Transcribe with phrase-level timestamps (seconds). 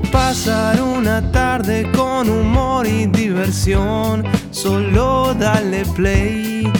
[0.00, 6.70] pasar una tarde con humor y diversión, solo dale play.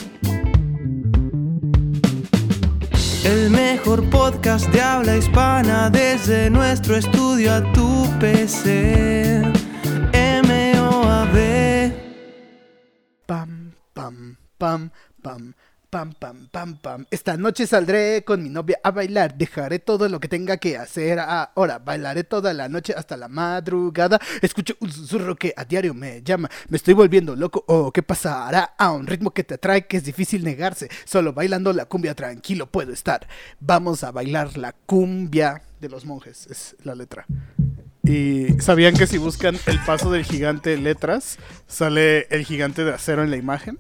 [3.25, 9.43] El mejor podcast de habla hispana desde nuestro estudio a tu PC.
[10.47, 11.93] MOAB.
[13.27, 14.91] Pam, pam, pam,
[15.23, 15.55] pam,
[15.93, 17.05] pam, pam, pam, pam.
[17.11, 19.37] Esta noche saldré con mi novia a bailar.
[19.37, 21.81] Dejaré todo lo que tenga que hacer ahora.
[21.81, 24.19] Bailaré toda la noche hasta la madrugada.
[24.41, 26.51] Escucho un susurro que a diario me llama.
[26.71, 27.63] Me estoy volviendo loco.
[27.69, 28.73] Oh, ¿qué pasará?
[28.79, 30.89] A un ritmo que te atrae que es difícil negarse.
[31.05, 33.29] Solo bailando la cumbia tranquilo puedo estar.
[33.61, 36.47] Vamos a bailar la cumbia de los monjes.
[36.47, 37.27] Es la letra.
[38.03, 43.23] Y sabían que si buscan el paso del gigante letras, sale el gigante de acero
[43.23, 43.79] en la imagen.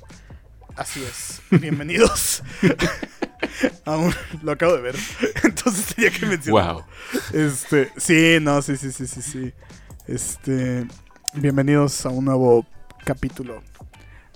[0.76, 1.42] Así es.
[1.50, 2.42] Bienvenidos.
[3.84, 4.96] Aún lo acabo de ver.
[5.44, 6.74] Entonces tenía que mencionar.
[6.74, 6.84] Wow.
[7.32, 9.52] Este, sí, no, sí, sí, sí, sí, sí.
[10.06, 10.86] Este,
[11.34, 12.66] bienvenidos a un nuevo
[13.04, 13.62] capítulo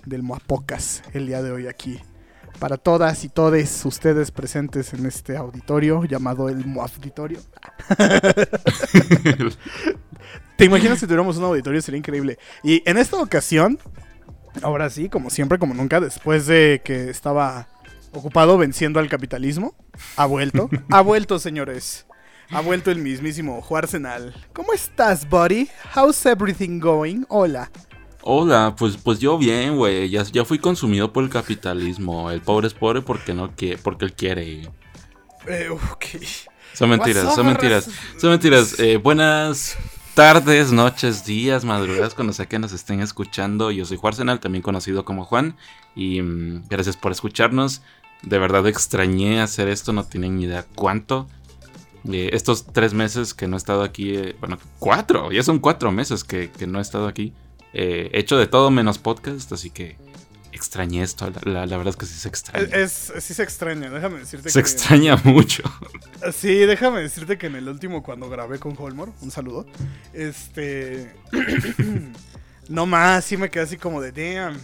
[0.05, 1.99] del Moapocas el día de hoy aquí.
[2.59, 7.39] Para todas y todes ustedes presentes en este auditorio llamado el Moauditorio.
[10.55, 11.81] ¿Te imaginas si tuviéramos un auditorio?
[11.81, 12.37] Sería increíble.
[12.63, 13.79] Y en esta ocasión,
[14.61, 17.67] ahora sí, como siempre, como nunca, después de que estaba
[18.11, 19.75] ocupado venciendo al capitalismo,
[20.15, 20.69] ha vuelto.
[20.91, 22.05] ha vuelto, señores.
[22.49, 24.33] Ha vuelto el mismísimo Juarsenal.
[24.53, 25.67] ¿Cómo estás, buddy?
[25.95, 27.23] How's everything going?
[27.27, 27.69] Hola.
[28.21, 30.09] Hola, pues, pues yo bien, güey.
[30.09, 32.31] Ya, ya fui consumido por el capitalismo.
[32.31, 34.69] El pobre es pobre porque no quiere, porque él quiere.
[35.47, 35.69] Eh.
[36.73, 37.89] Son mentiras, son mentiras.
[38.17, 38.79] Son mentiras.
[38.79, 39.77] Eh, buenas
[40.17, 43.69] tardes, noches, días, madrugadas, cuando sea que nos estén escuchando.
[43.69, 45.55] Yo soy Juarsenal, también conocido como Juan.
[45.95, 47.83] Y mm, gracias por escucharnos.
[48.23, 51.27] De verdad extrañé hacer esto, no tienen ni idea cuánto.
[52.11, 55.91] Eh, estos tres meses que no he estado aquí, eh, bueno, cuatro, ya son cuatro
[55.91, 57.31] meses que, que no he estado aquí.
[57.73, 59.97] Eh, he hecho de todo menos podcast, así que
[60.51, 61.29] extrañé esto.
[61.29, 62.65] La, la- la verdad es que sí se extraña.
[62.75, 64.59] Es, es- sí se extraña, déjame decirte se que...
[64.69, 65.63] extraña mucho.
[66.33, 69.65] Sí, déjame decirte que en el último cuando grabé con Holmor, un saludo,
[70.13, 71.13] este...
[72.69, 74.57] no más, sí me quedé así como de, damn,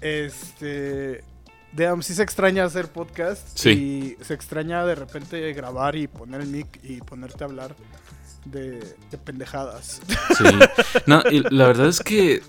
[0.00, 1.24] este...
[1.72, 3.70] Damn, sí se extraña hacer podcast Sí.
[4.20, 7.74] y se extraña de repente grabar y poner el mic y ponerte a hablar
[8.44, 8.78] de,
[9.10, 10.00] de pendejadas.
[10.38, 10.44] Sí.
[11.06, 12.42] No, y la verdad es que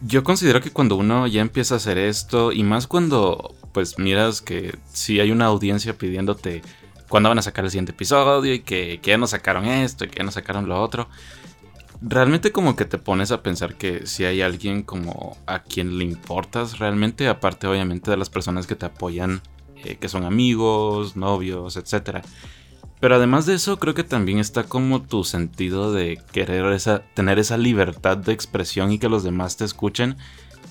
[0.00, 4.40] yo considero que cuando uno ya empieza a hacer esto, y más cuando pues miras
[4.40, 6.62] que sí hay una audiencia pidiéndote
[7.08, 10.08] cuándo van a sacar el siguiente episodio y que, que ya nos sacaron esto y
[10.08, 11.08] que ya nos sacaron lo otro.
[12.00, 16.04] Realmente como que te pones a pensar que si hay alguien como a quien le
[16.04, 19.40] importas realmente, aparte obviamente de las personas que te apoyan,
[19.84, 22.22] eh, que son amigos, novios, etcétera.
[23.00, 27.38] Pero además de eso, creo que también está como tu sentido de querer esa, tener
[27.38, 30.16] esa libertad de expresión y que los demás te escuchen.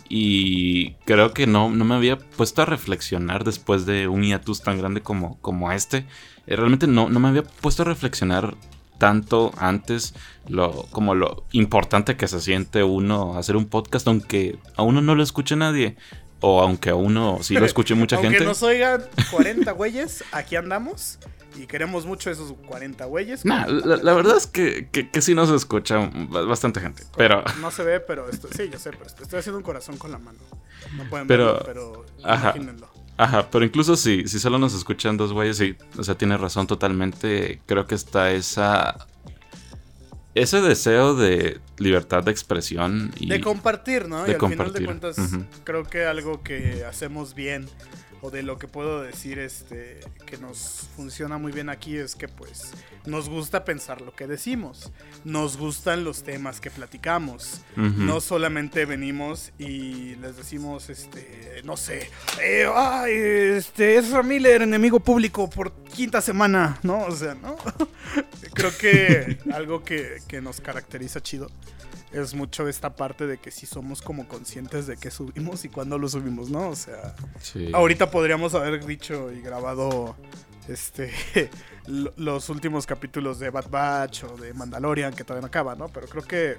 [0.09, 4.78] Y creo que no, no me había puesto a reflexionar después de un hiatus tan
[4.78, 6.06] grande como, como este.
[6.47, 8.56] Eh, Realmente no, no me había puesto a reflexionar
[8.97, 10.13] tanto antes
[10.47, 15.16] lo, como lo importante que se siente uno hacer un podcast, aunque a uno no
[15.16, 15.96] lo escuche nadie.
[16.42, 18.46] O aunque a uno sí lo escuche mucha Aunque gente.
[18.46, 21.18] nos oigan 40 güeyes, aquí andamos
[21.57, 23.45] y queremos mucho esos 40 güeyes.
[23.45, 27.03] Nah, la, la verdad es que, que, que sí nos escucha ba- bastante gente.
[27.17, 29.97] Pero, No se ve, pero esto, sí, yo sé, pero esto- estoy haciendo un corazón
[29.97, 30.39] con la mano.
[30.97, 32.49] No pueden Pero- verlo, pero ajá.
[32.55, 32.89] imagínenlo.
[33.17, 36.67] ajá, pero incluso si, si solo nos escuchan dos güeyes, sí, o sea, tiene razón
[36.67, 37.61] totalmente.
[37.65, 39.07] Creo que está esa.
[40.35, 43.30] Ese deseo de libertad de expresión y.
[43.30, 44.24] De compartir, ¿no?
[44.25, 45.18] de y al final compartir, de cuentas,
[45.63, 47.69] creo que algo que hacemos bien,
[48.25, 52.27] o de lo que puedo decir, este, que nos funciona muy bien aquí, es que
[52.27, 52.72] pues
[53.06, 54.92] nos gusta pensar lo que decimos.
[55.24, 57.62] Nos gustan los temas que platicamos.
[57.75, 62.10] No solamente venimos y les decimos, este, no sé,
[62.42, 67.06] eh, ay, este, es Miller, enemigo público por quinta semana, ¿no?
[67.06, 67.56] O sea, ¿no?
[68.54, 71.51] Creo que algo que, que nos caracteriza chido
[72.21, 75.97] es mucho esta parte de que sí somos como conscientes de qué subimos y cuándo
[75.97, 76.69] lo subimos, ¿no?
[76.69, 77.69] O sea, Sí.
[77.73, 80.15] ahorita podríamos haber dicho y grabado
[80.67, 81.12] este
[81.88, 85.89] lo- los últimos capítulos de Bad Batch o de Mandalorian que todavía no acaba, ¿no?
[85.89, 86.57] Pero creo que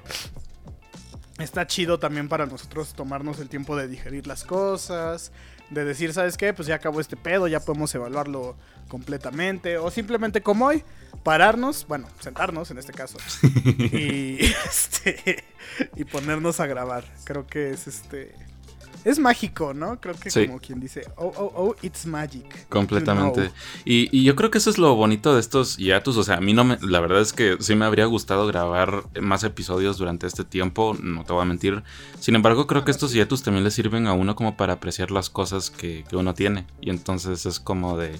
[1.38, 5.32] está chido también para nosotros tomarnos el tiempo de digerir las cosas,
[5.70, 6.52] de decir, ¿sabes qué?
[6.52, 8.56] Pues ya acabó este pedo, ya podemos evaluarlo
[8.88, 10.84] completamente, o simplemente como hoy,
[11.22, 13.18] pararnos, bueno, sentarnos en este caso,
[13.78, 15.44] y, este,
[15.96, 17.04] y ponernos a grabar.
[17.24, 18.34] Creo que es este
[19.06, 20.00] es mágico, ¿no?
[20.00, 22.68] Creo que como quien dice, oh, oh, oh, it's magic.
[22.68, 23.52] Completamente.
[23.84, 26.16] Y, yo creo que eso es lo bonito de estos hiatus.
[26.16, 26.76] O sea, a mí no me.
[26.82, 31.22] La verdad es que sí me habría gustado grabar más episodios durante este tiempo, no
[31.22, 31.84] te voy a mentir.
[32.18, 35.30] Sin embargo, creo que estos hiatus también le sirven a uno como para apreciar las
[35.30, 36.66] cosas que, uno tiene.
[36.80, 38.18] Y entonces es como de.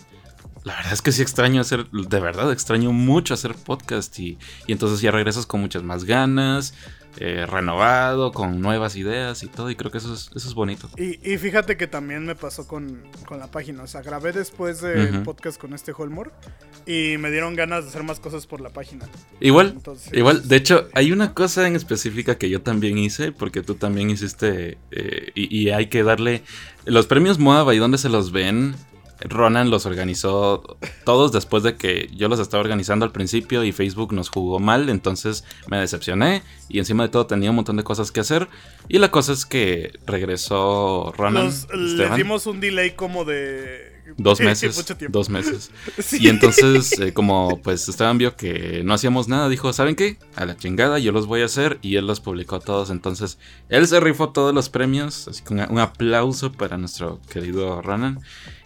[0.63, 4.73] La verdad es que sí extraño hacer, de verdad extraño mucho hacer podcast y, y
[4.73, 6.75] entonces ya regresas con muchas más ganas,
[7.19, 10.91] eh, renovado, con nuevas ideas y todo, y creo que eso es, eso es bonito.
[10.97, 15.61] Y, fíjate que también me pasó con, la página, o sea, grabé después del podcast
[15.61, 16.31] con este Holmore
[16.87, 19.09] y me dieron ganas de hacer más cosas por la página.
[19.41, 19.79] Igual,
[20.13, 24.11] igual, de hecho, hay una cosa en específica que yo también hice, porque tú también
[24.11, 26.43] hiciste, eh, y, hay que darle,
[26.85, 28.75] los premios Moab, ¿y dónde se los ven?
[29.21, 34.13] Ronan los organizó todos después de que yo los estaba organizando al principio y Facebook
[34.13, 38.13] nos jugó mal, entonces me decepcioné y encima de todo tenía un montón de cosas
[38.13, 38.49] que hacer
[38.89, 41.51] y la cosa es que regresó Ronan.
[41.75, 43.86] le dimos un delay como de
[44.17, 45.71] dos meses, dos meses.
[46.13, 50.19] Y entonces, eh, como pues Esteban vio que no hacíamos nada, dijo, ¿saben qué?
[50.35, 51.79] A la chingada, yo los voy a hacer.
[51.83, 52.91] Y él los publicó todos.
[52.91, 53.39] Entonces,
[53.69, 55.29] él se rifó todos los premios.
[55.29, 58.21] Así que un aplauso para nuestro querido Ronan.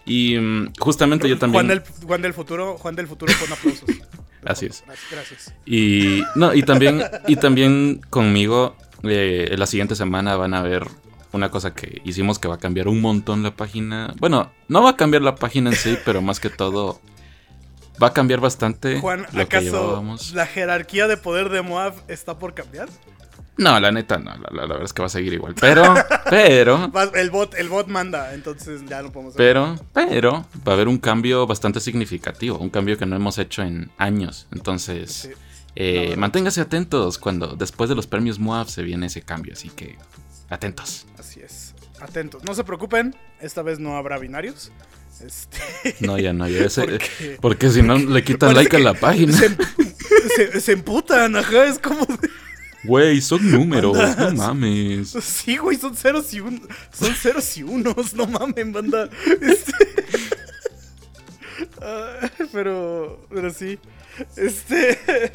[0.05, 1.67] Y mm, justamente yo también.
[1.67, 3.89] Juan del, Juan del futuro, Juan del futuro con aplausos.
[4.45, 4.85] Así es.
[5.11, 5.55] Gracias.
[5.67, 10.87] Y no, y también, y también conmigo, eh, la siguiente semana van a ver
[11.33, 14.15] una cosa que hicimos que va a cambiar un montón la página.
[14.19, 17.01] Bueno, no va a cambiar la página en sí, pero más que todo
[18.03, 19.01] va a cambiar bastante.
[19.01, 20.05] Juan, ¿acaso
[20.35, 22.89] la jerarquía de poder de Moab está por cambiar?
[23.57, 25.55] No, la neta, no, la, verdad es que va a seguir igual.
[25.61, 25.95] Pero,
[26.31, 26.91] pero.
[27.15, 29.35] El bot, el bot manda, entonces ya no podemos.
[29.37, 33.63] Pero, pero, va a haber un cambio bastante significativo, un cambio que no hemos hecho
[33.63, 34.47] en años.
[34.51, 35.31] Entonces,
[35.77, 39.99] eh, manténgase atentos cuando después de los premios MOAB se viene ese cambio, así que
[40.51, 41.07] atentos.
[41.19, 42.45] Así es, atentos.
[42.45, 44.71] No se preocupen, esta vez no habrá binarios.
[45.25, 45.59] Este...
[46.07, 46.99] No, ya no, ya ese,
[47.41, 49.33] porque, si no le quitan like a la página.
[50.37, 52.07] Se, se, emputan, ajá, es como.
[52.85, 55.11] Güey, son números, no mames.
[55.23, 56.63] Sí, güey, son ceros y unos.
[56.93, 59.09] Son ceros y unos, no mames, banda.
[59.41, 59.73] Este...
[62.53, 63.27] Pero.
[63.31, 63.79] Pero sí.
[64.37, 65.31] Este.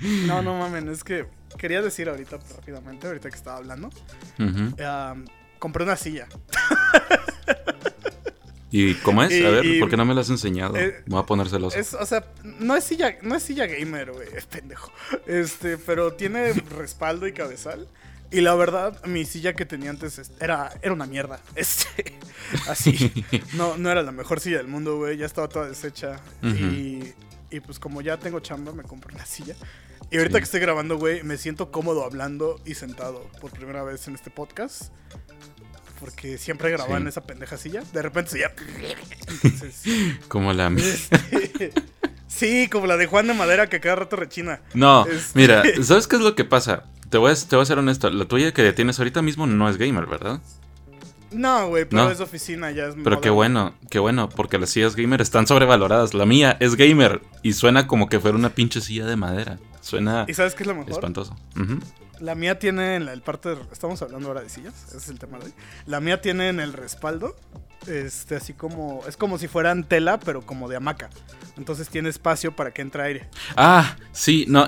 [0.26, 1.26] no, no mames, es que
[1.64, 3.88] quería decir ahorita rápidamente, ahorita que estaba hablando.
[5.58, 6.28] compré una silla.
[8.70, 9.42] ¿Y cómo es?
[9.42, 10.76] a ver, ¿por qué no me lo has enseñado?
[10.76, 11.78] Eh, Voy a poner celoso.
[11.98, 14.92] o sea, no es silla, no es silla gamer, güey, pendejo.
[15.26, 17.88] Este, pero tiene respaldo y cabezal.
[18.30, 21.40] Y la verdad, mi silla que tenía antes era, era una mierda.
[21.54, 22.18] Este,
[22.68, 23.10] así.
[23.54, 25.16] No, no era la mejor silla del mundo, güey.
[25.16, 26.20] Ya estaba toda deshecha.
[26.42, 27.14] y,
[27.50, 29.54] y, pues como ya tengo chamba, me compré una silla.
[30.14, 34.06] Y ahorita que estoy grabando, güey, me siento cómodo hablando y sentado por primera vez
[34.06, 34.92] en este podcast
[35.98, 37.82] porque siempre grababa en esa pendeja silla.
[37.92, 38.52] De repente se ya.
[40.28, 40.68] como la.
[40.68, 41.72] Este,
[42.28, 44.60] sí, como la de Juan de Madera que cada rato rechina.
[44.72, 46.84] No, este, mira, ¿sabes qué es lo que pasa?
[47.10, 48.08] Te voy, a, te voy a ser honesto.
[48.08, 50.40] La tuya que tienes ahorita mismo no es gamer, ¿verdad?
[51.32, 54.94] No, güey, pero es oficina, ya es Pero qué bueno, qué bueno, porque las sillas
[54.94, 56.14] gamer están sobrevaloradas.
[56.14, 59.58] La mía es gamer y suena como que fuera una pinche silla de madera.
[59.84, 60.24] Suena.
[60.26, 60.92] ¿Y sabes qué es lo mejor?
[60.92, 61.36] Espantoso.
[62.18, 63.54] La mía tiene en la, el parte.
[63.70, 65.52] estamos hablando ahora de sillas, ese es el tema de hoy.
[65.84, 67.36] La mía tiene en el respaldo,
[67.86, 69.02] este, así como.
[69.06, 71.10] Es como si fueran tela, pero como de hamaca.
[71.58, 73.28] Entonces tiene espacio para que entre aire.
[73.56, 74.66] Ah, sí, no,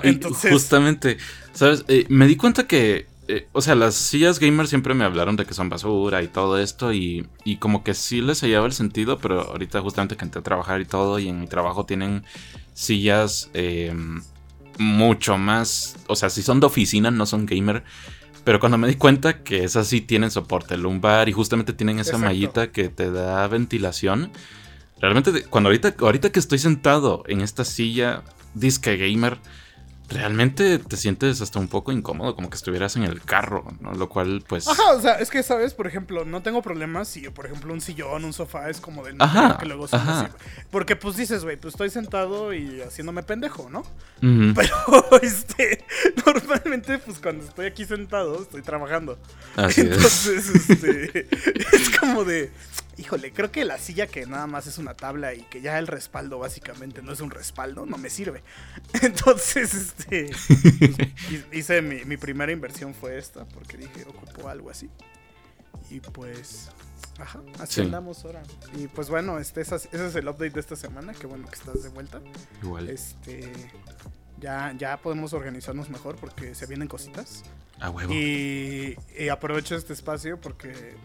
[0.51, 1.17] justamente.
[1.51, 1.83] ¿Sabes?
[1.87, 3.07] Eh, me di cuenta que.
[3.27, 6.59] Eh, o sea, las sillas gamer siempre me hablaron de que son basura y todo
[6.59, 6.93] esto.
[6.93, 10.43] Y, y como que sí les hallaba el sentido, pero ahorita justamente que entré a
[10.43, 11.17] trabajar y todo.
[11.17, 12.23] Y en mi trabajo tienen
[12.75, 13.49] sillas.
[13.55, 13.95] Eh,
[14.77, 15.95] mucho más.
[16.07, 17.83] O sea, si son de oficina, no son gamer.
[18.43, 22.17] Pero cuando me di cuenta que esas sí tienen soporte lumbar y justamente tienen esa
[22.17, 24.31] mallita que te da ventilación.
[25.01, 29.37] Realmente, cuando ahorita, ahorita que estoy sentado en esta silla disque gamer,
[30.09, 33.93] realmente te sientes hasta un poco incómodo, como que estuvieras en el carro, ¿no?
[33.93, 34.67] Lo cual, pues.
[34.67, 35.73] Ajá, o sea, es que, ¿sabes?
[35.73, 39.15] Por ejemplo, no tengo problemas si, por ejemplo, un sillón, un sofá es como de.
[39.19, 40.29] ajá, que luego ajá.
[40.71, 43.83] Porque, pues dices, güey, pues estoy sentado y haciéndome pendejo, ¿no?
[44.21, 44.75] Pero,
[45.21, 45.85] este.
[46.25, 49.17] Normalmente, pues cuando estoy aquí sentado, estoy trabajando.
[49.55, 51.27] Así Entonces, este.
[51.75, 52.51] es como de
[52.97, 55.87] híjole, creo que la silla que nada más es una tabla y que ya el
[55.87, 58.43] respaldo básicamente no es un respaldo, no me sirve.
[59.01, 60.31] Entonces, este,
[61.51, 64.89] hice mi, mi, primera inversión fue esta, porque dije, ocupo algo así.
[65.89, 66.69] Y pues,
[67.19, 68.43] ajá, así andamos ahora.
[68.75, 71.83] Y pues bueno, este, ese es el update de esta semana, qué bueno que estás
[71.83, 72.19] de vuelta.
[72.61, 72.89] Igual.
[72.89, 73.51] Este,
[74.39, 77.43] ya, ya podemos organizarnos mejor porque se vienen cositas.
[77.79, 78.11] A huevo.
[78.11, 80.95] Y, y aprovecho este espacio porque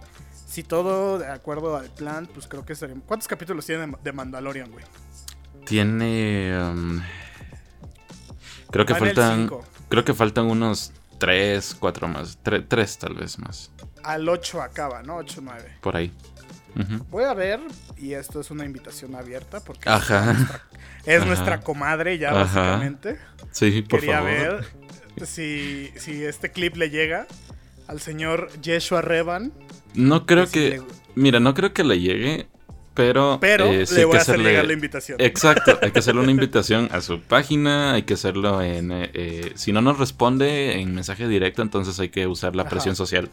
[0.52, 3.04] si todo de acuerdo al plan, pues creo que seremos.
[3.06, 4.85] ¿Cuántos capítulos tiene de Mandalorian, güey?
[5.64, 6.54] Tiene.
[6.61, 7.00] Um,
[8.71, 9.50] creo que faltan.
[9.88, 12.38] Creo que faltan unos 3, 4 más.
[12.42, 13.71] 3, tal vez más.
[14.04, 15.16] Al 8 acaba, ¿no?
[15.16, 15.78] 8, 9.
[15.80, 16.12] Por ahí.
[17.09, 17.61] Voy a ver,
[17.97, 20.37] y esto es una invitación abierta, porque Ajá.
[21.06, 23.18] es nuestra, comadre ya, básicamente.
[23.52, 24.30] Sí, por Quería favor.
[25.16, 27.26] ver si, si este clip le llega
[27.88, 29.50] al señor Yeshua Revan.
[29.94, 30.82] No creo que.
[31.14, 32.49] Mira, no creo que le llegue.
[32.94, 35.18] Pero, pero eh, le voy a hacer llegar la invitación.
[35.18, 38.92] Exacto, hay que hacerle una invitación a su página, hay que hacerlo en...
[38.92, 42.94] Eh, eh, si no nos responde en mensaje directo, entonces hay que usar la presión
[42.94, 43.30] social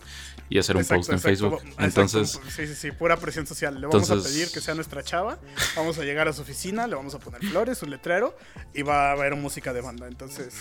[0.50, 1.62] y hacer un post en Facebook.
[1.78, 2.40] Entonces...
[2.48, 3.82] Sí, sí, sí, pura presión social.
[3.82, 5.40] Le vamos a pedir que sea nuestra chava,
[5.76, 8.38] vamos a llegar a su oficina, le vamos a poner flores, un letrero
[8.74, 10.08] y va a haber música de banda.
[10.08, 10.54] Entonces,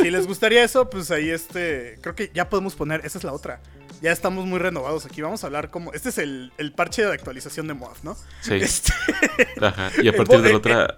[0.00, 1.98] si les gustaría eso, pues ahí este...
[2.00, 3.60] Creo que ya podemos poner, esa es la otra
[4.02, 5.22] ya estamos muy renovados aquí.
[5.22, 5.92] Vamos a hablar como.
[5.92, 8.16] Este es el, el parche de actualización de MOAF, ¿no?
[8.40, 8.54] Sí.
[8.54, 8.92] Este...
[9.60, 9.90] Ajá.
[10.02, 10.96] Y a partir de la otra.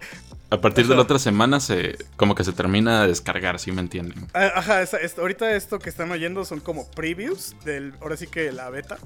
[0.50, 3.80] A partir de la otra semana se como que se termina de descargar, ¿sí me
[3.80, 4.28] entienden?
[4.34, 4.84] Ajá,
[5.18, 8.98] ahorita esto que están oyendo son como previews del, ahora sí que la beta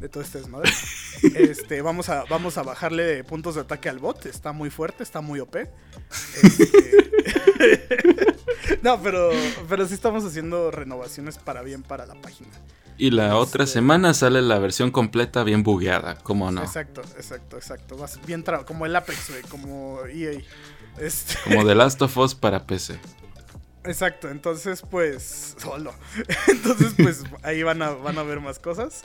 [0.00, 0.72] de todo este desmadre.
[1.34, 5.20] este, vamos a, vamos a bajarle puntos de ataque al bot, está muy fuerte, está
[5.20, 5.56] muy OP.
[6.42, 7.06] Este...
[8.82, 9.30] no, pero,
[9.68, 12.50] pero sí estamos haciendo renovaciones para bien para la página.
[12.98, 16.62] Y la otra este, semana sale la versión completa bien bugueada, ¿cómo no?
[16.62, 17.96] Exacto, exacto, exacto.
[18.26, 20.40] bien como el Apex, como EA.
[20.98, 21.34] Este...
[21.44, 22.98] Como The Last of Us para PC.
[23.84, 25.94] Exacto, entonces pues solo.
[26.48, 29.02] entonces pues ahí van a, van a ver más cosas.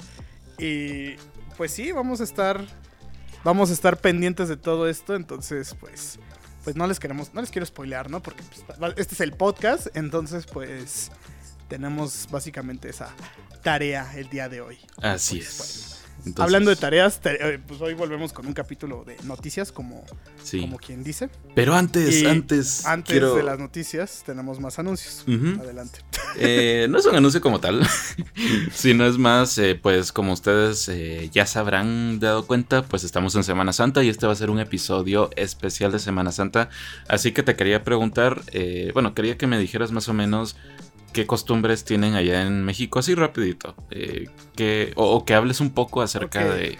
[0.57, 1.15] Y
[1.57, 2.61] pues sí, vamos a estar
[3.43, 6.19] vamos a estar pendientes de todo esto, entonces pues
[6.63, 8.21] pues no les queremos no les quiero spoilear, ¿no?
[8.21, 11.11] Porque pues, este es el podcast, entonces pues
[11.71, 13.15] tenemos básicamente esa
[13.63, 14.77] tarea el día de hoy.
[15.01, 15.91] Así pues, es.
[16.37, 20.03] Hablando de tareas, eh, pues hoy volvemos con un capítulo de noticias, como,
[20.59, 21.29] como quien dice.
[21.55, 22.85] Pero antes, antes.
[22.85, 25.23] Antes de las noticias, tenemos más anuncios.
[25.59, 26.01] Adelante.
[26.35, 27.87] Eh, no es un anuncio como tal,
[28.73, 30.91] sino es más, eh, pues como ustedes
[31.31, 34.49] ya se habrán dado cuenta, pues estamos en Semana Santa y este va a ser
[34.49, 36.69] un episodio especial de Semana Santa.
[37.07, 38.41] Así que te quería preguntar,
[38.93, 40.55] bueno, quería que me dijeras más o menos
[41.13, 43.75] qué costumbres tienen allá en México, así rapidito.
[43.89, 46.77] Eh, que, o, que hables un poco acerca de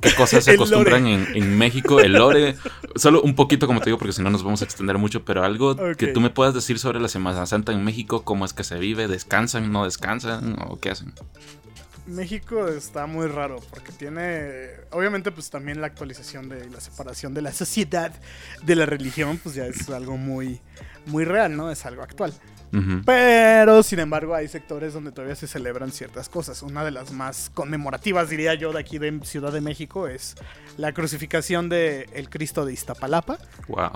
[0.00, 2.56] qué cosas se acostumbran en, México, el lore.
[2.96, 5.44] Solo un poquito, como te digo, porque si no nos vamos a extender mucho, pero
[5.44, 8.64] algo que tú me puedas decir sobre la Semana Santa en México, cómo es que
[8.64, 11.12] se vive, descansan, no descansan, o qué hacen.
[12.06, 17.42] México está muy raro porque tiene, obviamente pues también la actualización de la separación de
[17.42, 18.12] la sociedad
[18.62, 20.60] de la religión, pues ya es algo muy,
[21.06, 21.70] muy real, ¿no?
[21.70, 22.34] Es algo actual.
[23.04, 26.62] Pero, sin embargo, hay sectores donde todavía se celebran ciertas cosas.
[26.62, 30.36] Una de las más conmemorativas, diría yo, de aquí de Ciudad de México es
[30.76, 33.38] la crucificación del el Cristo de Iztapalapa,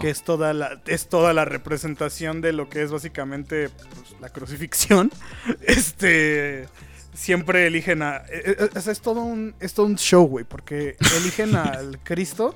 [0.00, 4.28] que es toda, la, es toda la representación de lo que es básicamente pues, la
[4.28, 5.10] crucifixión.
[5.62, 6.66] Este
[7.14, 8.16] siempre eligen a.
[8.16, 12.54] Es, e, es, es, todo un, es todo un show, güey, porque eligen al Cristo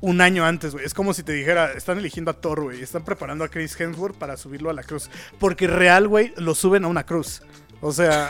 [0.00, 0.84] un año antes, güey.
[0.84, 2.82] Es como si te dijera, están eligiendo a Thor, güey.
[2.82, 5.10] Están preparando a Chris Hemsworth para subirlo a la cruz.
[5.38, 7.42] Porque real, güey, lo suben a una cruz.
[7.80, 8.28] O sea...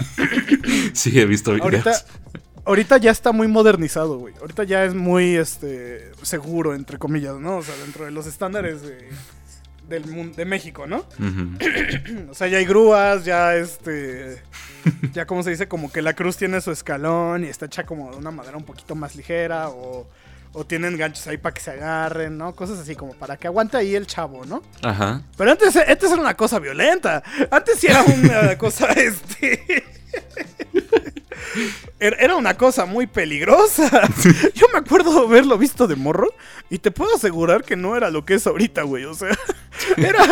[0.92, 1.64] sí, he visto videos.
[1.64, 2.04] Ahorita,
[2.64, 4.34] ahorita ya está muy modernizado, güey.
[4.40, 7.58] Ahorita ya es muy, este, seguro, entre comillas, ¿no?
[7.58, 9.08] O sea, dentro de los estándares de,
[9.88, 11.04] del de México, ¿no?
[12.30, 14.42] o sea, ya hay grúas, ya este...
[15.12, 18.12] Ya como se dice, como que la cruz tiene su escalón y está hecha como
[18.12, 20.06] de una madera un poquito más ligera o
[20.58, 22.56] o tienen ganchos ahí para que se agarren, ¿no?
[22.56, 24.62] Cosas así como para que aguante ahí el chavo, ¿no?
[24.82, 25.20] Ajá.
[25.36, 27.22] Pero antes, antes era una cosa violenta.
[27.50, 29.84] Antes sí era una cosa, este...
[32.00, 34.08] Era una cosa muy peligrosa.
[34.54, 36.28] Yo me acuerdo haberlo visto de morro
[36.70, 39.04] y te puedo asegurar que no era lo que es ahorita, güey.
[39.04, 39.36] O sea,
[39.98, 40.24] era,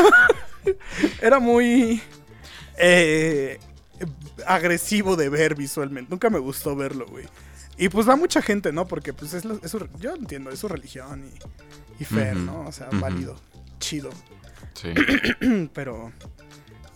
[1.21, 2.03] era muy
[2.79, 3.59] eh,
[4.47, 6.11] agresivo de ver visualmente.
[6.11, 7.27] Nunca me gustó verlo, güey.
[7.77, 8.87] Y pues va mucha gente, ¿no?
[8.87, 11.25] Porque pues es, su, yo entiendo, es su religión
[11.99, 12.63] y, y ¿no?
[12.67, 13.37] O sea, válido,
[13.81, 14.11] chido.
[14.75, 14.93] Sí.
[15.75, 16.13] Pero,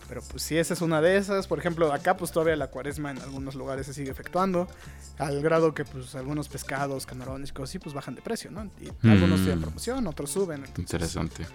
[0.07, 3.11] Pero pues si esa es una de esas, por ejemplo, acá pues todavía la cuaresma
[3.11, 4.67] en algunos lugares se sigue efectuando,
[5.17, 8.69] al grado que pues algunos pescados, camarones y cosas así pues bajan de precio, ¿no?
[8.81, 9.43] Y algunos Mm.
[9.43, 10.59] tienen promoción, otros suben.
[10.65, 11.45] entonces- Interesante.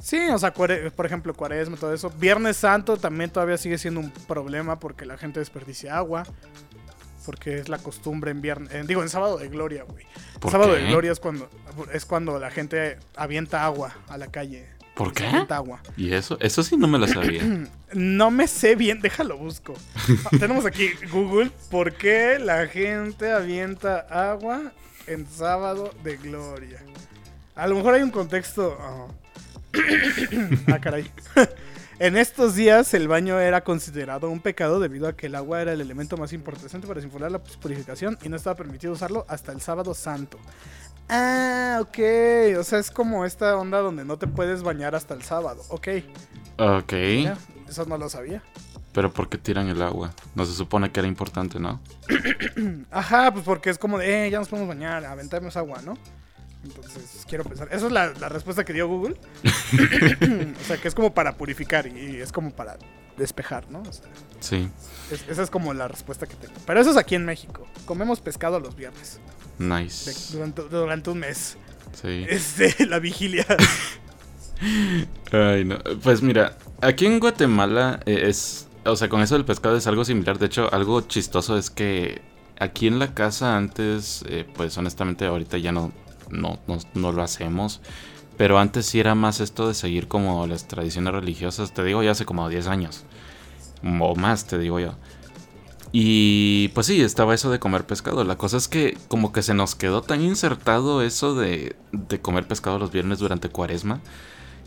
[0.00, 2.10] Sí, o sea, cuare- por ejemplo, cuaresma, todo eso.
[2.10, 6.24] Viernes Santo también todavía sigue siendo un problema porque la gente desperdicia agua.
[7.28, 10.06] Porque es la costumbre en viernes, en- digo, en sábado de gloria, güey.
[10.40, 10.80] ¿Por Sábado qué?
[10.80, 11.50] de gloria es cuando,
[11.92, 14.64] es cuando la gente avienta agua a la calle.
[14.94, 15.26] ¿Por qué?
[15.26, 15.82] Avienta agua.
[15.94, 16.38] ¿Y eso?
[16.40, 17.42] Eso sí no me lo sabía.
[17.92, 19.74] No me sé bien, déjalo busco.
[20.40, 24.72] Tenemos aquí Google, ¿por qué la gente avienta agua
[25.06, 26.80] en sábado de gloria?
[27.56, 28.78] A lo mejor hay un contexto...
[28.80, 29.06] ah.
[30.72, 31.10] ah, caray.
[32.00, 35.72] En estos días el baño era considerado un pecado debido a que el agua era
[35.72, 39.60] el elemento más importante para simular la purificación y no estaba permitido usarlo hasta el
[39.60, 40.38] sábado santo.
[41.08, 41.98] Ah, ok.
[42.56, 45.60] O sea, es como esta onda donde no te puedes bañar hasta el sábado.
[45.70, 45.88] Ok.
[46.58, 46.92] Ok.
[47.68, 48.44] Eso no lo sabía.
[48.92, 50.12] Pero ¿por qué tiran el agua?
[50.36, 51.80] No se supone que era importante, ¿no?
[52.92, 55.98] Ajá, pues porque es como de, eh, ya nos podemos bañar, aventamos agua, ¿no?
[56.68, 57.68] Entonces, quiero pensar.
[57.72, 59.16] Esa es la, la respuesta que dio Google.
[59.44, 62.78] o sea, que es como para purificar y es como para
[63.16, 63.80] despejar, ¿no?
[63.82, 64.04] O sea,
[64.40, 64.68] Sí.
[65.10, 66.54] es- esa es como la respuesta que tengo.
[66.66, 67.66] Pero eso es aquí en México.
[67.86, 69.18] Comemos pescado los viernes.
[69.58, 70.32] de- Nice.
[70.32, 71.56] durante, durante un mes.
[72.00, 72.26] Sí.
[72.28, 73.44] Este, la vigilia.
[75.32, 75.78] Ay, no.
[76.02, 78.66] Pues mira, aquí en Guatemala eh, es.
[78.84, 80.38] O sea, con eso del pescado es algo similar.
[80.38, 82.22] De hecho, algo chistoso es que
[82.58, 85.92] aquí en la casa antes, eh, pues honestamente ahorita ya no,
[86.30, 86.58] no,
[86.94, 87.80] no, lo hacemos.
[88.36, 91.74] Pero antes sí era más esto de seguir como las tradiciones religiosas.
[91.74, 93.04] Te digo, ya hace como 10 años.
[94.00, 94.94] O más, te digo yo.
[95.92, 98.24] Y pues sí, estaba eso de comer pescado.
[98.24, 102.46] La cosa es que como que se nos quedó tan insertado eso de, de comer
[102.46, 104.00] pescado los viernes durante cuaresma.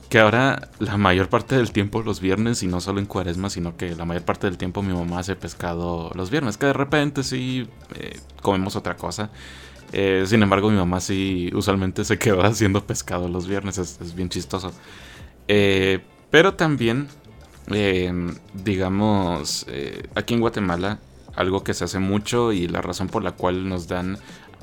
[0.09, 3.77] Que ahora la mayor parte del tiempo los viernes, y no solo en cuaresma, sino
[3.77, 6.57] que la mayor parte del tiempo mi mamá hace pescado los viernes.
[6.57, 9.29] Que de repente sí eh, comemos otra cosa.
[9.93, 13.77] Eh, sin embargo, mi mamá sí usualmente se queda haciendo pescado los viernes.
[13.77, 14.71] Es, bien chistoso.
[15.47, 17.07] Eh, pero también,
[17.71, 18.13] eh,
[18.53, 20.99] digamos, eh, aquí en Guatemala,
[21.35, 24.17] algo que se hace mucho y la razón por la cual nos dan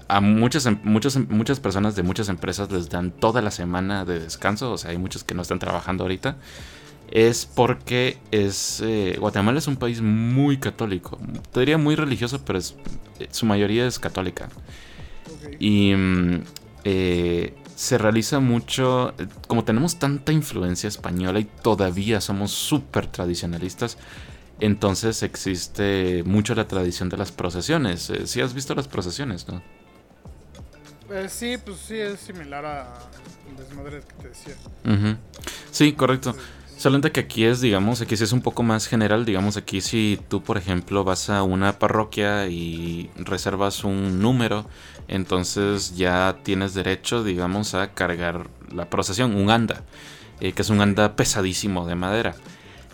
[0.09, 4.05] a muchas, em- muchas, em- muchas personas de muchas empresas les dan toda la semana
[4.05, 6.37] de descanso, o sea, hay muchos que no están trabajando ahorita,
[7.11, 8.83] es porque es
[9.19, 11.19] Guatemala es un país muy católico,
[11.53, 12.75] te diría muy religioso, pero es,
[13.31, 14.49] su mayoría es católica.
[15.59, 16.43] Y mm,
[16.85, 23.99] eh, se realiza mucho, eh, como tenemos tanta influencia española y todavía somos súper tradicionalistas,
[24.61, 28.03] entonces existe mucho la tradición de las procesiones.
[28.03, 29.63] Si sí has visto las procesiones, ¿no?
[31.11, 32.99] Eh, sí, pues sí, es similar a
[33.49, 34.55] el desmadre que te decía.
[35.71, 36.35] Sí, correcto.
[36.77, 39.25] Solamente que aquí es, digamos, aquí sí es un poco más general.
[39.25, 44.65] Digamos, aquí si tú, por ejemplo, vas a una parroquia y reservas un número,
[45.09, 49.83] entonces ya tienes derecho, digamos, a cargar la procesión, un anda,
[50.41, 52.37] eh, que es un anda pesadísimo de madera.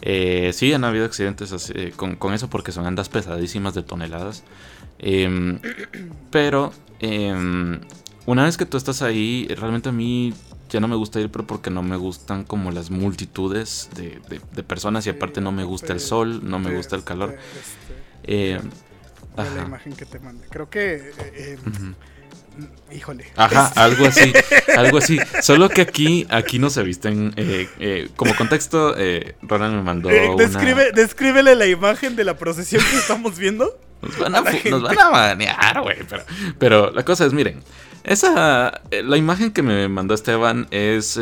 [0.00, 3.82] Eh, sí, han habido accidentes así, eh, con, con eso porque son andas pesadísimas de
[3.82, 4.42] toneladas.
[4.98, 5.58] Em,
[6.30, 7.80] pero em,
[8.26, 10.32] una vez que tú estás ahí, realmente a mí
[10.70, 14.40] ya no me gusta ir, pero porque no me gustan como las multitudes de, de-
[14.52, 17.36] de personas y aparte no me gusta el sol, no me gusta el calor.
[18.24, 18.60] Eh,
[19.36, 20.46] de la imagen que te mandé.
[20.48, 20.94] Creo que.
[20.96, 21.58] eh, eh.
[22.92, 23.24] Híjole.
[23.34, 24.32] Ajá, algo así,
[24.76, 25.18] algo así.
[25.42, 27.34] Solo que aquí, aquí no se visten.
[27.36, 30.44] eh, eh, como contexto, eh, Roland me mandó Eh, una.
[30.44, 33.76] describe, descríbele la imagen de la procesión que estamos viendo.
[34.02, 35.96] Nos van a, a nos van banear, güey.
[36.08, 36.22] Pero,
[36.58, 37.60] pero la cosa es, miren,
[38.04, 41.18] esa, la imagen que me mandó Esteban es,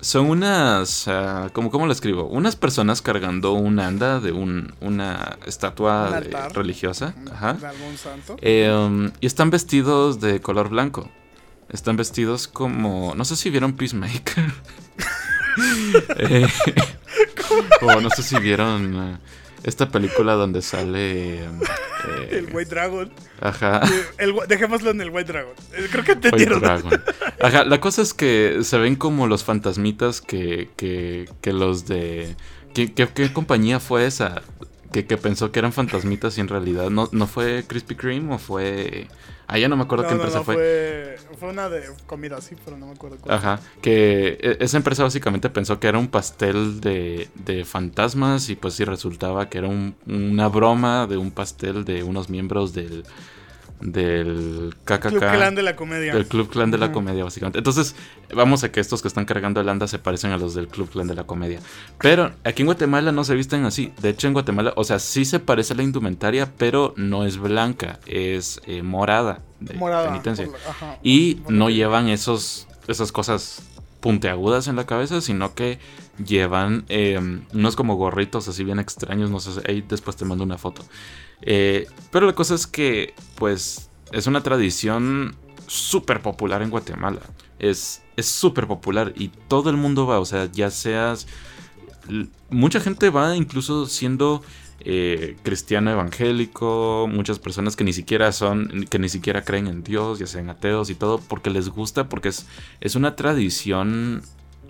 [0.00, 2.24] son unas, ah, ¿cómo, ¿cómo lo escribo?
[2.26, 6.52] Unas personas cargando un anda de un, una estatua Un de- altar.
[6.56, 7.14] religiosa.
[7.32, 7.54] Ajá.
[7.54, 8.36] De algún santo.
[8.40, 11.08] Eh, um, y están vestidos de color blanco.
[11.68, 13.14] Están vestidos como.
[13.14, 14.52] No sé si vieron Peacemaker.
[16.16, 16.46] Eh,
[17.82, 19.18] o no sé si vieron eh,
[19.62, 21.44] esta película donde sale.
[21.44, 21.48] eh,
[22.30, 23.10] el White Dragon.
[23.82, 25.52] Eh, el dejémoslo en el White Dragon.
[25.74, 26.60] Eh, Creo que White entendieron.
[26.60, 27.02] Dragon.
[27.40, 32.36] Ajá, la cosa es que se ven como los fantasmitas que, que, que los de...
[32.74, 34.42] ¿Qué, qué, qué compañía fue esa?
[34.92, 38.38] Que, que pensó que eran fantasmitas y en realidad no, no fue Krispy Kreme o
[38.38, 39.08] fue...
[39.52, 40.54] Ah, ya no me acuerdo No, qué no, empresa no, fue.
[40.54, 43.34] fue, fue una de comida, sí, pero no me acuerdo cuál.
[43.34, 48.54] Ajá, que e- esa empresa básicamente pensó que era un pastel de, de fantasmas y
[48.54, 53.04] pues sí resultaba que era un- una broma de un pastel de unos miembros del,
[53.80, 55.08] del KKK.
[55.08, 56.14] Club Clan de la Comedia.
[56.14, 56.92] Del Club Clan de la.
[56.92, 57.58] Comedia, básicamente.
[57.58, 57.94] Entonces,
[58.34, 60.90] vamos a que estos que están cargando el anda se parecen a los del Club
[60.90, 61.60] Clan de la Comedia.
[61.98, 63.92] Pero aquí en Guatemala no se visten así.
[64.02, 67.38] De hecho, en Guatemala, o sea, sí se parece a la indumentaria, pero no es
[67.38, 70.08] blanca, es eh, morada de Morada.
[70.08, 70.46] penitencia.
[70.46, 73.62] por la- ajá, Y no llevan esos, esas cosas
[74.00, 75.78] puntiagudas en la cabeza, sino que
[76.24, 77.20] llevan eh,
[77.52, 79.30] unos como gorritos así bien extraños.
[79.30, 80.82] No sé, si- ahí después te mando una foto.
[81.42, 87.20] Eh, pero la cosa es que, pues, es una tradición súper popular en Guatemala.
[87.58, 91.26] Es es súper popular y todo el mundo va, o sea, ya seas...
[92.48, 94.42] Mucha gente va incluso siendo
[94.80, 100.18] eh, cristiano evangélico, muchas personas que ni siquiera son, que ni siquiera creen en Dios,
[100.18, 102.46] ya sean ateos y todo, porque les gusta, porque es,
[102.80, 104.22] es una tradición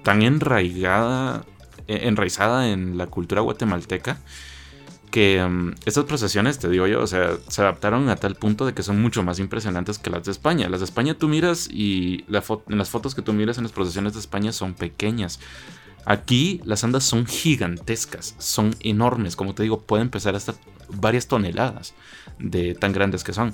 [0.03, 1.45] tan enraigada,
[1.87, 4.19] eh, enraizada en la cultura guatemalteca,
[5.11, 8.73] que mm, estas procesiones, te digo yo, o sea, se adaptaron a tal punto de
[8.73, 10.69] que son mucho más impresionantes que las de España.
[10.69, 14.21] Las de España tú miras y las fotos que tú miras en las procesiones de
[14.21, 15.41] España son pequeñas.
[16.07, 20.55] Aquí las andas son gigantescas, son enormes, como te digo, pueden pesar hasta
[20.89, 21.95] varias toneladas
[22.39, 23.53] de tan grandes que son.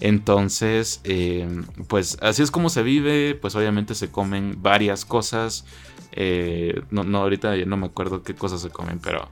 [0.00, 1.46] Entonces, eh,
[1.88, 5.64] pues así es como se vive, pues obviamente se comen varias cosas.
[6.12, 9.28] eh, no, no, ahorita no me acuerdo qué cosas se comen, pero...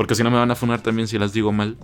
[0.00, 1.76] Porque si no me van a funar también si las digo mal.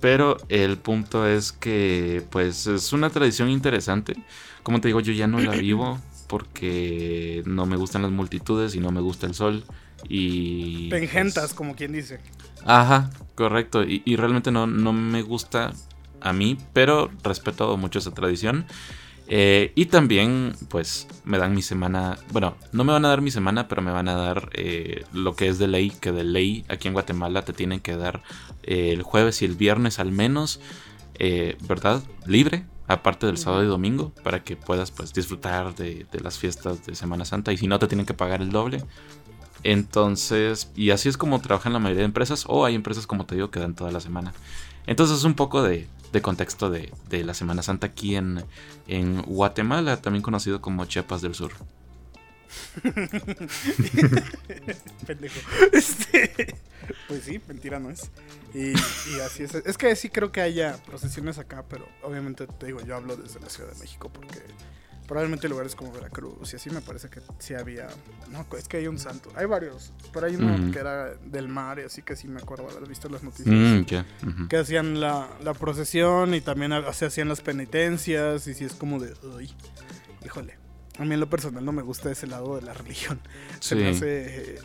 [0.00, 4.14] Pero el punto es que, pues, es una tradición interesante.
[4.62, 8.78] Como te digo, yo ya no la vivo porque no me gustan las multitudes y
[8.78, 9.64] no me gusta el sol.
[10.08, 10.88] Y.
[10.90, 12.20] Te engentas, pues, como quien dice.
[12.64, 13.82] Ajá, correcto.
[13.82, 15.72] Y, y realmente no, no me gusta
[16.20, 18.66] a mí, pero respeto mucho esa tradición.
[19.28, 22.18] Eh, y también, pues, me dan mi semana.
[22.32, 25.34] Bueno, no me van a dar mi semana, pero me van a dar eh, lo
[25.34, 25.90] que es de ley.
[25.90, 28.22] Que de ley aquí en Guatemala te tienen que dar
[28.62, 30.60] eh, el jueves y el viernes al menos,
[31.68, 32.02] ¿verdad?
[32.26, 36.84] Libre, aparte del sábado y domingo, para que puedas, pues, disfrutar de, de las fiestas
[36.84, 37.52] de Semana Santa.
[37.52, 38.84] Y si no, te tienen que pagar el doble.
[39.64, 43.36] Entonces, y así es como trabajan la mayoría de empresas, o hay empresas, como te
[43.36, 44.32] digo, que dan toda la semana.
[44.86, 48.44] Entonces, es un poco de, de contexto de, de la Semana Santa aquí en,
[48.86, 51.52] en Guatemala, también conocido como Chiapas del Sur.
[55.06, 55.40] Pendejo.
[55.72, 56.54] Este,
[57.08, 58.10] pues sí, mentira no es.
[58.54, 59.54] Y, y así es.
[59.54, 63.40] Es que sí creo que haya procesiones acá, pero obviamente te digo, yo hablo desde
[63.40, 64.40] la Ciudad de México porque
[65.12, 67.86] probablemente lugares como Veracruz y así me parece que sí había.
[68.30, 69.30] No, es que hay un santo.
[69.36, 72.66] Hay varios, pero hay uno que era del mar y así que sí me acuerdo
[72.70, 73.54] haber visto las noticias.
[73.54, 74.46] Mm.
[74.48, 78.72] Que hacían la, la procesión y también o sea, hacían las penitencias y sí es
[78.72, 79.52] como de, uy,
[80.24, 80.56] híjole.
[80.98, 83.20] A mí en lo personal no me gusta ese lado de la religión.
[83.60, 84.60] Se me hace...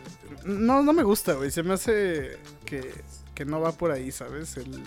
[0.46, 1.50] No, no me gusta, güey.
[1.50, 2.90] Se me hace que,
[3.34, 4.56] que no va por ahí, ¿sabes?
[4.56, 4.82] El,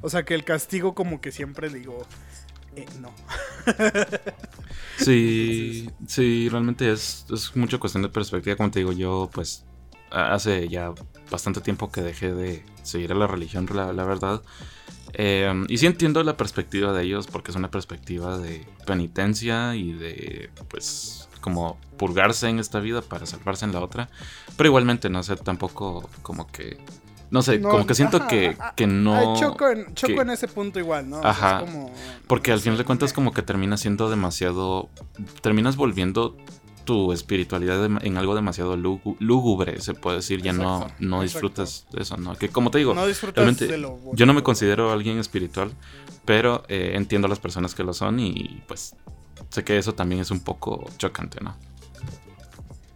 [0.00, 2.08] o sea, que el castigo como que siempre digo,
[2.76, 3.12] eh, no.
[4.98, 8.56] Sí, sí, realmente es, es mucho cuestión de perspectiva.
[8.56, 9.64] Como te digo, yo pues
[10.10, 10.92] hace ya
[11.30, 14.42] bastante tiempo que dejé de seguir a la religión, la, la verdad.
[15.14, 19.92] Eh, y sí entiendo la perspectiva de ellos porque es una perspectiva de penitencia y
[19.92, 24.10] de pues como purgarse en esta vida para salvarse en la otra.
[24.56, 26.78] Pero igualmente no sé, tampoco como que...
[27.30, 29.36] No sé, No, como que siento ajá, que, que no...
[29.38, 31.18] Choco en, choco que- en ese punto igual, ¿no?
[31.18, 31.60] O sea, Ajá.
[31.60, 31.92] como-
[32.26, 34.88] Porque al final de cuentas como que termina siendo demasiado...
[35.40, 36.36] Terminas volviendo
[36.84, 40.42] tu espiritualidad en algo demasiado lúgu- lúgubre, se puede decir.
[40.42, 41.22] Ya no, Exacto, no exacto.
[41.22, 42.34] disfrutas de eso, ¿no?
[42.36, 45.70] Que como te digo, No disfrutas realmente de lo yo no me considero alguien espiritual,
[46.24, 48.96] pero eh, entiendo a las personas que lo son y pues
[49.50, 51.54] sé que eso también es un poco chocante, ¿no?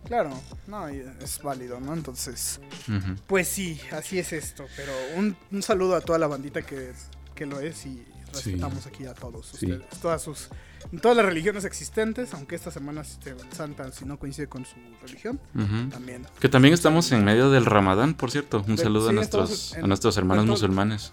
[0.06, 0.30] Claro,
[0.66, 1.94] no, es válido, ¿no?
[1.94, 2.60] Entonces...
[3.26, 4.64] Pues sí, así es esto.
[4.76, 6.92] Pero un, un saludo a toda la bandita que,
[7.34, 9.70] que lo es y respetamos aquí a todos Sí.
[9.72, 10.00] ustedes.
[10.00, 10.48] Todas sus,
[11.00, 15.40] todas las religiones existentes, aunque esta semana este, Santa si no coincide con su religión,
[15.90, 16.26] también.
[16.40, 18.62] Que también estamos en medio del Ramadán, por cierto.
[18.66, 21.12] Un saludo a, nuestros, en- a nuestros hermanos ¿cuánto- musulmanes.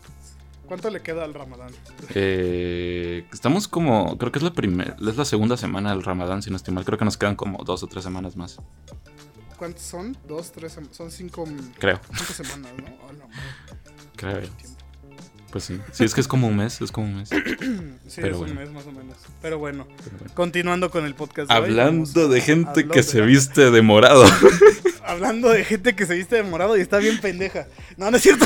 [0.71, 1.69] ¿Cuánto le queda al Ramadán?
[2.15, 6.49] Eh, estamos como, creo que es la primera, es la segunda semana del Ramadán, si
[6.49, 6.85] no estoy mal.
[6.85, 8.55] Creo que nos quedan como dos o tres semanas más.
[9.57, 10.15] ¿Cuántos son?
[10.29, 10.77] ¿Dos, tres?
[10.77, 11.43] sem- Son cinco,
[11.77, 12.85] Creo, cinco semanas, ¿no?
[13.05, 13.27] Oh, no,
[14.15, 14.39] creo.
[15.51, 15.77] Pues sí.
[15.91, 17.29] Sí, es que es como un mes, es como un mes.
[18.07, 18.53] Sí, Pero es bueno.
[18.53, 19.17] un mes más o menos.
[19.41, 20.33] Pero bueno, Pero bueno.
[20.35, 21.49] continuando con el podcast.
[21.51, 24.23] de hoy, Hablando de gente que de- se viste de morado.
[25.05, 27.65] Hablando de gente que se viste de morado y está bien pendeja.
[27.97, 28.45] No, no es cierto.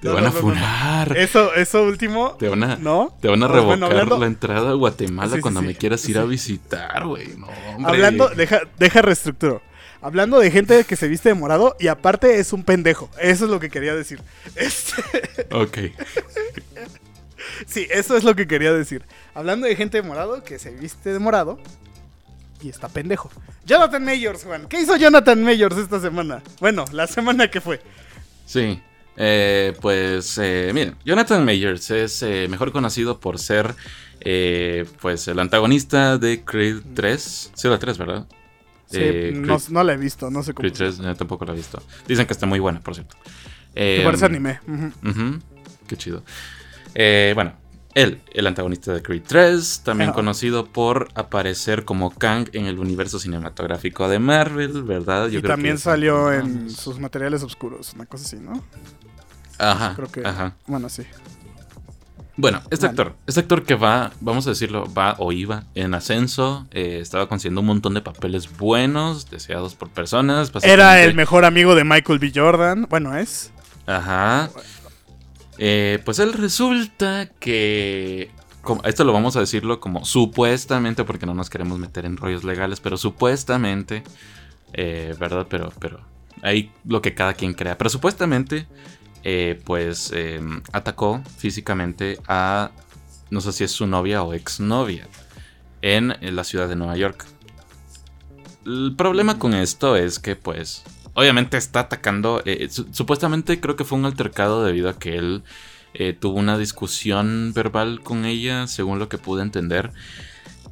[0.00, 1.16] Te No, van no, a no, funar.
[1.16, 2.36] Eso, eso último.
[2.38, 3.16] Te van a, ¿No?
[3.20, 5.66] te van a bueno, revocar hablando- la entrada a Guatemala Sí, cuando sí.
[5.66, 7.28] me quieras ir a visitar, güey.
[7.36, 7.92] No, hombre.
[7.92, 9.62] Hablando, deja, deja reestructuro.
[10.00, 13.10] Hablando de gente que se viste de morado y aparte es un pendejo.
[13.20, 14.22] Eso es lo que quería decir.
[14.54, 14.94] Este,
[15.52, 15.78] Ok.
[17.66, 19.02] sí, eso es lo que quería decir.
[19.34, 21.58] Hablando de gente de morado que se viste de morado
[22.62, 23.30] y está pendejo.
[23.64, 24.66] Jonathan Mayors, Juan.
[24.68, 26.42] ¿Qué hizo Jonathan Mayors esta semana?
[26.60, 27.80] Bueno, la semana que fue.
[28.46, 28.80] Sí.
[29.16, 33.74] Eh, pues, eh, miren, Jonathan Mayers es eh, mejor conocido por ser,
[34.20, 37.52] eh, pues, el antagonista de Creed 3.
[37.54, 38.26] Sí, la 3, ¿verdad?
[38.90, 39.00] Sí,
[39.34, 40.62] no, no la he visto, no sé cómo.
[40.62, 41.82] Creed 3, eh, tampoco la he visto.
[42.06, 43.16] Dicen que está muy buena, por cierto.
[43.74, 44.60] Eh, parece anime.
[44.66, 45.10] Ujú.
[45.10, 45.38] ujú,
[45.86, 46.22] Qué chido.
[46.94, 47.52] Eh, bueno,
[48.02, 53.18] él, el antagonista de Creed 3, también conocido por aparecer como Kang en el universo
[53.18, 55.26] cinematográfico de Marvel, ¿verdad?
[55.26, 58.62] y creo que también eso- salió en sus materiales oscuros, una cosa así, ¿no?
[59.58, 60.20] Ajá, Creo que.
[60.26, 60.54] ajá.
[60.66, 61.02] Bueno, sí.
[62.36, 63.00] Bueno, este Vale.
[63.02, 67.28] actor, este actor que va, vamos a decirlo, va o iba en ascenso, eh, estaba
[67.28, 70.52] consiguiendo un montón de papeles buenos, deseados por personas.
[70.62, 72.30] Era el mejor amigo de Michael B.
[72.32, 72.86] Jordan.
[72.88, 73.50] Bueno, es.
[73.86, 74.50] Ajá.
[75.58, 78.30] Eh, pues él resulta que...
[78.84, 82.80] esto lo vamos a decirlo como supuestamente, porque no nos queremos meter en rollos legales,
[82.80, 84.04] pero supuestamente,
[84.72, 85.46] eh, ¿verdad?
[85.50, 86.00] Pero, pero
[86.42, 87.76] ahí lo que cada quien crea.
[87.76, 88.66] Pero supuestamente,
[89.24, 90.40] eh, pues eh,
[90.72, 92.70] atacó físicamente a,
[93.30, 95.08] no sé si es su novia o exnovia,
[95.82, 97.24] en la ciudad de Nueva York.
[98.66, 100.82] El problema con esto es que, pues,
[101.18, 102.42] obviamente está atacando.
[102.44, 105.42] eh, su- supuestamente creo que fue un altercado debido a que él
[105.94, 109.92] eh, tuvo una discusión verbal con ella, según lo que pude entender.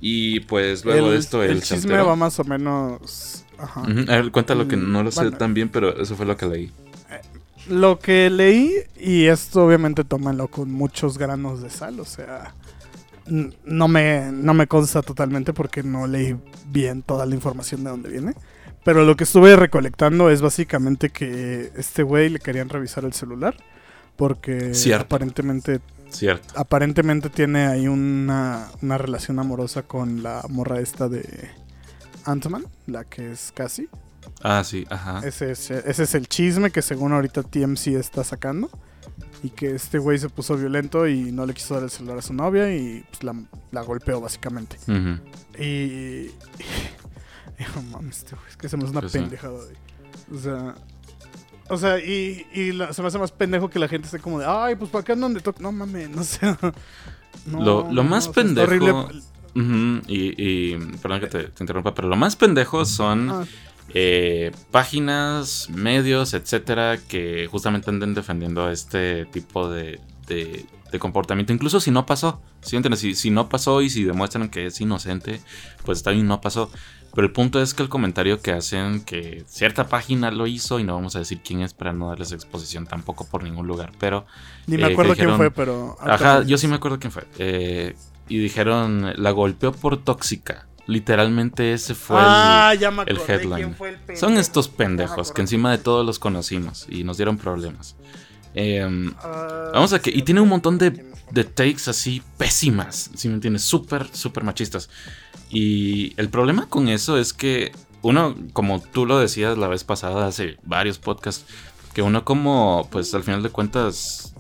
[0.01, 2.11] Y pues luego el, de esto él el se chisme alteró.
[2.11, 3.45] va más o menos.
[3.59, 3.81] Ajá.
[3.83, 5.39] A ver, cuéntalo que Mm, no lo sé bueno.
[5.39, 6.73] tan bien, pero eso fue lo que leí.
[7.69, 12.55] Lo que leí, y esto obviamente tómalo con muchos granos de sal, o sea,
[13.65, 16.37] no me, no me consta totalmente porque no leí
[16.69, 18.35] bien toda la información de dónde viene.
[18.87, 23.57] Pero lo que estuve recolectando es básicamente que este güey le querían revisar el celular
[24.15, 25.07] porque Cierto.
[25.07, 26.55] aparentemente Cierto.
[26.57, 31.51] aparentemente tiene ahí una, una relación amorosa con la morra esta de
[32.27, 33.89] Ant-Man, la que es casi.
[34.41, 35.21] Ah, sí, ajá.
[35.27, 38.71] Ese es, ese es el chisme que según ahorita TMC está sacando.
[39.43, 42.23] Y que este güey se puso violento y no le quiso dar el celular a
[42.23, 43.35] su novia y pues, la,
[43.73, 44.77] la golpeó básicamente.
[45.59, 45.65] Y...
[45.65, 46.31] y
[47.77, 49.77] no mames, este güey, es que se me hace una Pues pendejada, güey.
[50.39, 50.75] O sea...
[51.69, 54.39] O sea, y, y la- se me hace más pendejo que la gente esté como
[54.39, 55.61] de, ay, pues para qué andan de toque.
[55.63, 56.41] No mames, no sé.
[57.47, 60.03] No, Lo- más pendejo- horrible.
[60.07, 60.35] Y,
[60.73, 63.45] y- perdón que te, te interrumpa, pero lo más pendejo son Ah,
[63.95, 71.53] eh, páginas, medios, etcétera, que justamente anden defendiendo este tipo de, de- de comportamiento.
[71.53, 72.79] Incluso si no pasó, ¿sí?
[72.97, 75.41] Si, si no pasó y si demuestran que es inocente,
[75.85, 76.71] pues está bien, no pasó.
[77.17, 80.85] Pero el punto es que el comentario que hacen que cierta página lo hizo, y
[80.85, 84.27] no vamos a decir quién es para no darles exposición tampoco por ningún lugar, pero
[84.67, 85.97] ni me eh, acuerdo quién fue, pero...
[85.99, 87.25] Ajá, yo sí me acuerdo quién fue.
[87.39, 87.97] Eh,
[88.29, 90.67] y dijeron, la golpeó por tóxica.
[90.87, 93.57] Literalmente ese fue ah, ya me el acordé headline.
[93.57, 94.17] quién fue el el...
[94.19, 97.97] Son estos pendejos que encima de todos los conocimos y nos dieron problemas.
[98.55, 100.11] Em, Ah, vamos a que...
[100.11, 101.16] Y tiene un montón de.
[101.31, 104.89] De takes así pésimas, si me entiendes, súper, súper machistas.
[105.51, 110.27] Y el problema con eso es que uno, como tú lo decías la vez pasada,
[110.27, 111.47] hace varios podcasts,
[111.95, 114.35] que uno como, pues al final de cuentas,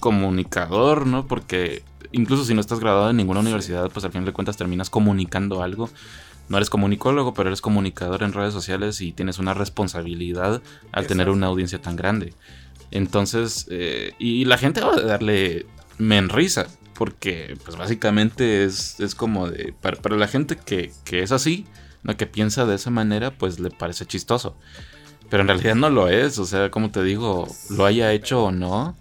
[0.00, 1.26] comunicador, ¿no?
[1.26, 4.90] Porque incluso si no estás graduado en ninguna universidad, pues al final de cuentas terminas
[4.90, 5.90] comunicando algo.
[6.48, 11.28] No eres comunicólogo, pero eres comunicador en redes sociales y tienes una responsabilidad al tener
[11.28, 12.32] una audiencia tan grande.
[12.90, 15.66] Entonces, eh, y la gente va a darle
[15.98, 19.74] menrisa, porque pues básicamente es, es como de...
[19.80, 21.66] Para, para la gente que, que es así,
[22.02, 22.16] ¿no?
[22.16, 24.56] que piensa de esa manera, pues le parece chistoso.
[25.30, 28.50] Pero en realidad no lo es, o sea, como te digo, lo haya hecho o
[28.50, 28.96] no,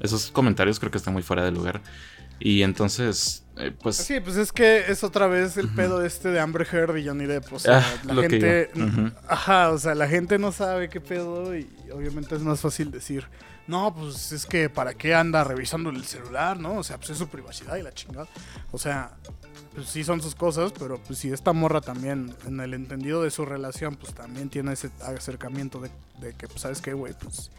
[0.00, 1.80] esos comentarios creo que están muy fuera de lugar.
[2.40, 3.96] Y entonces, eh, pues...
[3.96, 7.26] Sí, pues es que es otra vez el pedo este de Amber Heard y Johnny
[7.26, 7.52] Depp.
[7.52, 8.70] O sea, Ah, la lo que gente.
[9.28, 13.24] Ajá, o sea, la gente no sabe qué pedo y obviamente es más fácil decir.
[13.68, 16.78] No, pues es que para qué anda revisando el celular, ¿no?
[16.78, 18.26] O sea, pues es su privacidad y la chingada.
[18.72, 19.10] O sea,
[19.74, 23.30] pues sí son sus cosas, pero pues si esta morra también, en el entendido de
[23.30, 27.12] su relación, pues también tiene ese acercamiento de, que, pues, ¿sabes qué, güey?
[27.12, 27.50] Pues,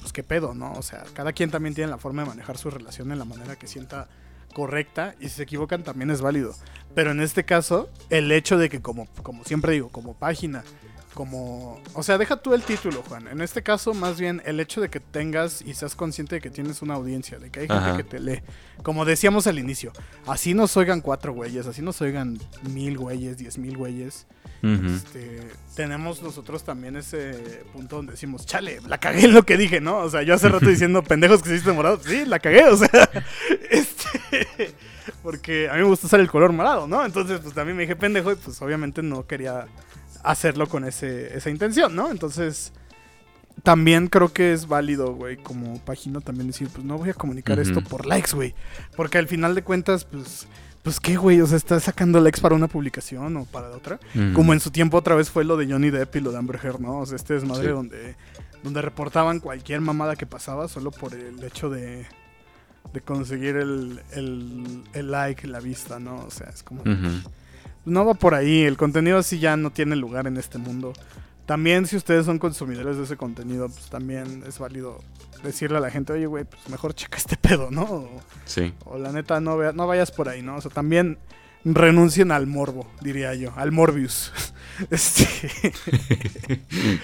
[0.00, 0.72] pues qué pedo, ¿no?
[0.74, 3.56] O sea, cada quien también tiene la forma de manejar su relación en la manera
[3.56, 4.06] que sienta
[4.54, 6.54] correcta y si se equivocan también es válido.
[6.94, 10.62] Pero en este caso, el hecho de que como, como siempre digo, como página
[11.18, 13.26] como, o sea, deja tú el título, Juan.
[13.26, 16.48] En este caso, más bien el hecho de que tengas y seas consciente de que
[16.48, 17.96] tienes una audiencia, de que hay gente Ajá.
[17.96, 18.40] que te lee.
[18.84, 19.90] Como decíamos al inicio,
[20.28, 22.38] así nos oigan cuatro güeyes, así nos oigan
[22.72, 24.28] mil güeyes, diez mil güeyes.
[24.62, 25.40] Este,
[25.74, 29.98] tenemos nosotros también ese punto donde decimos, chale, la cagué en lo que dije, ¿no?
[29.98, 32.76] O sea, yo hace rato diciendo pendejos que se visten morados, sí, la cagué, o
[32.76, 32.88] sea,
[33.72, 34.72] este,
[35.24, 37.04] porque a mí me gusta usar el color morado, ¿no?
[37.04, 39.66] Entonces, pues también me dije pendejo y pues obviamente no quería
[40.22, 42.10] hacerlo con ese, esa intención, ¿no?
[42.10, 42.72] Entonces,
[43.62, 47.58] también creo que es válido, güey, como página también decir, pues no voy a comunicar
[47.58, 48.54] esto por likes, güey,
[48.96, 50.46] porque al final de cuentas, pues...
[50.80, 53.98] Pues qué, güey, o sea, estás sacando likes para una publicación o para otra.
[54.32, 56.58] Como en su tiempo otra vez fue lo de Johnny Depp y lo de Amber
[56.62, 57.00] Heard, ¿no?
[57.00, 57.72] O sea, este desmadre Sí.
[57.72, 58.16] donde,
[58.62, 62.06] donde reportaban cualquier mamada que pasaba solo por el hecho de,
[62.92, 66.24] de conseguir el, el, el like, la vista, ¿no?
[66.24, 66.84] O sea, es como...
[67.88, 70.92] No va por ahí, el contenido así ya no tiene lugar en este mundo.
[71.46, 75.00] También si ustedes son consumidores de ese contenido, pues también es válido
[75.42, 77.82] decirle a la gente, oye, güey, pues mejor checa este pedo, ¿no?
[77.84, 78.74] O, Sí.
[78.84, 80.56] o la neta, no, vea- no vayas por ahí, ¿no?
[80.56, 81.16] O sea, también
[81.64, 84.32] renuncien al morbo, diría yo, al Morbius.
[84.90, 85.26] Este,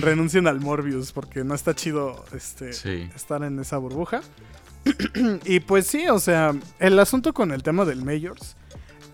[0.00, 3.08] renuncien al Morbius porque no está chido este, Sí.
[3.14, 4.22] estar en esa burbuja.
[5.44, 8.56] y pues sí, o sea, el asunto con el tema del Majors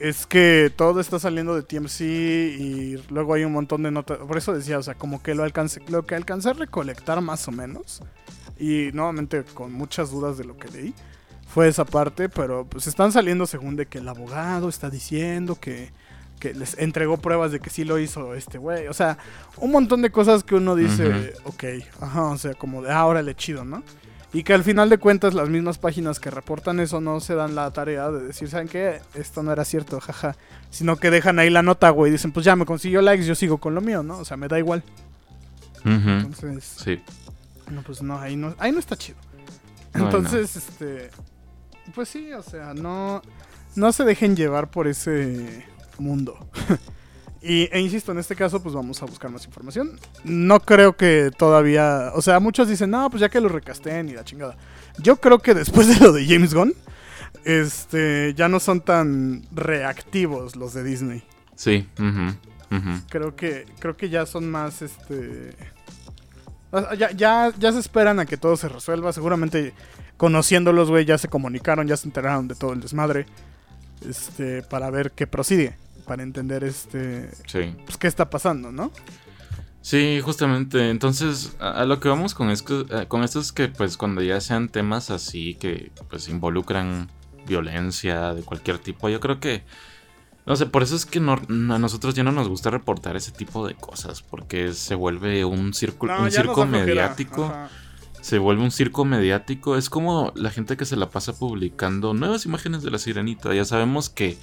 [0.00, 4.18] es que todo está saliendo de TMC y luego hay un montón de notas.
[4.18, 7.46] Por eso decía, o sea, como que lo, alcancé, lo que alcancé a recolectar más
[7.48, 8.02] o menos.
[8.58, 10.94] Y nuevamente con muchas dudas de lo que leí.
[11.46, 15.90] Fue esa parte, pero pues están saliendo según de que el abogado está diciendo que,
[16.38, 18.86] que les entregó pruebas de que sí lo hizo este güey.
[18.86, 19.18] O sea,
[19.58, 21.64] un montón de cosas que uno dice, ok,
[22.00, 23.82] ajá, o sea, como de ahora le chido, ¿no?
[24.32, 27.54] Y que al final de cuentas las mismas páginas que reportan eso no se dan
[27.56, 29.00] la tarea de decir, ¿saben qué?
[29.14, 30.36] Esto no era cierto, jaja.
[30.70, 33.58] Sino que dejan ahí la nota, güey, dicen, pues ya me consiguió likes, yo sigo
[33.58, 34.18] con lo mío, ¿no?
[34.18, 34.84] O sea, me da igual.
[35.84, 37.00] Entonces, Sí.
[37.70, 39.18] no, pues no, ahí no, ahí no está chido.
[39.94, 41.10] No, Entonces, este,
[41.94, 43.22] pues sí, o sea, no,
[43.74, 45.64] no se dejen llevar por ese
[45.98, 46.38] mundo.
[47.42, 49.98] y, e insisto, en este caso, pues vamos a buscar más información.
[50.24, 54.12] No creo que todavía, o sea, muchos dicen, no, pues ya que lo recasten y
[54.12, 54.56] la chingada.
[54.98, 56.74] Yo creo que después de lo de James Gunn,
[57.44, 61.22] este, ya no son tan reactivos los de Disney.
[61.54, 61.88] Sí.
[61.98, 62.34] ujú.
[63.08, 65.54] Creo que, creo que ya son más, este...
[66.96, 69.12] Ya, ya, ya se esperan a que todo se resuelva.
[69.12, 69.74] Seguramente
[70.16, 73.26] conociéndolos, güey, ya se comunicaron, ya se enteraron de todo el desmadre.
[74.08, 75.76] Este, para ver qué prosigue.
[76.10, 77.72] Para entender, este, Sí.
[77.84, 78.90] pues qué está pasando, ¿no?
[79.80, 80.90] Sí, justamente.
[80.90, 84.20] Entonces, a, a lo que vamos con, esto, eh, con esto es que, pues, cuando
[84.20, 87.08] ya sean temas así que, pues, involucran
[87.46, 89.62] violencia de cualquier tipo, yo creo que,
[90.46, 93.30] no sé, por eso es que no- a nosotros ya no nos gusta reportar ese
[93.30, 97.44] tipo de cosas, porque se vuelve un círculo, No, un circo mediático.
[97.44, 97.70] Ajá.
[98.20, 99.76] Se vuelve un circo mediático.
[99.76, 103.54] Es como la gente que se la pasa publicando nuevas imágenes de la sirenita.
[103.54, 104.36] Ya sabemos que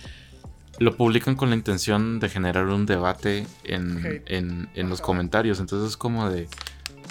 [0.79, 5.59] lo publican con la intención de generar un debate en, en- en los comentarios.
[5.59, 6.47] Entonces es como de...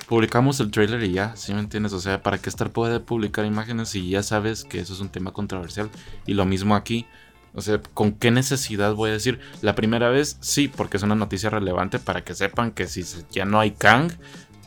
[0.08, 1.92] Publicamos el trailer y ya, ¿sí me entiendes?
[1.92, 5.08] O sea, ¿para qué estar puede publicar imágenes si ya sabes que eso es un
[5.08, 5.90] tema controversial?
[6.26, 7.06] Y lo mismo aquí.
[7.54, 9.40] O sea, ¿con qué necesidad voy a decir?
[9.62, 13.02] La primera vez, sí, porque es una noticia relevante para que sepan que si
[13.32, 14.12] ya no hay Kang,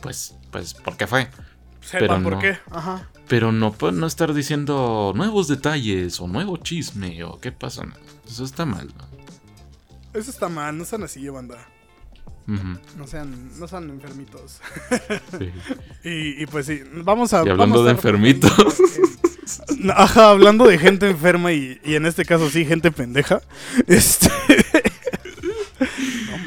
[0.02, 1.28] pues, pues, ¿por qué fue?
[1.80, 2.38] Sepan Pero por no.
[2.40, 2.58] qué.
[2.70, 3.08] Ajá.
[3.30, 7.84] Pero no pueden no estar diciendo nuevos detalles o nuevo chisme o qué pasa.
[8.28, 8.88] Eso está mal.
[8.98, 10.18] ¿no?
[10.20, 11.56] Eso está mal, no sean así, banda.
[12.48, 14.60] Ujú, No sean, no sean enfermitos.
[15.38, 15.50] sí.
[16.08, 17.44] Y, y pues sí, vamos a.
[17.44, 18.52] Y hablando vamos a de enfermitos.
[19.68, 23.40] en- Ajá, hablando de gente enferma y, y en este caso sí, gente pendeja.
[23.86, 24.28] Este.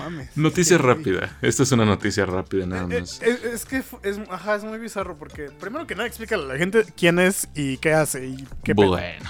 [0.04, 0.30] Mames.
[0.36, 1.38] Noticia rápida.
[1.42, 3.22] Esta es una noticia rápida nada Eh, más.
[3.22, 6.58] eh, es que es, ajá, es muy bizarro porque primero que nada explícale a la
[6.58, 8.74] gente quién es y qué hace y qué.
[8.74, 9.30] Bueno.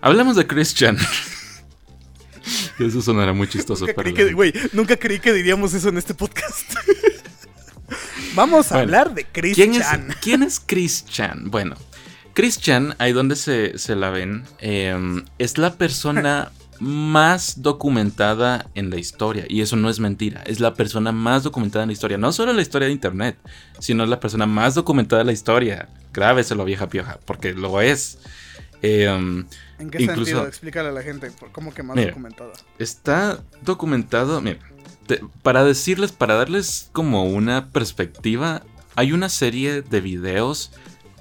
[0.00, 0.96] Hablamos de Christian.
[2.78, 6.72] Eso sonará muy chistoso Nunca creí, que, nunca creí que diríamos eso en este podcast.
[8.34, 10.14] Vamos a Bueno, hablar de Chris ¿Quién es, Chan.
[10.22, 11.50] ¿Quién es Chris Chan?
[11.50, 11.76] Bueno,
[12.34, 14.96] Chris Chan, ahí donde se, se la ven, eh,
[15.38, 19.44] es la persona más documentada en la historia.
[19.48, 20.42] Y eso no es mentira.
[20.46, 22.18] Es la persona más documentada en la historia.
[22.18, 23.36] No solo en la historia de Internet,
[23.78, 25.88] sino es la persona más documentada en la historia.
[26.12, 28.18] Grábeselo, vieja pioja, porque lo es.
[28.82, 30.46] Eh, ¿En qué incluso- sentido?
[30.46, 32.08] Explícale a la gente cómo que más Mira.
[32.10, 32.52] documentada.
[32.78, 34.58] Está documentado, mira,
[35.06, 38.62] te- para decirles, para darles como una perspectiva,
[38.94, 40.70] hay una serie de videos,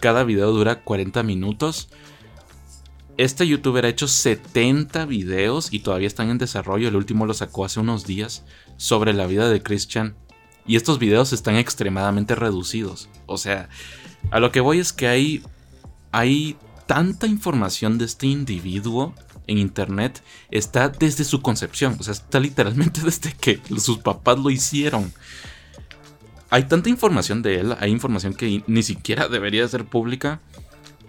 [0.02, 1.89] cada video dura 40 minutos.
[3.17, 7.65] Este youtuber ha hecho 70 videos y todavía están en desarrollo, el último lo sacó
[7.65, 8.44] hace unos días.
[8.77, 10.15] sobre la vida de Christian.
[10.67, 13.10] Y estos videos están extremadamente reducidos.
[13.25, 13.69] O sea,
[14.29, 15.42] a lo que voy es que hay,
[16.12, 19.15] hay tanta información de este individuo
[19.48, 20.21] en internet.
[20.52, 21.96] Está desde su concepción.
[22.00, 25.12] O sea, está literalmente desde que sus papás lo hicieron.
[26.52, 27.75] Hay tanta información de él.
[27.79, 30.39] Hay información que ni siquiera debería ser pública.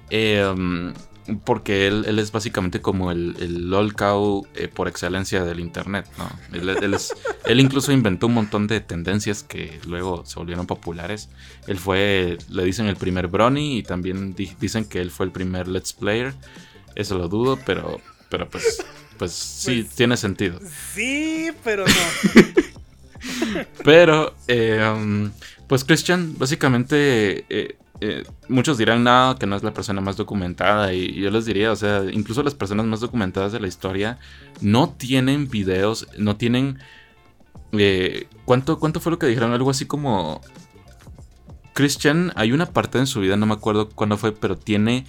[0.08, 0.94] Eh,
[1.44, 6.28] porque él, es básicamente como el, el LOL cow eh, por excelencia del internet, ¿no?
[7.44, 11.28] Él, incluso inventó un montón de tendencias que luego se volvieron populares.
[11.66, 15.68] Él fue, le dicen el primer Brony y también dicen que él fue el primer
[15.68, 16.34] Let's Player.
[16.94, 18.84] Eso lo dudo, pero, pero pues,
[19.18, 20.60] pues sí, pues, tiene sentido.
[20.94, 22.42] Sí, pero no.
[23.84, 25.30] pero, eh, um,
[25.66, 27.44] pues Christian básicamente...
[27.48, 30.92] Eh, eh, muchos dirán, no, que no es la persona más documentada.
[30.92, 34.18] Y yo les diría, o sea, incluso las personas más documentadas de la historia
[34.60, 36.78] no tienen videos, no tienen...
[37.72, 39.52] Eh, ¿cuánto, ¿Cuánto fue lo que dijeron?
[39.52, 40.40] Algo así como...
[41.74, 45.06] Christian, hay una parte en su vida, no me acuerdo cuándo fue, pero tiene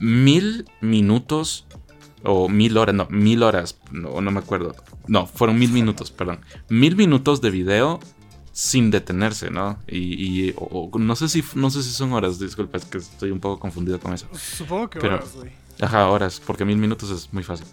[0.00, 1.66] mil minutos
[2.22, 4.74] o mil horas, no, mil horas, no, no me acuerdo.
[5.06, 6.40] No, fueron mil minutos, perdón.
[6.68, 8.00] Mil minutos de video
[8.54, 9.78] sin detenerse, ¿no?
[9.88, 10.54] Y,
[10.94, 13.98] no sé si no sé si son horas, disculpa, es que estoy un poco confundido
[13.98, 14.28] con eso.
[14.32, 15.50] Supongo que horas, güey.
[15.80, 17.66] Ajá, horas, porque mil minutos es muy fácil.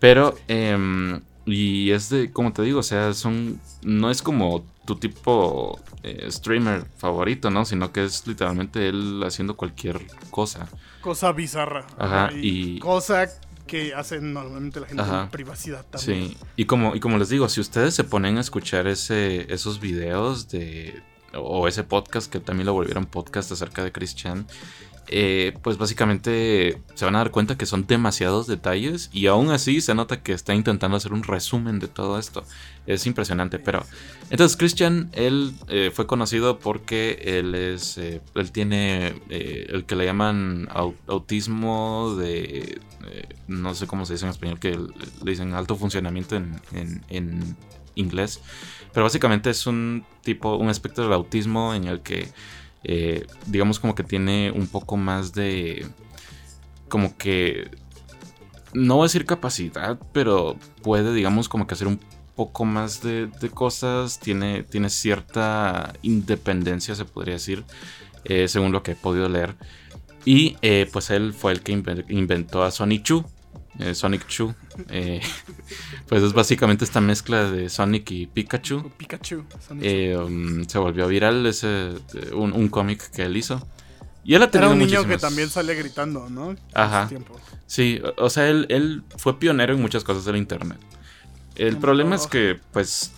[0.00, 4.96] Pero, eh, y es de, como te digo, o sea, son, no es como tu
[4.96, 7.64] tipo eh, streamer favorito, ¿no?
[7.64, 10.68] Sino que es literalmente él haciendo cualquier cosa.
[11.00, 11.86] Cosa bizarra.
[11.96, 12.80] Ajá, y...
[12.80, 13.28] Cosa
[13.66, 16.28] que hacen normalmente la gente en privacidad también.
[16.30, 19.80] Sí, y como, y como les digo, si ustedes se ponen a escuchar ese, esos
[19.80, 21.02] videos de,
[21.34, 24.46] o ese podcast, que también lo volvieron podcast acerca de Christian,
[25.08, 29.80] eh, pues básicamente se van a dar cuenta que son demasiados detalles y aún así
[29.80, 32.44] se nota que está intentando hacer un resumen de todo esto.
[32.86, 33.84] Es impresionante, pero...
[34.30, 37.98] Entonces Christian, él eh, fue conocido porque él es...
[37.98, 40.68] Eh, él tiene el que le llaman
[41.06, 42.80] autismo de...
[43.48, 46.60] no sé cómo se dice en español, que le dicen alto funcionamiento en,
[47.08, 47.56] en
[47.94, 48.40] inglés.
[48.92, 52.28] Pero básicamente es un tipo, un aspecto del autismo en el que
[52.84, 55.86] eh, digamos como que tiene un poco más de...
[56.88, 57.70] Como que...
[58.72, 62.00] No voy a decir capacidad, pero puede, digamos, como que hacer un
[62.34, 64.18] poco más de, cosas.
[64.18, 67.64] Tiene, tiene cierta independencia, se podría decir,
[68.24, 69.56] eh, según lo que he podido leer.
[70.24, 71.72] Y eh, pues él fue el que
[72.08, 73.04] inventó a Sonic
[73.78, 74.54] Chu, Sonic Chu.
[76.08, 78.90] pues es básicamente esta mezcla de Sonic y Pikachu.
[78.96, 79.44] Pikachu.
[79.80, 81.90] Eh, um, se volvió viral ese
[82.32, 83.66] un, un cómic que él hizo.
[84.24, 86.56] Y él ha Era un niño que también sale gritando, ¿no?
[86.72, 87.10] Ajá.
[87.66, 90.78] Sí, o sea, él, él, fue pionero en muchas cosas del internet.
[91.56, 93.12] El problema es que, pues,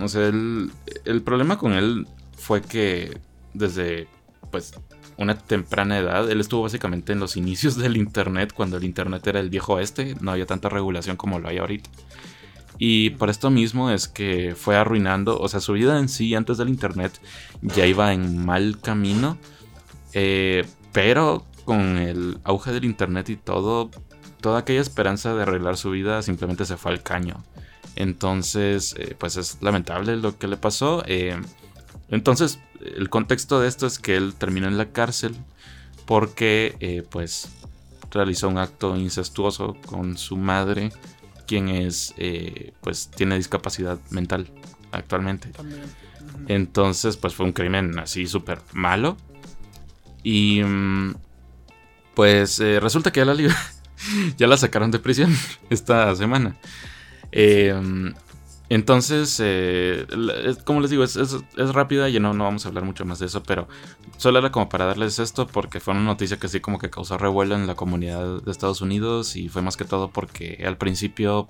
[0.00, 0.72] o sea, el,
[1.04, 2.06] el problema con él
[2.36, 3.18] fue que
[3.54, 4.08] desde,
[4.50, 4.74] pues,
[5.18, 6.30] una temprana edad.
[6.30, 10.14] Él estuvo básicamente en los inicios del Internet, cuando el Internet era el viejo este,
[10.20, 11.90] no había tanta regulación como lo hay ahorita.
[12.78, 16.58] Y por esto mismo es que fue arruinando, o sea, su vida en sí antes
[16.58, 17.20] del Internet
[17.62, 19.38] ya iba en mal camino,
[20.12, 23.90] eh, pero con el auge del Internet y todo,
[24.40, 27.42] toda aquella esperanza de arreglar su vida simplemente se fue al caño.
[27.96, 31.02] Entonces, eh, pues es lamentable lo que le pasó.
[31.06, 31.40] Eh,
[32.08, 35.34] entonces, el contexto de esto es que él terminó en la cárcel
[36.04, 37.48] porque, eh, pues,
[38.10, 40.92] realizó un acto incestuoso con su madre,
[41.46, 44.48] quien es, eh, pues, tiene discapacidad mental
[44.92, 45.50] actualmente.
[46.48, 49.16] Entonces, pues, fue un crimen así súper malo.
[50.22, 51.14] Y, mm,
[52.14, 53.34] pues, eh, resulta que ya la,
[54.36, 55.34] ya la sacaron de prisión
[55.70, 56.56] esta semana.
[57.32, 57.74] Eh,
[58.68, 60.06] entonces, eh,
[60.64, 61.18] como les digo, es,
[61.56, 63.68] rápida y no, no vamos a hablar mucho más de eso, pero
[64.16, 67.16] solo era como para darles esto porque fue una noticia que sí como que causó
[67.16, 71.48] revuelo en la comunidad de Estados Unidos y fue más que todo porque al principio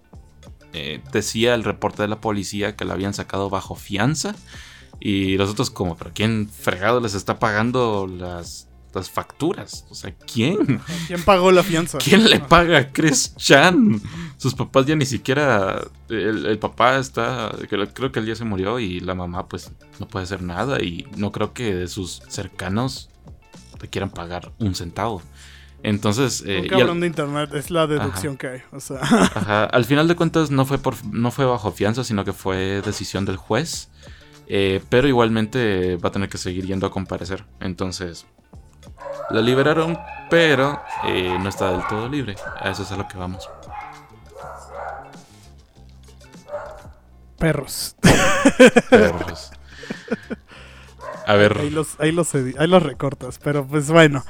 [0.75, 4.35] eh, decía el reporte de la policía que la habían sacado bajo fianza
[5.01, 8.66] y los otros como, pero ¿quién fregado les está pagando las
[8.97, 9.87] las facturas.
[9.91, 10.81] O sea, ¿quién?
[11.07, 11.99] ¿Quién pagó la fianza?
[11.99, 14.01] ¿Quién le paga a Chris Chan?
[14.37, 15.81] Sus papás ya ni siquiera.
[16.09, 17.53] El, papá está.
[17.69, 19.71] Creo que el día se murió y la mamá, pues,
[20.01, 20.83] no puede hacer nada.
[20.83, 23.11] Y no creo que de sus cercanos
[23.81, 25.23] le quieran pagar un centavo.
[25.83, 26.43] Entonces.
[26.47, 28.63] Eh, cabrón de internet, es la deducción que hay.
[28.73, 28.99] O sea.
[29.01, 29.65] Ajá.
[29.65, 33.25] Al final de cuentas, no fue, por, no fue bajo fianza, sino que fue decisión
[33.25, 33.91] del juez.
[34.49, 37.45] Eh, pero igualmente va a tener que seguir yendo a comparecer.
[37.61, 38.27] Entonces,
[39.31, 39.99] la liberaron,
[40.31, 42.37] pero eh, no está del todo libre.
[42.61, 43.49] A eso es a lo que vamos.
[47.39, 47.97] Perros.
[48.91, 49.51] Perros.
[51.27, 51.59] A ver.
[51.59, 54.25] Ahí los, ahí los, ahí los recortas, pero pues bueno.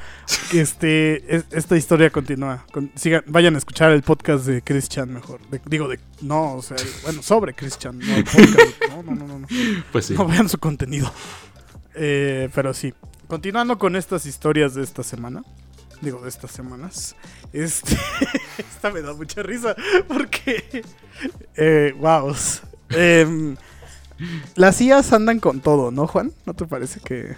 [0.52, 2.64] Este, es- esta historia continúa.
[2.72, 5.40] Con- sigan, vayan a escuchar el podcast de Christian mejor.
[5.50, 8.82] De- digo, de, no, o sea, el- bueno, sobre Christian, no el podcast.
[8.90, 9.38] No, no, no, no.
[9.40, 9.46] no.
[9.92, 10.14] Pues sí.
[10.14, 11.12] No vean su contenido.
[11.94, 12.92] Eh, pero sí.
[13.28, 15.42] Continuando con estas historias de esta semana.
[16.00, 17.16] Digo, de estas semanas.
[17.52, 17.96] Este.
[18.58, 19.74] esta me da mucha risa.
[20.06, 20.84] Porque.
[21.56, 22.34] Eh, wow.
[22.90, 23.56] Em,
[24.54, 26.32] las IAs andan con todo, ¿no, Juan?
[26.44, 27.36] ¿No te parece que,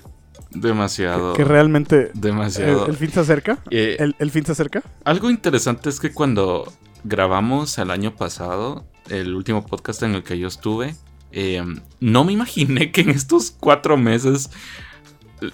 [0.50, 1.32] Demasiado.
[1.32, 2.86] que realmente el, Demasiado.
[2.86, 3.58] el fin se acerca?
[3.70, 4.82] Eh, ¿El, el fin se acerca?
[5.04, 6.70] Algo interesante es que cuando
[7.04, 10.94] grabamos el año pasado, el último podcast en el que yo estuve,
[11.32, 11.62] eh,
[12.00, 14.50] no me imaginé que en estos cuatro meses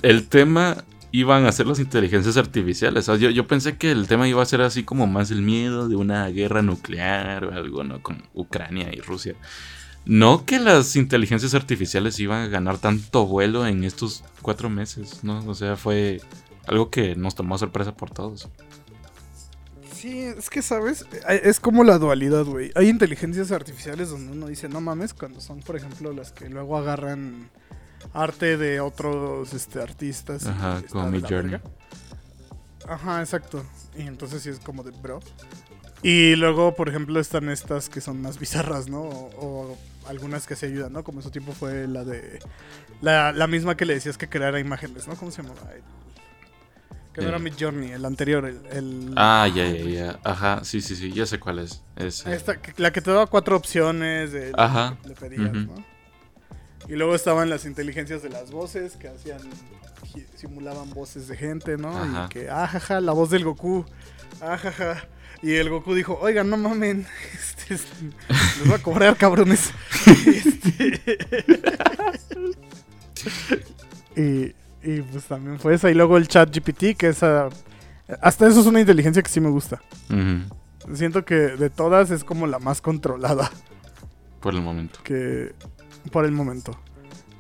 [0.03, 3.09] el tema iban a ser las inteligencias artificiales.
[3.09, 5.43] O sea, yo, yo pensé que el tema iba a ser así como más el
[5.43, 8.03] miedo de una guerra nuclear o algo, ¿no?
[8.03, 9.37] Con Ucrania y Rusia.
[10.07, 15.39] No que las inteligencias artificiales iban a ganar tanto vuelo en estos cuatro meses, ¿no?
[15.47, 16.21] O sea, fue
[16.67, 18.49] algo que nos tomó sorpresa por todos.
[19.95, 21.07] Sí, es que, ¿sabes?
[21.29, 22.73] Es como la dualidad, güey.
[22.75, 26.77] Hay inteligencias artificiales donde uno dice, no mames, cuando son, por ejemplo, las que luego
[26.77, 27.51] agarran
[28.13, 30.47] arte de otros este, artistas.
[30.47, 31.53] Ajá, como Midjourney.
[31.53, 31.63] verga.
[32.89, 33.65] Ajá, exacto.
[33.97, 35.21] Y entonces sí es como de bro.
[36.03, 39.01] Y luego, por ejemplo, están estas que son más bizarras, ¿no?
[39.01, 39.31] O,
[39.73, 41.03] o algunas que se ayudan, ¿no?
[41.03, 42.41] Como en su tiempo fue la de...
[43.01, 45.15] La, la misma que le decías que creara imágenes, ¿no?
[45.17, 45.63] ¿Cómo se llamaba?
[45.73, 45.83] El-
[47.15, 47.41] que no era Eh.
[47.41, 48.61] Midjourney, el anterior, el...
[48.73, 50.21] el- Ah, ya, ya, ya.
[50.25, 51.83] Ajá, sí, sí, sí, ya sé cuál es.
[51.97, 54.99] Es, eh, Esta, que- la que te daba cuatro opciones de Ajá.
[55.01, 55.53] que le pedías.
[55.53, 55.75] ¿no?
[56.89, 59.39] Y luego estaban las inteligencias de las voces que hacían
[60.37, 61.89] simulaban voces de gente, ¿no?
[61.97, 62.27] Ajá.
[62.27, 63.85] Y que ajaja, la voz del Goku.
[64.41, 65.07] Ajaja.
[65.43, 67.87] Y el Goku dijo, "Oigan, no mamen, este, es-
[68.59, 69.71] les voy a cobrar, cabrones."
[70.17, 71.19] Este-
[74.17, 77.49] y, y pues también fue esa y luego el Chat GPT, que esa
[78.21, 79.81] hasta eso es una inteligencia que sí me gusta.
[80.95, 83.51] Siento que de todas es como la más controlada
[84.41, 85.01] por el momento.
[85.03, 85.55] que
[86.11, 86.79] por el momento.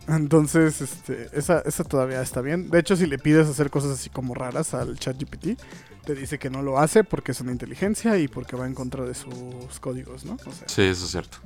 [0.06, 2.68] Entonces, este, esa, esa todavía está bien.
[2.70, 5.58] De hecho, si le pides hacer cosas así como raras al chat GPT,
[6.04, 9.04] te dice que no lo hace porque es una inteligencia y porque va en contra
[9.04, 10.34] de sus códigos, ¿no?
[10.34, 11.38] O sea, Sí, eso es cierto.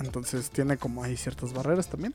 [0.00, 2.14] Entonces tiene como ahí ciertas barreras también.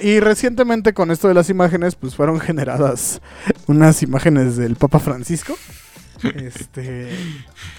[0.00, 3.20] Y recientemente con esto de las imágenes, pues fueron generadas
[3.66, 5.56] unas imágenes del Papa Francisco.
[6.34, 7.10] Este,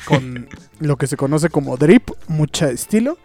[0.05, 0.47] con
[0.79, 3.17] lo que se conoce como drip, mucha estilo.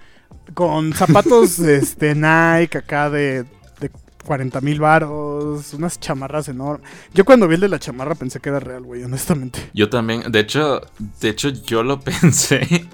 [0.52, 3.44] Con zapatos este, Nike acá de,
[3.80, 3.90] de
[4.24, 6.88] 40 mil varos, unas chamarras enormes.
[7.12, 9.70] Yo cuando vi el de la chamarra pensé que era real, güey, honestamente.
[9.72, 10.82] Yo también, de hecho,
[11.20, 12.86] de hecho yo lo pensé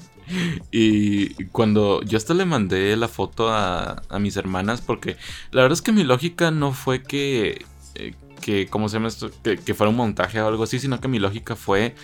[0.71, 5.17] y cuando yo hasta le mandé la foto a, a mis hermanas porque
[5.51, 7.65] la verdad es que mi lógica no fue que,
[7.97, 9.31] eh, que ¿cómo se llama esto?
[9.43, 11.95] Que, que fuera un montaje o algo así, sino que mi lógica fue,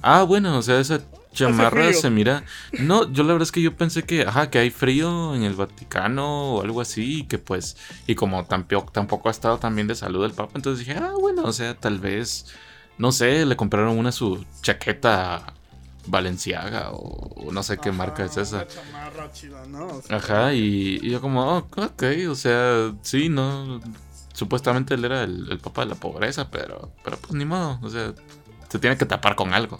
[0.00, 1.02] ah, bueno, o sea, esa
[1.32, 2.44] chamarra se mira...
[2.78, 5.54] No, yo la verdad es que yo pensé que, ajá, que hay frío en el
[5.54, 7.76] Vaticano o algo así y que pues,
[8.06, 11.12] y como tampoco, tampoco ha estado tan bien de salud el Papa, entonces dije, ah,
[11.18, 12.46] bueno, o sea, tal vez
[12.98, 15.54] no sé, le compraron una su chaqueta
[16.06, 18.66] Valenciaga o, o no sé qué marca es esa.
[18.66, 19.86] Chamarra chida, ¿no?
[19.86, 23.80] O sea, Ajá, y, y yo como, oh, ok, o sea, sí, no,
[24.32, 27.88] supuestamente él era el, el papá de la pobreza, pero, pero pues ni modo, o
[27.88, 28.12] sea,
[28.68, 29.78] se tiene que tapar con algo.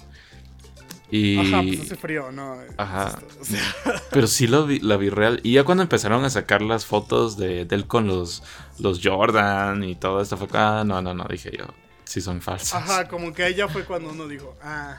[1.12, 1.38] Y...
[1.38, 2.56] Ajá, pues hace frío, ¿no?
[2.78, 3.20] Ajá.
[3.38, 3.60] O sea,
[4.10, 5.40] Pero sí lo vi, la vi real.
[5.42, 8.42] Y ya cuando empezaron a sacar las fotos de, de él con los,
[8.78, 11.66] los Jordan y todo esto, fue ah, no, no, no, dije yo,
[12.04, 12.72] sí son falsas.
[12.72, 14.96] Ajá, como que ya fue cuando uno dijo, ah,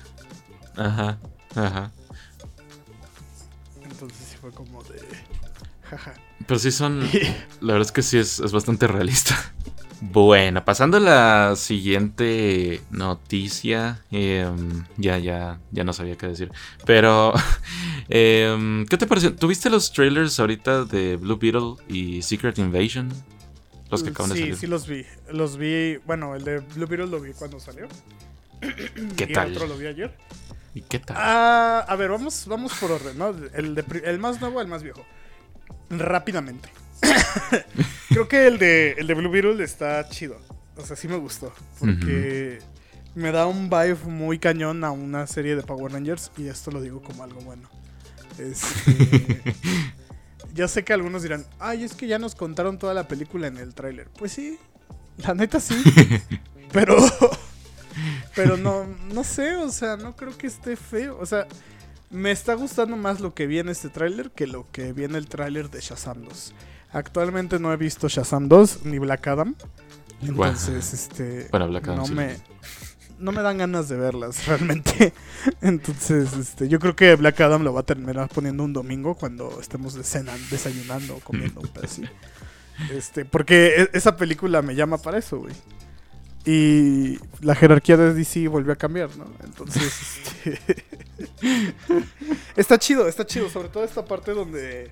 [0.77, 1.17] Ajá,
[1.55, 1.91] ajá.
[3.83, 5.01] entonces sí fue como de,
[5.81, 6.13] jaja.
[6.45, 7.09] Pero sí son.
[7.61, 9.35] La verdad es que sí es, es bastante realista.
[10.11, 14.01] Bueno, pasando a la siguiente noticia.
[14.11, 16.51] em, ya, ya, ya no sabía qué decir.
[16.85, 17.33] Pero.
[18.09, 19.33] em, ¿Qué te pareció?
[19.33, 23.13] ¿Tuviste los trailers ahorita de Blue Beetle y Secret Invasion?
[23.89, 24.57] Los que acaban de sí, salir.
[24.57, 25.05] sí los vi.
[25.31, 27.87] Los vi, bueno, el de Blue Beetle lo vi cuando salió.
[29.15, 29.51] ¿Qué y tal?
[29.51, 30.17] el otro lo vi ayer.
[30.75, 31.15] ¿Y qué tal?
[31.17, 33.33] Ah, a ver, vamos, vamos por orden, ¿no?
[33.53, 35.05] El, de el más nuevo, el más viejo.
[35.89, 36.67] Rápidamente.
[38.09, 40.39] Creo que el de, el de Blue Beetle está chido.
[40.75, 41.53] O sea, sí me gustó.
[41.79, 42.59] Porque
[43.15, 46.31] me da un vibe muy cañón a una serie de Power Rangers.
[46.37, 47.69] Y esto lo digo como algo bueno.
[48.37, 49.41] Este,
[50.53, 53.57] ya sé que algunos dirán, ay, es que ya nos contaron toda la película en
[53.57, 54.09] el tráiler.
[54.17, 54.57] Pues sí,
[55.17, 55.75] la neta sí.
[56.71, 56.97] pero,
[58.35, 61.17] pero no, no sé, o sea, no creo que esté feo.
[61.19, 61.47] O sea,
[62.09, 65.15] Me está gustando más lo que vi en este tráiler que lo que vi en
[65.15, 66.53] el tráiler de Shazam 2.
[66.93, 69.55] Actualmente no he visto Shazam 2 ni Black Adam.
[70.21, 71.47] Entonces, este.
[71.49, 72.13] Bueno, Black Adam no sí.
[72.13, 72.37] me.
[73.19, 75.13] No me dan ganas de verlas, realmente.
[75.61, 79.59] Entonces, este, yo creo que Black Adam lo va a terminar poniendo un domingo cuando
[79.59, 82.09] estemos de cena, desayunando o comiendo un pedacito.
[82.91, 85.53] Este, porque e- esa película me llama para eso, güey.
[86.45, 89.25] Y la jerarquía de DC volvió a cambiar, ¿no?
[89.43, 90.83] Entonces, este...
[92.55, 93.49] está chido, está chido.
[93.49, 94.91] Sobre todo esta parte donde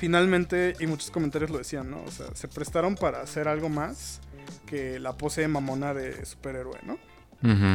[0.00, 2.02] finalmente, y muchos comentarios lo decían, ¿no?
[2.02, 4.20] O sea, se prestaron para hacer algo más
[4.64, 6.98] que la pose mamona de superhéroe, ¿no?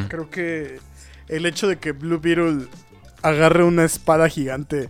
[0.10, 0.80] Creo que
[1.28, 2.68] el hecho de que Blue Beetle
[3.22, 4.90] agarre una espada gigante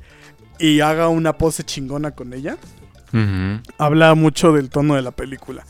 [0.60, 2.58] y haga una pose chingona con ella,
[3.14, 3.62] Ujú.
[3.78, 5.66] habla mucho del tono de la película.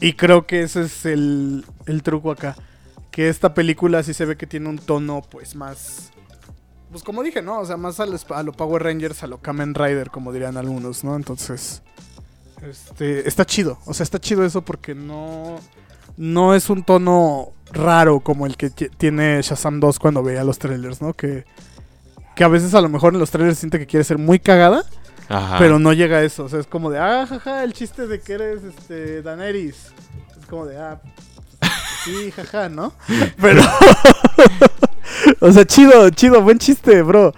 [0.00, 2.56] Y creo que ese es el, el truco acá.
[3.10, 6.12] Que esta película sí se ve que tiene un tono pues más...
[6.90, 7.60] Pues como dije, ¿no?
[7.60, 10.56] O sea, más a los- a lo Power Rangers, a lo Kamen Rider, como dirían
[10.56, 11.16] algunos, ¿no?
[11.16, 11.82] Entonces...
[12.68, 13.78] Este, está chido.
[13.86, 15.56] O sea, está chido eso porque no...
[16.16, 20.58] No es un tono raro como el que ti- tiene Shazam 2 cuando veía los
[20.58, 21.14] trailers, ¿no?
[21.14, 21.44] Que,
[22.36, 24.84] que a veces a lo mejor en los trailers siente que quiere ser muy cagada.
[25.28, 25.56] Ajá.
[25.58, 26.44] Pero no llega a eso.
[26.44, 29.76] O sea, es como de, ah, jaja, el chiste de que eres este Daenerys.
[30.38, 31.00] Es como de, ah,
[31.60, 31.72] pues,
[32.04, 32.92] sí, jaja, ¿no?
[33.40, 33.62] Pero,
[35.40, 37.34] o sea, chido, chido, buen chiste, bro.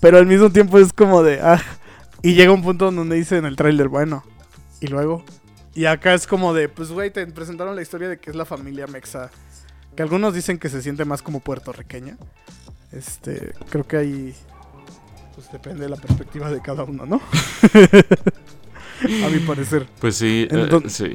[0.00, 1.62] Pero al mismo tiempo es como de, ah.
[2.22, 4.24] Y llega un punto donde dice en el tráiler, bueno,
[4.80, 5.24] y luego.
[5.74, 8.44] Y acá es como de, pues, güey, te presentaron la historia de que es la
[8.44, 9.30] familia Mexa.
[9.96, 12.16] Que algunos dicen que se siente más como puertorriqueña.
[12.92, 14.34] Este, creo que ahí
[15.34, 17.16] pues depende de la perspectiva de cada uno, ¿no?
[19.24, 19.86] A mi parecer.
[20.00, 21.12] Pues sí, eh, sí.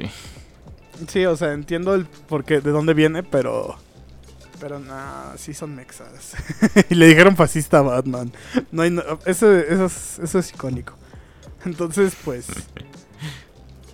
[1.06, 3.76] Sí, o sea, entiendo el porqué, de dónde viene, pero...
[4.60, 6.34] Pero nada, sí son mexas.
[6.90, 8.32] y le dijeron fascista a Batman.
[8.72, 10.94] No hay, no- eso, eso, es, eso es icónico.
[11.64, 12.46] Entonces, pues...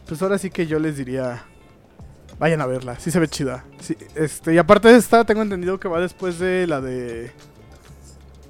[0.06, 1.44] Pues ahora sí que yo les diría...
[2.38, 3.64] Vayan a verla, sí se ve chida.
[3.80, 7.32] Sí, este, y aparte de esta, tengo entendido que va después de la de...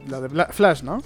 [0.09, 1.03] La de Flash, ¿no?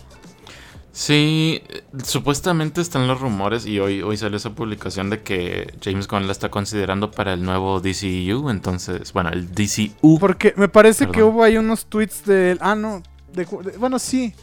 [0.98, 1.62] Sí,
[2.02, 6.32] supuestamente están los rumores y hoy, hoy salió esa publicación de que James Gunn la
[6.32, 10.18] está considerando para el nuevo DCU, entonces, bueno, el DCU.
[10.18, 12.56] Porque me parece que hubo ahí unos tweets de...
[12.62, 13.02] Ah, no.
[13.34, 14.34] de- de- bueno, sí.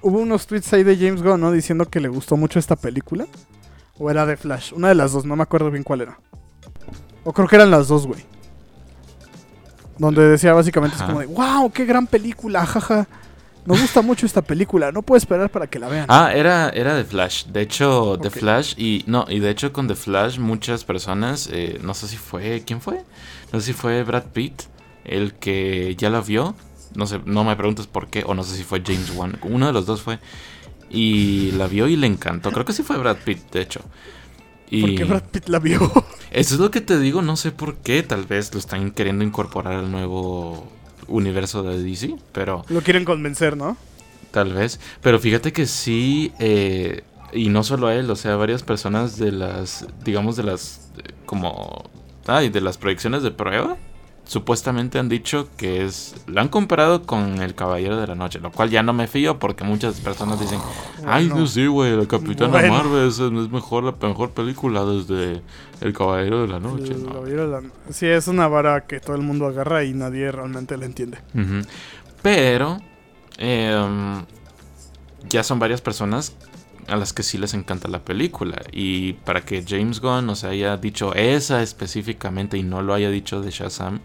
[0.00, 1.50] Hubo unos tweets ahí de James Gunn, ¿no?
[1.50, 3.26] Diciendo que le gustó mucho esta película.
[3.98, 4.74] O era de Flash.
[4.74, 6.20] Una de las dos, no me acuerdo bien cuál era.
[7.24, 8.24] O creo que eran las dos, güey.
[9.98, 11.26] Donde decía básicamente es como de...
[11.26, 11.72] ¡Wow!
[11.72, 12.64] ¡Qué gran película!
[12.64, 13.08] Jaja.
[13.66, 14.92] Me gusta mucho esta película.
[14.92, 16.06] No puedo esperar para que la vean.
[16.08, 17.46] Ah, era, era de Flash.
[17.46, 18.28] De hecho, Ok.
[18.30, 22.16] Flash y no, y de hecho con The Flash muchas personas, eh, no sé si
[22.16, 23.04] fue, ¿quién fue?
[23.52, 24.62] No sé si fue Brad Pitt,
[25.04, 26.54] el que ya la vio.
[26.94, 29.38] No sé, no me preguntes por qué, o no sé si fue James Wan.
[29.42, 30.18] Uno de los dos fue.
[30.88, 32.52] Y la vio y le encantó.
[32.52, 33.80] Creo que sí fue Brad Pitt, de hecho.
[34.70, 35.80] Y Porque Brad Pitt la vio.
[36.30, 38.02] eso es lo que te digo, no sé por qué.
[38.02, 40.70] Tal vez lo están queriendo incorporar al nuevo
[41.08, 43.76] universo de DC, pero Lo quieren convencer, ¿no?
[44.30, 44.80] Tal vez.
[45.02, 47.02] Pero fíjate que sí, eh,
[47.32, 51.12] y no solo a él, o sea, varias personas de las, digamos, de las, eh,
[51.24, 51.88] como,
[52.26, 53.76] ay, de las proyecciones de prueba,
[54.26, 58.50] supuestamente han dicho que es, lo han comparado con El Caballero de la Noche, lo
[58.50, 60.58] cual ya no me fío porque muchas personas dicen,
[61.06, 62.72] ay, no sí, güey, la Capitana Bueno.
[62.74, 65.42] Marvel es, es mejor, la mejor película desde
[65.80, 67.12] El Caballero de la Noche, El ¿no?
[67.14, 70.76] Caballero de la- Sí, es una vara que todo el mundo agarra y nadie realmente
[70.76, 71.18] la entiende.
[72.22, 72.80] Pero
[73.38, 74.24] em,
[75.28, 76.34] ya son varias personas
[76.88, 78.62] a las que sí les encanta la película.
[78.72, 83.40] Y para que James Gunn nos haya dicho esa específicamente y no lo haya dicho
[83.40, 84.00] de Shazam,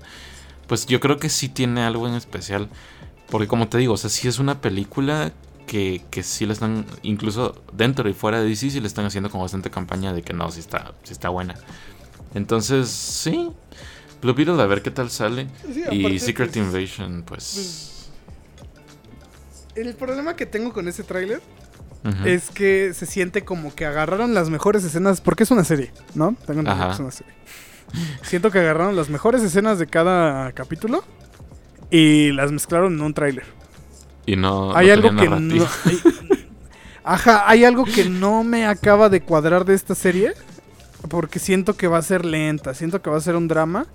[0.68, 2.70] pues yo creo que sí tiene algo en especial.
[3.30, 5.32] Porque como te digo, o sea, sí es una película
[5.68, 9.30] que, que sí le están, incluso dentro y fuera de DC, sí le están haciendo
[9.30, 11.56] como bastante campaña de que no, sí está, sí está buena.
[12.34, 13.52] Entonces, sí.
[14.22, 15.48] Blue Beetle, a ver qué tal sale.
[15.74, 18.10] Sí, Y Secret pues, Invasion, pues.
[19.76, 21.42] El problema que tengo con ese tráiler
[22.26, 26.36] es que se siente como que agarraron las mejores escenas, porque es una serie, ¿no?
[26.48, 27.34] Tengo entendido que es una serie.
[28.24, 31.04] Siento que agarraron las mejores escenas de cada capítulo
[31.90, 33.46] y las mezclaron en un tráiler.
[34.26, 34.76] Y no.
[34.76, 35.36] hay no algo que no...
[35.86, 36.00] hay-
[37.04, 40.34] Ajá, hay algo que no me acaba de cuadrar de esta serie
[41.10, 43.88] porque siento que va a ser lenta, siento que va a ser un drama,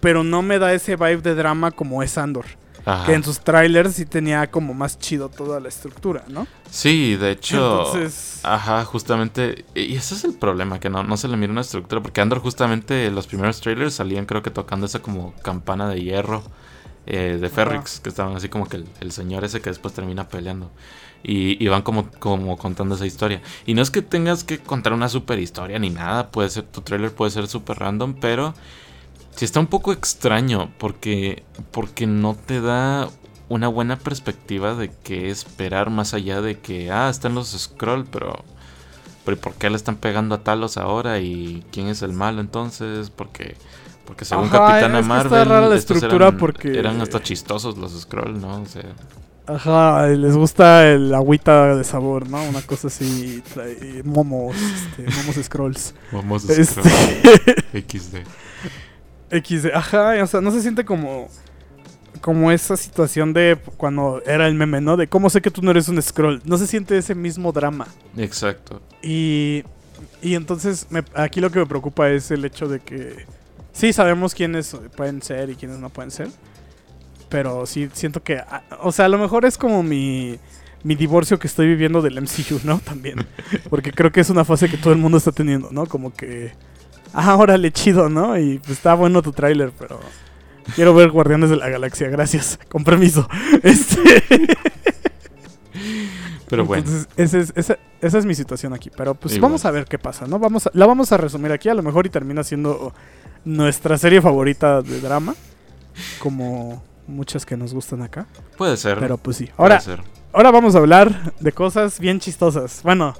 [0.00, 2.46] pero no me da ese vibe de drama como es Andor.
[2.88, 3.04] Ajá.
[3.04, 6.46] Que en sus trailers sí tenía como más chido toda la estructura, ¿no?
[6.70, 7.86] Sí, de hecho.
[7.86, 9.66] Entonces, Ajá, justamente.
[9.74, 12.00] Y ese es el problema, que no, no se le mira una estructura.
[12.00, 16.42] Porque Andor, justamente, los primeros trailers salían, creo que tocando esa como campana de hierro
[17.04, 20.26] eh, de Ferrix, que estaban así como que el, el señor ese que después termina
[20.28, 20.70] peleando.
[21.22, 23.42] Y, y van como, como contando esa historia.
[23.66, 26.30] Y no es que tengas que contar una super historia ni nada.
[26.30, 28.54] Puede ser, tu trailer puede ser super random, pero
[29.38, 30.70] sí está un poco extraño.
[30.78, 33.08] Porque, porque no te da
[33.48, 38.44] una buena perspectiva de qué esperar más allá de que, ah, están los scroll, pero,
[39.24, 41.18] pero ¿por qué le están pegando a Talos ahora?
[41.20, 43.08] ¿Y quién es el malo entonces?
[43.10, 43.56] Porque,
[44.04, 47.22] porque según Ajá, Capitana es que está Marvel, rara la estructura eran, porque- eran hasta
[47.22, 48.60] chistosos los scroll, ¿no?
[48.62, 48.82] O sea,
[49.46, 52.42] Ajá, les gusta el agüita de sabor, ¿no?
[52.44, 55.94] Una cosa así, trae- momos, este, momos scrolls.
[56.12, 56.82] vamos Este,
[57.72, 58.16] XD.
[59.30, 61.28] X, ajá, o sea, no se siente como
[62.20, 64.96] como esa situación de cuando era el meme, ¿no?
[64.96, 66.42] De cómo sé que tú no eres un scroll.
[66.44, 67.86] No se siente ese mismo drama.
[68.16, 68.82] Exacto.
[69.02, 69.62] Y,
[70.20, 73.24] y entonces me- aquí lo que me preocupa es el hecho de que
[73.72, 76.28] sí sabemos quiénes pueden ser y quiénes no pueden ser.
[77.28, 80.38] Pero sí siento que, ah, o sea, a lo mejor es como mi,
[80.82, 82.78] mi divorcio que estoy viviendo del MCU, ¿no?
[82.84, 83.24] También.
[83.70, 85.86] Porque creo que es una fase que todo el mundo está teniendo, ¿no?
[85.86, 86.52] Como que,
[87.12, 88.38] ah, órale, chido, ¿no?
[88.38, 90.00] Y pues está bueno tu tráiler, pero
[90.74, 92.58] quiero ver Guardianes de la Galaxia, gracias.
[92.68, 93.28] Con permiso.
[93.62, 94.24] Este...
[96.48, 98.90] Pero bueno, Entonces, ese es- esa, esa es mi situación aquí.
[98.96, 99.50] Pero pues Igual.
[99.50, 100.38] vamos a ver qué pasa, ¿no?
[100.38, 101.68] Vamos a- la vamos a resumir aquí.
[101.68, 102.94] A lo mejor y termina siendo
[103.44, 105.34] nuestra serie favorita de drama.
[106.20, 108.26] Como muchas que nos gustan acá.
[108.56, 108.98] puede ser.
[108.98, 109.44] Pero pues sí.
[109.44, 110.00] puede Ahora, ser.
[110.32, 112.80] ahora vamos a hablar de cosas bien chistosas.
[112.82, 113.14] Bueno,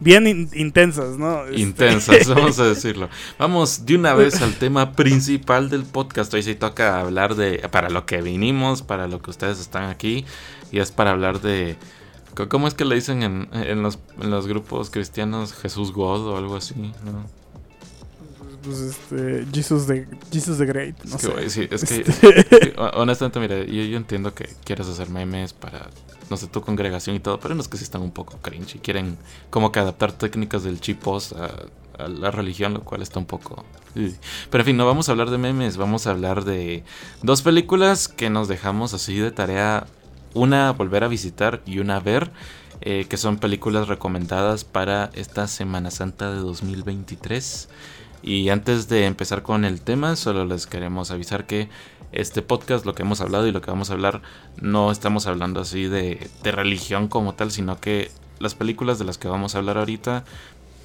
[0.00, 1.44] bien in- intensas, ¿no?
[1.46, 3.08] Este- Intensas, vamos a decirlo.
[3.38, 6.32] Vamos de una vez al tema principal del podcast.
[6.34, 10.24] Hoy sí toca hablar de para lo que vinimos, para lo que ustedes están aquí.
[10.72, 11.76] Y es para hablar de.
[12.48, 16.36] ¿Cómo es que le dicen en, en los, en los grupos cristianos Jesús God o
[16.36, 16.74] algo así?
[17.04, 17.24] ¿no?
[18.64, 19.46] Pues este.
[19.52, 20.96] Jesus the, Jesus the Great.
[21.04, 21.50] No es que, sé.
[21.50, 25.90] sí, es que, Este- honestamente, mira, yo, yo entiendo que quieres hacer memes para,
[26.30, 28.76] no sé, tu congregación y todo, pero no es que sí están un poco cringe
[28.76, 29.16] y quieren
[29.50, 31.50] como que adaptar técnicas del chipos a,
[32.08, 33.64] la religión, lo cual está un poco...
[33.94, 36.82] Pero en fin, no vamos a hablar de memes, vamos a hablar de
[37.22, 39.86] dos películas que nos dejamos así de tarea,
[40.34, 42.32] una volver a visitar y una ver,
[42.80, 47.68] eh, que son películas recomendadas para esta Semana Santa de 2023.
[48.24, 51.68] Y antes de empezar con el tema, solo les queremos avisar que
[52.20, 54.22] este podcast, lo que hemos hablado y lo que vamos a hablar,
[54.60, 59.18] no estamos hablando así de, de religión como tal, sino que las películas de las
[59.18, 60.24] que vamos a hablar ahorita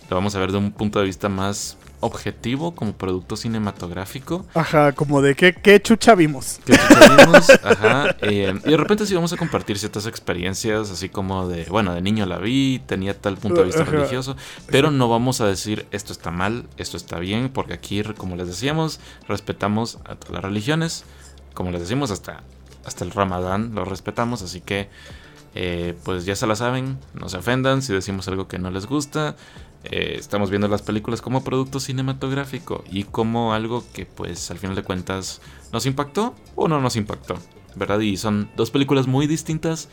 [0.09, 4.45] lo vamos a ver de un punto de vista más objetivo como producto cinematográfico.
[4.53, 6.59] Ajá, como de qué, qué chucha vimos.
[6.65, 11.47] Que sucedimos, ajá, eh, y de repente sí vamos a compartir ciertas experiencias, así como
[11.47, 13.91] de, bueno, de niño la vi, tenía tal punto de vista Ajá.
[13.91, 14.35] religioso,
[14.67, 18.47] pero no vamos a decir esto está mal, esto está bien, porque aquí, como les
[18.47, 21.05] decíamos, respetamos a todas las religiones,
[21.53, 22.43] como les decimos, hasta,
[22.85, 24.89] hasta el ramadán lo respetamos, así que,
[25.55, 28.85] eh, pues ya se la saben, no se ofendan si decimos algo que no les
[28.85, 29.35] gusta.
[29.85, 34.75] Eh, estamos viendo las películas como producto cinematográfico y como algo que pues al final
[34.75, 35.41] de cuentas
[35.71, 37.35] nos impactó o no nos impactó,
[37.75, 37.99] ¿verdad?
[38.01, 39.87] Y son dos películas muy distintas,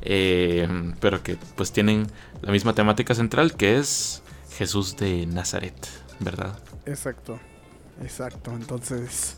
[0.00, 0.66] eh,
[1.00, 2.06] pero que pues tienen
[2.40, 4.22] la misma temática central que es
[4.56, 5.76] Jesús de Nazaret,
[6.20, 6.58] ¿verdad?
[6.86, 7.38] Exacto,
[8.02, 8.52] exacto.
[8.52, 9.36] Entonces,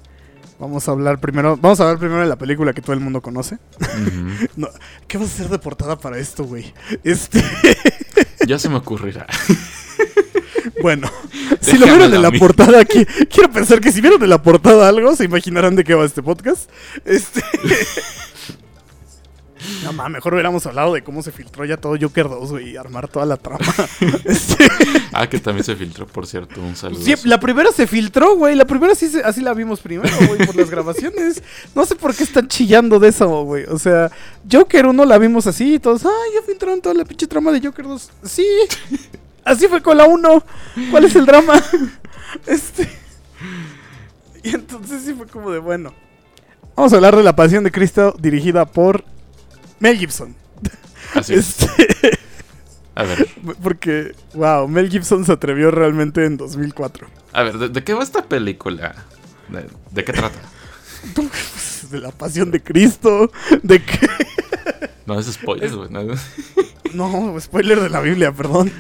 [0.59, 1.57] vamos a hablar primero.
[1.57, 3.59] Vamos a hablar primero de la película que todo el mundo conoce.
[5.09, 6.73] ¿Qué vas a hacer de portada para esto, güey?
[7.05, 7.43] Este,
[8.47, 9.27] Ya se me ocurrirá.
[10.83, 11.11] bueno,
[11.61, 12.39] si lo vieron en la mí.
[12.39, 15.95] portada aquí, quiero pensar que si vieron en la portada algo, se imaginarán de qué
[15.95, 16.71] va este podcast.
[17.05, 17.43] Este.
[19.85, 22.77] No mames, mejor hubiéramos hablado de cómo se filtró ya todo Joker 2, güey, y
[22.77, 23.59] armar toda la trama.
[24.25, 24.67] Este,
[25.13, 27.01] Ah, que también se filtró, por cierto, un saludo.
[27.03, 28.55] Sí, la primera se filtró, güey.
[28.55, 31.43] La primera sí se- así la vimos primero, güey, por las grabaciones.
[31.75, 33.65] no sé por qué están chillando de eso, güey.
[33.65, 34.11] O sea,
[34.51, 37.61] Joker 1 la vimos así y todos, ay, ya filtraron toda la pinche trama de
[37.67, 38.11] Joker 2.
[38.25, 38.47] Sí,
[39.45, 40.45] así fue con la 1.
[40.91, 41.55] ¿Cuál es el drama?
[42.47, 42.89] Este.
[44.43, 45.95] Y entonces sí fue como de bueno.
[46.77, 49.05] Vamos a hablar de La Pasión de Cristo dirigida por
[49.81, 50.35] Mel Gibson.
[51.15, 51.61] Así es.
[51.63, 52.19] Este,
[52.95, 53.27] A ver,
[53.63, 57.07] porque, wow, Mel Gibson se atrevió realmente en 2004.
[57.33, 58.95] a ver, ¿de, de qué va esta película?
[59.49, 60.39] ¿De, de qué trata?
[61.91, 63.31] De La Pasión de Cristo,
[63.63, 64.09] de que...
[65.07, 65.89] No es spoiler, güey.
[66.95, 68.73] no spoiler de la Biblia, perdón.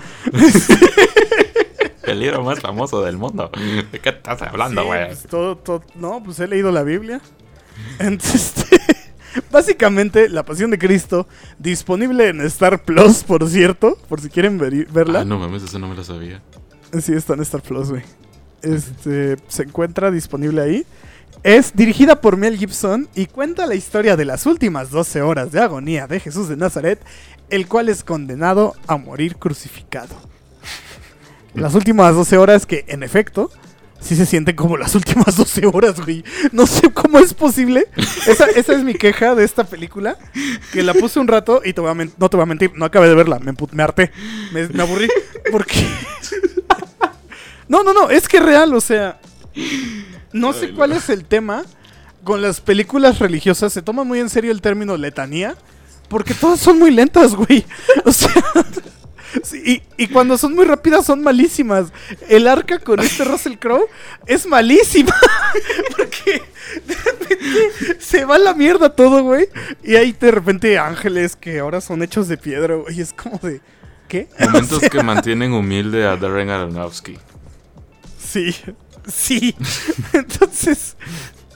[2.02, 3.50] El libro más famoso del mundo.
[3.92, 5.06] ¿De qué estás hablando, Sí, güey?
[5.06, 7.20] pues, todo, todo- no, pues he leído la Biblia.
[8.00, 8.76] Entonces, este,
[9.50, 11.26] básicamente, La Pasión de Cristo,
[11.58, 15.20] disponible en Star Plus, por cierto, por si quieren ver- verla.
[15.20, 16.42] Ah, no mames, eso no me lo sabía.
[17.00, 18.02] Sí, está en Star Plus, güey.
[18.62, 20.86] Este, se encuentra disponible ahí.
[21.42, 25.60] Es dirigida por Mel Gibson y cuenta la historia de las últimas 12 horas de
[25.60, 26.98] agonía de Jesús de Nazaret
[27.50, 30.14] el cual es condenado a morir crucificado.
[31.54, 33.50] Las últimas 12 horas que, en efecto,
[34.00, 36.24] sí se sienten como las últimas 12 horas, güey.
[36.52, 37.88] No sé cómo es posible.
[38.26, 40.16] Esa, esa es mi queja de esta película.
[40.72, 42.84] Que la puse un rato y te voy a no te voy a mentir, no
[42.84, 43.38] acabé de verla.
[43.38, 44.12] Me, harté.
[44.52, 45.08] Me, me aburrí.
[45.50, 45.86] Porque...
[47.68, 48.10] No, no, no.
[48.10, 49.18] Es que real, o sea...
[50.32, 51.64] No sé cuál es el tema
[52.22, 53.72] con las películas religiosas.
[53.72, 55.56] Se toma muy en serio el término letanía.
[56.08, 57.66] Porque todas son muy lentas, güey.
[58.04, 58.32] O sea...
[59.42, 61.92] sí, y, y cuando son muy rápidas son malísimas.
[62.28, 63.88] El arca con este Russell Crowe
[64.26, 65.14] es malísima.
[65.96, 66.42] Porque
[66.86, 69.48] de repente se va a la mierda todo, güey.
[69.82, 73.00] Y hay de repente ángeles que ahora son hechos de piedra, güey.
[73.00, 73.60] Es como de...
[74.08, 74.28] ¿Qué?
[74.40, 77.18] Momentos que mantienen humilde a Darren Aronofsky.
[78.18, 78.54] Sí,
[79.06, 79.54] sí.
[80.12, 80.96] Entonces,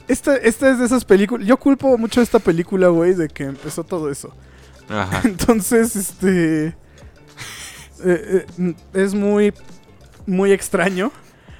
[0.07, 1.47] esta, esta es de esas películas.
[1.47, 4.33] Yo culpo mucho a esta película, güey, de que empezó todo eso.
[4.89, 5.21] Ajá.
[5.23, 6.75] Entonces, este.
[8.03, 9.53] Eh, eh, es muy.
[10.25, 11.11] Muy extraño.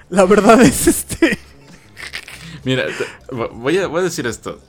[0.09, 1.37] La verdad es este.
[2.63, 4.59] Mira, te- voy a, voy a decir esto.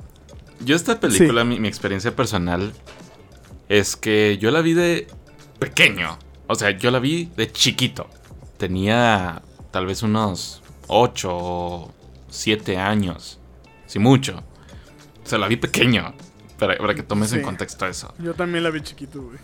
[0.65, 2.73] Yo esta película, mi, mi experiencia personal,
[3.69, 5.09] es que yo la vi de
[5.59, 6.19] pequeño.
[6.47, 8.09] O sea, yo la vi de chiquito.
[8.59, 11.93] Tenía tal vez unos 8 o
[12.31, 13.39] 7 años.
[13.87, 14.43] Si mucho.
[15.25, 16.15] O sea, la vi pequeño.
[16.59, 18.15] Para, para que tomes en contexto eso.
[18.19, 19.39] Yo también la vi chiquito, güey.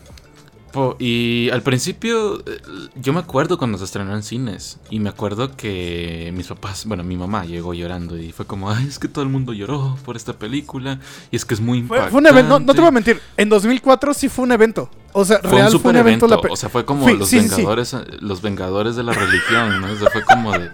[0.71, 2.61] Po- y al principio, eh,
[2.95, 4.77] yo me acuerdo cuando se estrenó en cines.
[4.89, 8.85] Y me acuerdo que mis papás, bueno, mi mamá llegó llorando y fue como, ay,
[8.87, 10.99] es que todo el mundo lloró por esta película.
[11.31, 12.11] Y es que es muy impactante.
[12.11, 12.59] fue un evento.
[12.59, 13.19] No, no te voy a mentir.
[13.37, 14.89] En 2004 sí fue un evento.
[15.13, 16.25] O sea, Fue un fue super un evento.
[16.27, 16.27] evento.
[16.27, 17.55] la pe- O sea, fue como los sí, sí, sí.
[17.55, 19.91] vengadores, los vengadores de la religión, ¿no?
[19.91, 20.69] O sea, fue como de.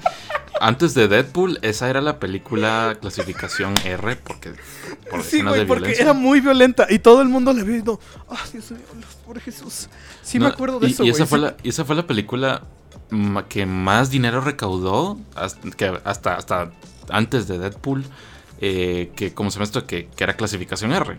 [0.61, 4.53] Antes de Deadpool, esa era la película clasificación R, porque
[5.09, 6.03] por Sí, güey, de porque violencia.
[6.03, 7.99] era muy violenta y todo el mundo la vio y no,
[8.29, 8.81] ah, Dios mío,
[9.25, 9.89] por Jesús.
[10.21, 11.21] Sí me acuerdo de y, eso, y güey.
[11.21, 11.43] esa fue sí.
[11.45, 12.63] la, y esa fue la película
[13.49, 16.71] que más dinero recaudó hasta, que hasta, hasta
[17.09, 18.05] antes de Deadpool,
[18.61, 21.17] eh, que como se llama esto, que, que era clasificación R.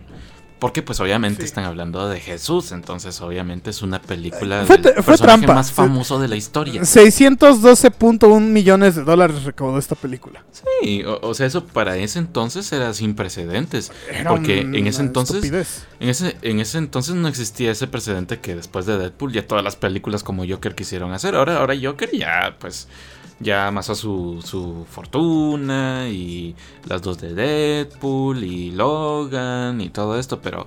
[0.58, 1.46] Porque pues obviamente Sí.
[1.48, 5.54] están hablando de Jesús, entonces obviamente es una película Fue del fue personaje trampa.
[5.54, 6.80] más famoso de la historia.
[6.82, 10.42] 612.1 millones de dólares recaudó esta película.
[10.82, 13.92] Sí, o, o sea, eso para ese entonces era sin precedentes.
[14.10, 15.84] Era Porque en ese entonces estupidez.
[16.00, 19.62] En ese, en ese entonces no existía ese precedente que después de Deadpool ya todas
[19.64, 21.34] las películas como Joker quisieron hacer.
[21.34, 22.88] Ahora, ahora Joker ya, pues,
[23.40, 26.54] ya amasó su, su fortuna y
[26.86, 30.66] las dos de Deadpool y Logan y todo esto, pero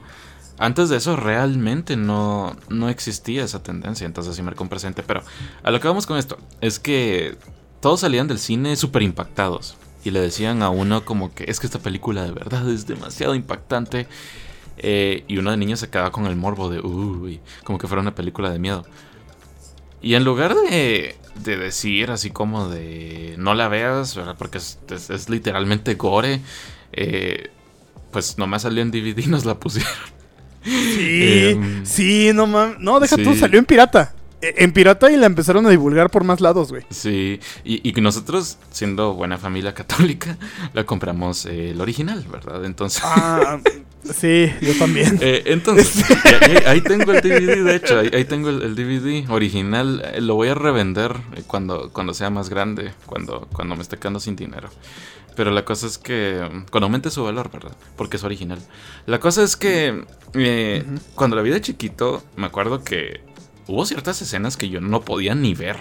[0.60, 5.04] antes de eso realmente no, no existía esa tendencia, entonces sí marcó un presente.
[5.04, 5.24] Pero
[5.64, 7.38] a lo que vamos con esto es que
[7.80, 11.68] todos salían del cine súper impactados y le decían a uno como que es que
[11.68, 14.08] esta película de verdad es demasiado impactante.
[14.82, 18.02] Eh, y uno de niños se quedaba con el morbo de, uy, como que fuera
[18.02, 18.86] una película de miedo.
[20.02, 24.36] Y en lugar de, de decir así como de, no la veas, ¿verdad?
[24.38, 26.42] porque es, es- es literalmente gore,
[26.94, 27.50] eh,
[28.12, 29.92] pues nomás salió en DVD y nos la pusieron.
[30.64, 32.80] Sí, Em, sí, no mames.
[32.80, 34.14] No, deja tú, salió en pirata.
[34.42, 36.84] E- En pirata y la empezaron a divulgar por más lados, güey.
[36.90, 40.38] Sí, y, nosotros, siendo buena familia católica,
[40.74, 42.66] la compramos eh, el original, ¿verdad?
[42.66, 43.02] Entonces...
[43.06, 43.60] Ah,
[44.04, 45.18] sí, yo también.
[45.22, 46.04] Eh, entonces,
[46.42, 50.02] ahí, ahí tengo el DVD, de hecho, ahí, ahí tengo el, el DVD original.
[50.14, 53.98] Eh, lo voy a revender eh, cuando, cuando sea más grande, cuando, cuando me esté
[53.98, 54.70] quedando sin dinero.
[55.40, 57.72] Pero la cosa es que, cuando aumente su valor, ¿verdad?
[57.96, 58.60] Porque es original.
[59.06, 60.84] La cosa es que, eh,
[61.16, 63.22] cuando la vi de chiquito, me acuerdo que
[63.66, 65.78] hubo ciertas escenas que yo no podía ni ver.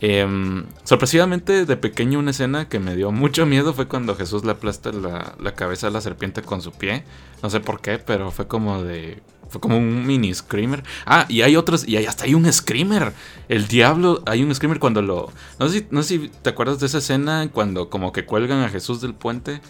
[0.00, 4.52] Em, sorpresivamente, de pequeño, una escena que me dio mucho miedo fue cuando Jesús le
[4.52, 7.04] aplasta la, la cabeza a la serpiente con su pie.
[7.42, 9.22] No sé por qué, pero fue como de.
[9.48, 10.82] Fue como un mini screamer.
[11.06, 11.86] Ah, y hay otros.
[11.88, 13.12] Y hay, hasta hay un screamer.
[13.48, 14.22] El diablo.
[14.26, 15.32] Hay un screamer cuando lo.
[15.58, 18.62] No sé, si, no sé si te acuerdas de esa escena cuando como que cuelgan
[18.62, 19.60] a Jesús del puente.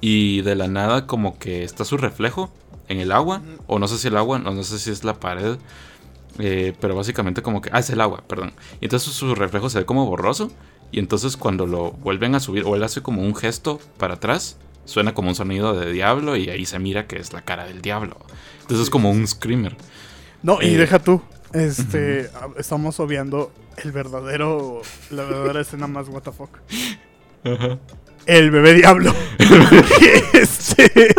[0.00, 2.52] Y de la nada como que está su reflejo
[2.88, 3.40] en el agua.
[3.68, 5.56] O no sé si el agua, no, no sé si es la pared.
[6.38, 7.70] Eh, pero básicamente como que...
[7.72, 8.52] Ah, es el agua, perdón.
[8.80, 10.50] Y entonces su reflejo se ve como borroso.
[10.90, 14.58] Y entonces cuando lo vuelven a subir, o él hace como un gesto para atrás,
[14.84, 17.80] suena como un sonido de diablo y ahí se mira que es la cara del
[17.80, 18.16] diablo.
[18.60, 19.76] Entonces es como un screamer.
[20.42, 21.22] No, y eh, deja tú.
[21.52, 23.52] Este, estamos obviando
[23.82, 26.58] el verdadero, la verdadera escena más what the fuck.
[28.26, 29.14] El bebé diablo.
[30.32, 31.14] este.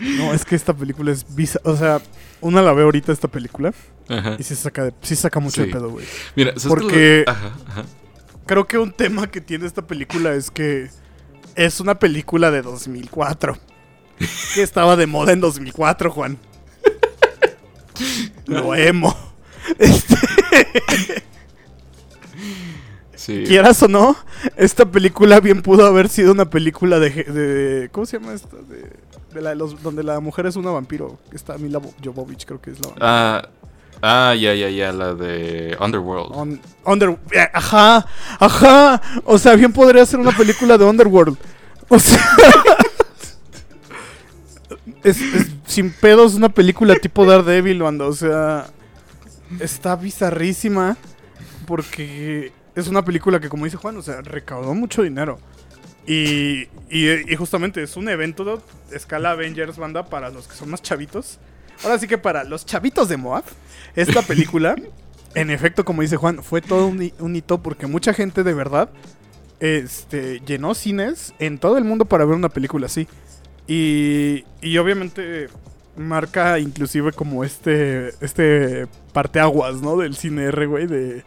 [0.00, 2.00] No, es que esta película es visa, o sea,
[2.40, 3.72] una la ve ahorita esta película
[4.08, 4.36] Ajá.
[4.38, 5.68] y sí saca, de- sí saca mucho Sí.
[5.68, 6.06] de pedo, güey.
[6.36, 7.84] Mira, ¿sabes qué Porque- lo- Ajá, ajá.
[8.46, 10.88] Creo que un tema que tiene esta película es que
[11.56, 13.56] es una película de 2004.
[14.54, 16.38] Que estaba de moda en 2004, Juan.
[18.46, 19.14] Lo emo.
[19.78, 20.16] Este,
[23.16, 23.42] Sí.
[23.46, 24.16] quieras o no,
[24.56, 27.10] esta película bien pudo haber sido una película de.
[27.10, 28.56] de- ¿Cómo se llama esta?
[28.58, 28.90] De
[29.42, 31.18] la de los, donde la mujer es una vampiro.
[31.32, 33.06] Está Mila Jovovich, creo que es la vampiro.
[33.08, 33.48] Ah,
[34.02, 36.30] ah, ya, ya, ya, la de Underworld.
[36.34, 38.06] On- Under, eh, ajá,
[38.40, 39.02] ajá.
[39.24, 41.36] O sea, bien podría ser una película de Underworld.
[41.88, 42.20] O sea,
[45.04, 48.06] es, es sin pedos una película tipo Daredevil, banda.
[48.06, 48.66] O sea,
[49.60, 50.96] está bizarrísima
[51.66, 55.38] porque es una película que, como dice Juan, o sea, recaudó mucho dinero.
[56.06, 60.70] Y, y, y justamente es un evento de escala Avengers, banda, para los que son
[60.70, 61.38] más chavitos.
[61.82, 63.44] Ahora sí que para los chavitos de Moab,
[63.96, 64.76] esta película,
[65.34, 68.54] en efecto, como dice Juan, fue todo un, hi- un hito porque mucha gente de
[68.54, 68.88] verdad
[69.60, 73.08] este, llenó cines en todo el mundo para ver una película así.
[73.66, 75.48] Y, y obviamente
[75.96, 79.96] marca inclusive como este, este parteaguas, ¿no?
[79.96, 81.24] Del cine R, güey, de,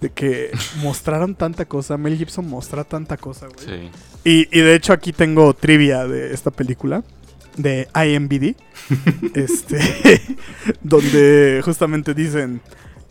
[0.00, 0.50] de que
[0.82, 1.96] mostraron tanta cosa.
[1.96, 3.66] Mel Gibson mostra tanta cosa, güey.
[3.66, 3.90] Sí.
[4.24, 7.02] Y, y de hecho aquí tengo trivia de esta película
[7.56, 8.54] de IMBD,
[9.34, 10.20] este,
[10.82, 12.60] donde justamente dicen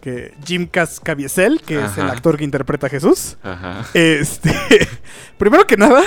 [0.01, 3.85] que Jim Caviezel, que es el actor que interpreta a Jesús, Ajá.
[3.95, 4.53] este,
[5.39, 6.03] primero que nada,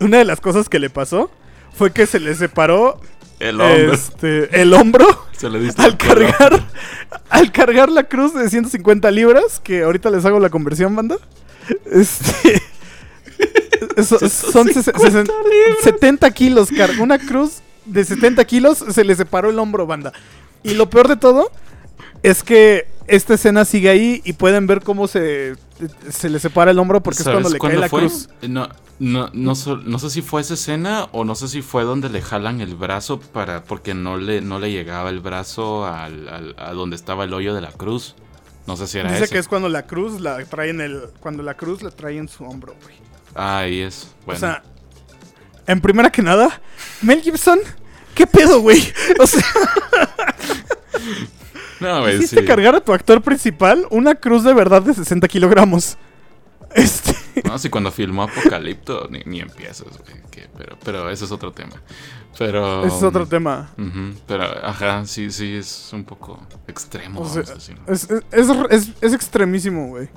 [0.00, 1.30] una de las cosas que le pasó
[1.72, 3.00] fue que se le separó
[3.48, 3.94] El hombre.
[3.94, 6.64] este, el hombro Se le diste al cargar
[7.30, 11.16] al cargar la cruz de 150 libras, que ahorita les hago la conversión, banda.
[11.90, 12.62] Este
[14.02, 15.30] son ses- sesen-
[15.82, 20.12] 70 kilos, car- una cruz de 70 kilos se le separó el hombro, banda.
[20.62, 21.50] Y lo peor de todo
[22.22, 25.56] es que esta escena sigue ahí y pueden ver cómo se,
[26.10, 28.00] se le separa el hombro porque es ¿Sabes cuando le cae la fue?
[28.00, 28.28] cruz.
[28.42, 31.84] No, no, no, so- no sé si fue esa escena o no sé si fue
[31.84, 36.28] donde le jalan el brazo para porque no le, no le llegaba el brazo al,
[36.28, 38.14] al- a donde estaba el hoyo de la cruz.
[38.66, 39.32] No sé si era Dice ese.
[39.34, 42.28] que es cuando la cruz la trae en el cuando la cruz la trae en
[42.28, 42.94] su hombro, güey.
[43.34, 44.08] Ah, ahí es.
[44.24, 44.38] Bueno.
[44.38, 44.62] O sea,
[45.66, 46.62] en primera que nada,
[47.02, 47.58] Mel Gibson,
[48.14, 48.80] ¿qué pedo, güey?
[49.20, 49.42] O sea,
[51.80, 52.46] no, güey, hiciste sí.
[52.46, 55.96] cargar a tu actor principal una cruz de verdad de 60 kilogramos.
[56.74, 57.14] Este.
[57.44, 60.20] No, si cuando filmó Apocalipto ni, ni empiezas, güey.
[60.32, 61.74] que- Pero, pero ese es otro tema.
[62.36, 62.84] Pero.
[62.84, 63.70] Ese es otro tema.
[63.78, 67.20] ujú, pero, ajá, sí, sí, es un poco extremo.
[67.20, 67.42] O sea.
[67.42, 70.08] Es, es, es- es- es extremísimo, güey.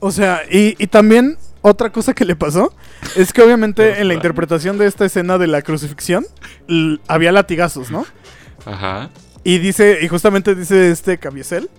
[0.00, 2.74] O sea, y, y también otra cosa que le pasó
[3.16, 6.26] es que obviamente en la interpretación de esta escena de la crucifixión
[7.08, 8.04] había latigazos, ¿no?
[8.66, 9.08] Ajá.
[9.44, 11.70] Y dice, y justamente dice este Caviezel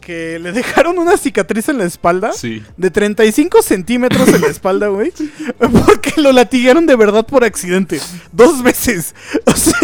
[0.00, 2.62] que le dejaron una cicatriz en la espalda Sí.
[2.76, 5.12] de 35 centímetros en la espalda, güey.
[5.58, 8.00] Porque lo latiguearon de verdad por accidente.
[8.32, 9.14] Dos veces.
[9.46, 9.78] O sea,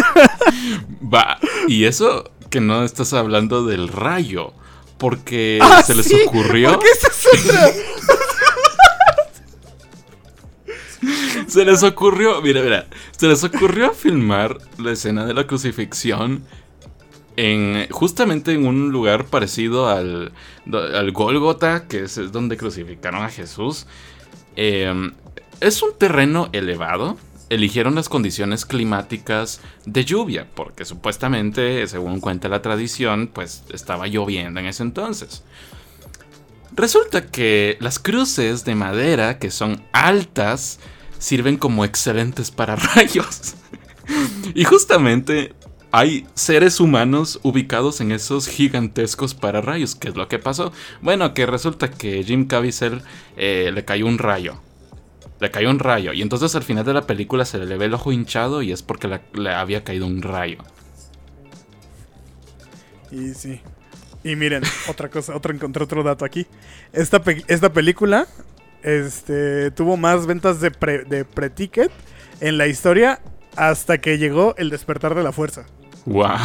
[1.13, 1.37] Va.
[1.67, 4.53] Y eso que no estás hablando del rayo.
[4.97, 6.71] Porque ah, se les sí, ocurrió.
[6.71, 7.71] Porque esa es otra.
[11.47, 12.41] Se les ocurrió.
[12.41, 12.87] Mira, mira.
[13.17, 16.43] Se les ocurrió filmar la escena de la crucifixión.
[17.37, 20.31] En, justamente en un lugar parecido al,
[20.71, 23.87] al Gólgota, que es donde crucificaron a Jesús.
[24.55, 25.11] Eh,
[25.59, 27.17] es un terreno elevado.
[27.49, 34.59] Eligieron las condiciones climáticas de lluvia, porque supuestamente, según cuenta la tradición, pues estaba lloviendo
[34.59, 35.43] en ese entonces.
[36.75, 40.79] Resulta que las cruces de madera, que son altas,
[41.19, 43.55] sirven como excelentes para rayos.
[44.53, 45.53] y justamente
[45.97, 49.95] hay seres humanos ubicados en esos gigantescos pararrayos.
[49.95, 50.73] ¿Qué es lo que pasó?
[51.01, 53.01] Bueno, que resulta que Jim Caviezel
[53.37, 54.61] eh, le cayó un rayo.
[55.39, 56.11] Le cayó un rayo.
[56.11, 58.83] Y entonces al final de la película se le ve el ojo hinchado y es
[58.83, 60.57] porque le, había caído un rayo.
[63.09, 63.61] Y sí.
[64.21, 66.45] Y miren, otra cosa, otro encontré otro dato aquí.
[66.91, 68.27] Esta, esta película
[68.83, 71.89] este, tuvo más ventas de pre-ticket
[72.41, 73.21] en la historia
[73.55, 75.65] hasta que llegó El despertar de la fuerza.
[76.05, 76.37] ¡Wow!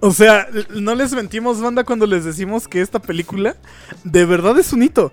[0.00, 3.56] O sea, no les mentimos, banda, cuando les decimos que esta película
[4.04, 5.10] de verdad es un hito.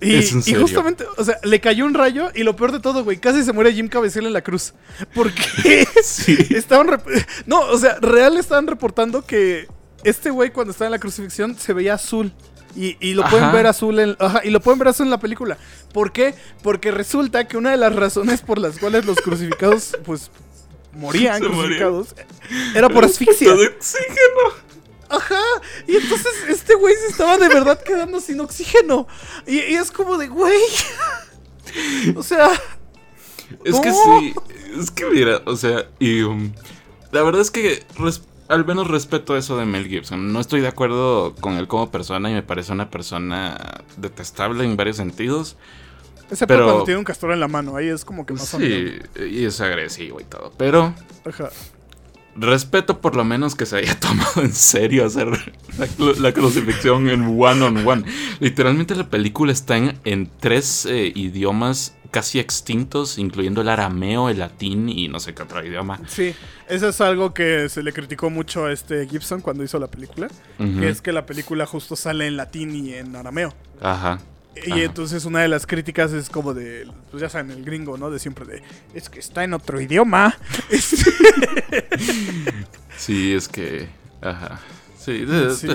[0.00, 2.80] Y, ¿Es en y justamente, o sea, le cayó un rayo y lo peor de
[2.80, 4.74] todo, güey, casi se muere Jim Cabecel en la cruz.
[5.14, 6.36] Porque Sí.
[6.50, 7.00] estaban...
[7.46, 9.68] No, o sea, real estaban reportando que
[10.02, 12.32] este güey cuando estaba en la crucifixión se veía azul.
[12.74, 15.20] Y, y lo pueden ver azul en, ajá, y lo pueden ver azul en la
[15.20, 15.56] película.
[15.92, 16.34] ¿Por qué?
[16.62, 20.30] Porque resulta que una de las razones por las cuales los crucificados, pues,
[20.94, 21.62] morían Se morían.
[21.92, 22.14] crucificados
[22.74, 23.54] era por asfixia.
[23.54, 24.72] De oxígeno.
[25.08, 25.40] Ajá.
[25.86, 29.06] Y entonces este güey se estaba de verdad quedando sin oxígeno.
[29.46, 30.58] Y, y es como de, güey.
[32.16, 32.50] O sea,
[33.64, 34.34] Es que sí,
[34.78, 36.52] es que mira, o sea, y um,
[37.12, 40.32] la verdad es que res- al menos respeto eso de Mel Gibson.
[40.32, 44.76] No estoy de acuerdo con él como persona y me parece una persona detestable en
[44.76, 45.56] varios sentidos.
[46.30, 48.98] Excepto Pero- cuando tiene un castor en la mano, ahí es como que más Sí,
[49.30, 50.52] y es agresivo y todo.
[50.56, 50.94] Pero
[51.26, 51.50] Ajá.
[52.34, 55.28] respeto por lo menos que se haya tomado en serio hacer
[55.78, 55.86] la,
[56.18, 58.04] la crucifixión en one on one.
[58.40, 64.38] Literalmente la película está en, en tres eh, idiomas casi extintos, incluyendo el arameo, el
[64.38, 65.98] latín y no sé qué otro idioma.
[66.08, 66.34] Sí,
[66.68, 70.28] eso es algo que se le criticó mucho a este Gibson cuando hizo la película,
[70.58, 70.80] Ujú.
[70.80, 73.54] que es que la película justo sale en latín y en arameo.
[73.80, 74.18] Ajá.
[74.54, 74.82] Y Ajá.
[74.82, 78.10] entonces una de las críticas es como de, pues ya saben, el gringo, ¿no?
[78.10, 78.62] De siempre de,
[78.94, 80.36] es que está en otro idioma.
[82.96, 83.88] Sí, es que.
[84.20, 84.60] Ajá.
[84.98, 85.26] Sí,
[85.56, 85.68] Sí,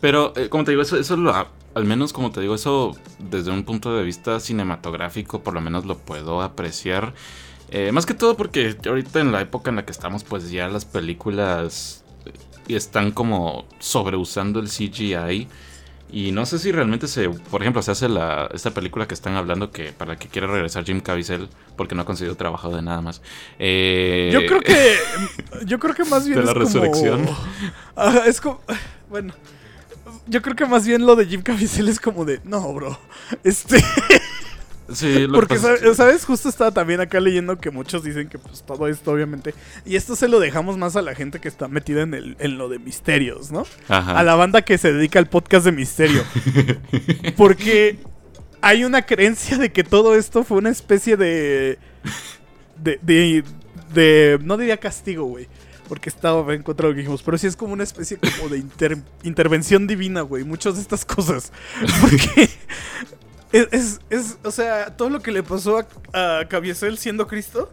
[0.00, 3.52] pero eh, como te digo, eso, eso lo, al menos como te digo, eso desde
[3.52, 7.14] un punto de vista cinematográfico, por lo menos lo puedo apreciar.
[7.70, 10.66] Eh, más que todo porque ahorita en la época en la que estamos, pues ya
[10.68, 15.46] las películas eh, están como sobreusando el CGI.
[16.10, 19.34] Y no sé si realmente se, por ejemplo, se hace la, esta película que están
[19.36, 22.80] hablando que para la que quiere regresar Jim Caviezel porque no ha conseguido trabajo de
[22.80, 23.20] nada más.
[23.58, 24.94] Eh, Yo creo que,
[25.66, 27.28] yo creo que más bien De la es como- resurrección.
[27.94, 28.60] Ajá, es como,
[29.10, 29.34] bueno,
[30.26, 32.98] yo creo que más bien lo de Jim Caviezel es como de, no, bro,
[33.44, 33.82] este...
[34.92, 36.24] Sí, lo que Porque, ¿sabes?
[36.24, 39.54] Justo estaba también acá leyendo que muchos dicen que pues todo esto, obviamente.
[39.84, 42.56] Y esto se lo dejamos más a la gente que está metida en, el, en
[42.58, 43.66] lo de misterios, ¿no?
[43.88, 44.18] Ajá.
[44.18, 46.22] A la banda que se dedica al podcast de misterio.
[47.36, 47.98] Porque
[48.60, 51.78] hay una creencia de que todo esto fue una especie de.
[52.82, 52.98] de.
[53.02, 53.44] de.
[53.94, 55.48] de- no diría castigo, güey.
[55.88, 57.22] Porque estaba en contra de lo que dijimos.
[57.22, 60.44] Pero sí es como una especie como de inter- intervención divina, güey.
[60.44, 61.50] Muchas de estas cosas.
[62.00, 62.50] Porque.
[63.52, 65.78] Es, es, es- o sea, todo lo que le pasó
[66.12, 67.70] a, a Caviezel siendo Cristo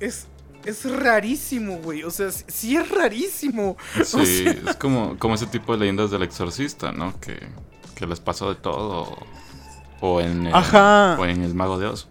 [0.00, 0.26] es,
[0.64, 2.02] es rarísimo, güey.
[2.02, 3.76] O sea, sí, sí es rarísimo.
[3.94, 7.18] Sí, O sea- es como, como ese tipo de leyendas del exorcista, ¿no?
[7.20, 7.38] Que,
[7.94, 9.16] que les pasó de todo.
[10.00, 11.16] O en, el, Ajá.
[11.18, 12.08] o en El Mago de Oz.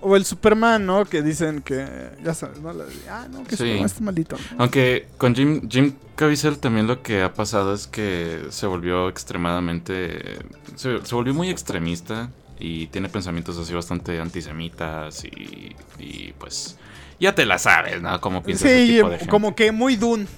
[0.00, 1.04] O el Superman, ¿no?
[1.04, 1.86] Que dicen que.
[2.24, 2.72] Ya sabes, ¿no?
[2.72, 3.64] La de, ah, no, que Sí.
[3.64, 4.36] Superman está maldito.
[4.36, 4.56] ¿no?
[4.62, 10.38] Aunque con Jim, Jim Caviezel también lo que ha pasado es que se volvió extremadamente...
[10.76, 12.30] Se, se volvió muy extremista
[12.60, 16.76] y tiene pensamientos así bastante antisemitas y, y pues...
[17.20, 18.20] Ya te la sabes, ¿no?
[18.20, 19.30] Cómo piensa ese Sí, tipo de gente.
[19.30, 20.28] como que muy Dune.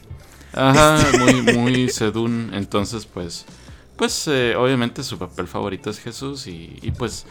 [0.55, 2.53] Ajá, muy, muy sedún.
[2.55, 3.45] Entonces, pues,
[3.97, 7.27] pues, eh, obviamente su papel favorito es Jesús y, y, pues,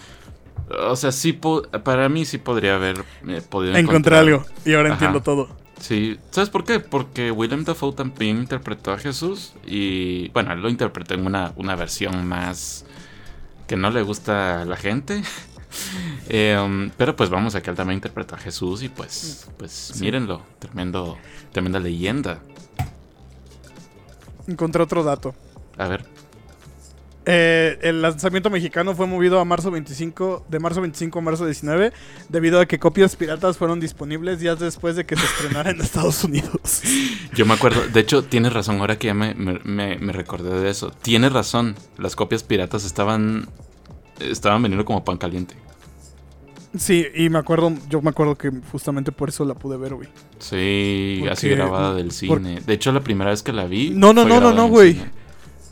[0.70, 1.34] o sea, sí,
[1.84, 4.45] para mí sí podría haber eh, podido Encontré algo.
[4.65, 4.95] Y ahora Ajá.
[4.95, 5.49] entiendo todo.
[5.80, 6.80] Sí, ¿sabes por qué?
[6.80, 11.76] Porque Willem Dafoe también interpretó a Jesús y, bueno, él lo interpretó en una, una
[11.76, 12.86] versión más
[13.67, 15.24] que no le gusta a la gente.
[16.30, 20.41] Eh, um, pero pues vamos, aquí él también interpretó a Jesús y pues, pues mírenlo,
[20.57, 21.15] tremendo,
[21.51, 22.39] tremenda leyenda.
[24.47, 25.36] Encontré otro dato.
[25.78, 26.05] A ver.
[27.32, 31.93] Eh, el lanzamiento mexicano fue movido a marzo 25, de marzo 25 a marzo 19,
[32.27, 36.23] debido a que copias piratas fueron disponibles días después de que se estrenara en Estados
[36.23, 36.82] Unidos.
[37.36, 40.69] Yo me acuerdo, de hecho, tienes razón, ahora que ya me, me- me- recordé de
[40.71, 40.89] eso.
[41.03, 43.47] Tienes razón, las copias piratas estaban
[44.19, 45.53] estaban vendiendo como pan caliente.
[46.77, 50.07] Sí, y me acuerdo, yo me acuerdo que justamente por eso la pude ver, güey.
[50.39, 52.61] Sí, Porque- así grabada del por- cine.
[52.65, 53.91] De hecho, la primera vez que la vi.
[53.91, 54.93] No, no, fue no, no, no, güey.
[54.93, 55.11] cine.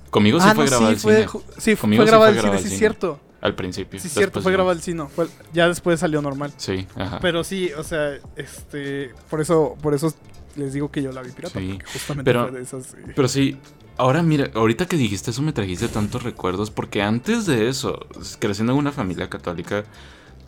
[0.09, 1.43] Conmigo sí ah, fue no, grabada sí, el fue, cine.
[1.57, 2.79] sí, fue Conmigo sí fue el cine, grabada sí, es cine.
[2.79, 3.19] cierto.
[3.41, 3.99] Al principio.
[3.99, 5.05] Sí, es cierto, fue grabado el cine.
[5.15, 6.53] Fue- ya después salió normal.
[6.57, 7.19] Sí, ajá.
[7.21, 10.13] Pero sí, o sea, este, por eso, por eso
[10.55, 12.93] les digo que yo la vi pirata, Sí, justamente pero- fue de esas.
[12.95, 13.57] eh, Pero sí,
[13.97, 17.99] ahora mira, ahorita que dijiste eso me trajiste tantos recuerdos porque antes de eso,
[18.39, 19.83] creciendo en una familia católica,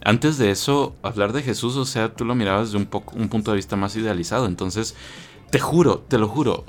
[0.03, 3.30] antes de eso, hablar de Jesús, o sea, tú lo mirabas de un poco un
[3.30, 4.45] punto de vista más idealizado.
[4.47, 4.95] Entonces,
[5.51, 6.66] te juro, te lo juro,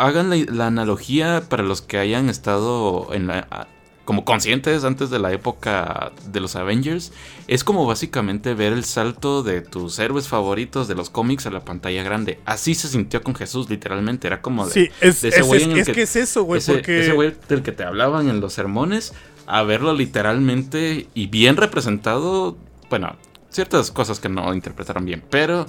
[0.00, 3.68] hagan la, la analogía para los que hayan estado en la
[4.06, 7.12] como conscientes antes de la época de los Avengers,
[7.46, 11.60] es como básicamente ver el salto de tus héroes favoritos de los cómics a la
[11.60, 12.40] pantalla grande.
[12.44, 14.26] Así se sintió con Jesús, literalmente.
[14.26, 16.02] Era como de, Sí, es, de ese es- güey es- en el es que- que
[16.02, 17.00] es eso, güey, ese, porque...
[17.02, 19.12] ese güey del que te hablaban en los sermones,
[19.46, 22.56] a verlo literalmente y bien representado.
[22.88, 23.14] Bueno,
[23.50, 25.66] ciertas cosas que no interpretaron bien, pero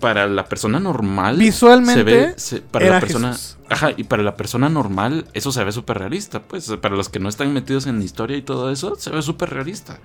[0.00, 1.36] para la persona normal.
[1.38, 3.32] Visualmente, se ve, se- para era la persona.
[3.32, 3.56] Jesús.
[3.68, 6.42] Ajá, y para la persona normal, eso se ve súper realista.
[6.42, 9.50] Pues para los que no están metidos en historia y todo eso, se ve súper
[9.50, 9.98] realista.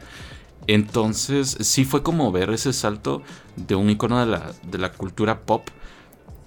[0.68, 3.22] Entonces, sí fue como ver ese salto
[3.55, 5.68] de un icono de la, de la cultura pop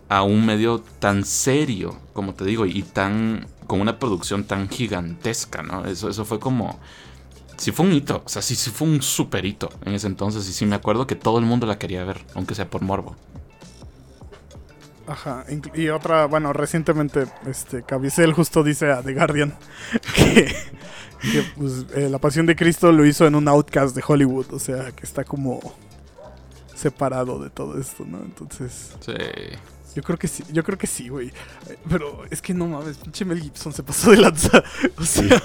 [0.08, 3.46] a un medio tan serio, como te digo, y tan.
[3.66, 5.84] con una producción tan gigantesca, ¿no?
[5.86, 6.78] Eso, eso fue como.
[7.56, 10.48] Sí fue un hito, o sea, sí, sí fue un super hito en ese entonces,
[10.48, 13.16] y sí me acuerdo que todo el mundo la quería ver, aunque sea por morbo.
[15.06, 15.44] Ajá,
[15.74, 19.54] y otra, bueno, recientemente, este, Caviezel justo dice a The Guardian
[20.16, 20.46] que,
[21.20, 24.58] que, pues, eh, La Pasión de Cristo lo hizo en un outcast de Hollywood, o
[24.58, 25.60] sea, que está como
[26.74, 28.18] separado de todo esto, ¿no?
[28.18, 29.12] Entonces, Sí.
[29.94, 31.28] Yo creo que sí, yo creo que sí, güey.
[31.68, 34.62] Eh, Pero es que no mames, pinche Mel Gibson se pasó de lanza,
[34.98, 35.42] o sea,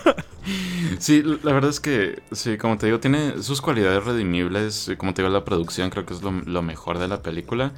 [1.00, 4.88] Sí, la verdad es que, sí, como te digo, tiene sus cualidades redimibles.
[4.88, 7.72] y Como te digo, la producción creo que es lo, lo mejor de la película.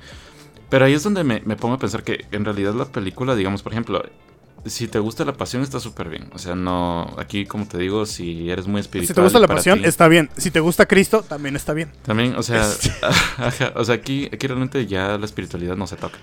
[0.69, 3.61] Pero ahí es donde me, me pongo a pensar que en realidad la película, digamos,
[3.61, 4.03] por ejemplo,
[4.65, 6.29] si te gusta la pasión está súper bien.
[6.33, 9.07] O sea, no, aquí como te digo, si eres muy espiritual.
[9.07, 10.29] si te gusta la pasión, ti- está bien.
[10.37, 11.91] Si te gusta Cristo, también está bien.
[12.03, 12.65] También, o sea,
[13.37, 16.19] ajá, o sea aquí, aquí realmente ya la espiritualidad no se toca.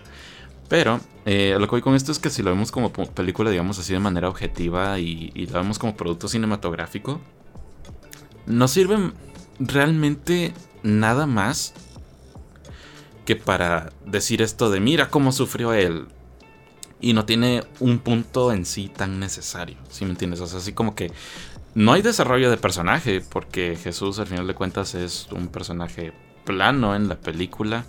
[0.69, 3.79] Pero eh, lo que voy con esto es que si lo vemos como película, digamos
[3.79, 7.21] así, de manera objetiva y, y lo vemos como producto cinematográfico,
[8.47, 9.13] no sirve
[9.59, 11.75] realmente nada más
[13.25, 16.09] que para decir esto de mira cómo sufrió él.
[17.01, 20.41] Y no tiene un punto en sí tan necesario, ¿sí me entiendes?
[20.41, 21.13] O así como que
[21.75, 26.13] no hay desarrollo de personaje, porque Jesús al final de cuentas es un personaje
[26.45, 27.85] plano en la película.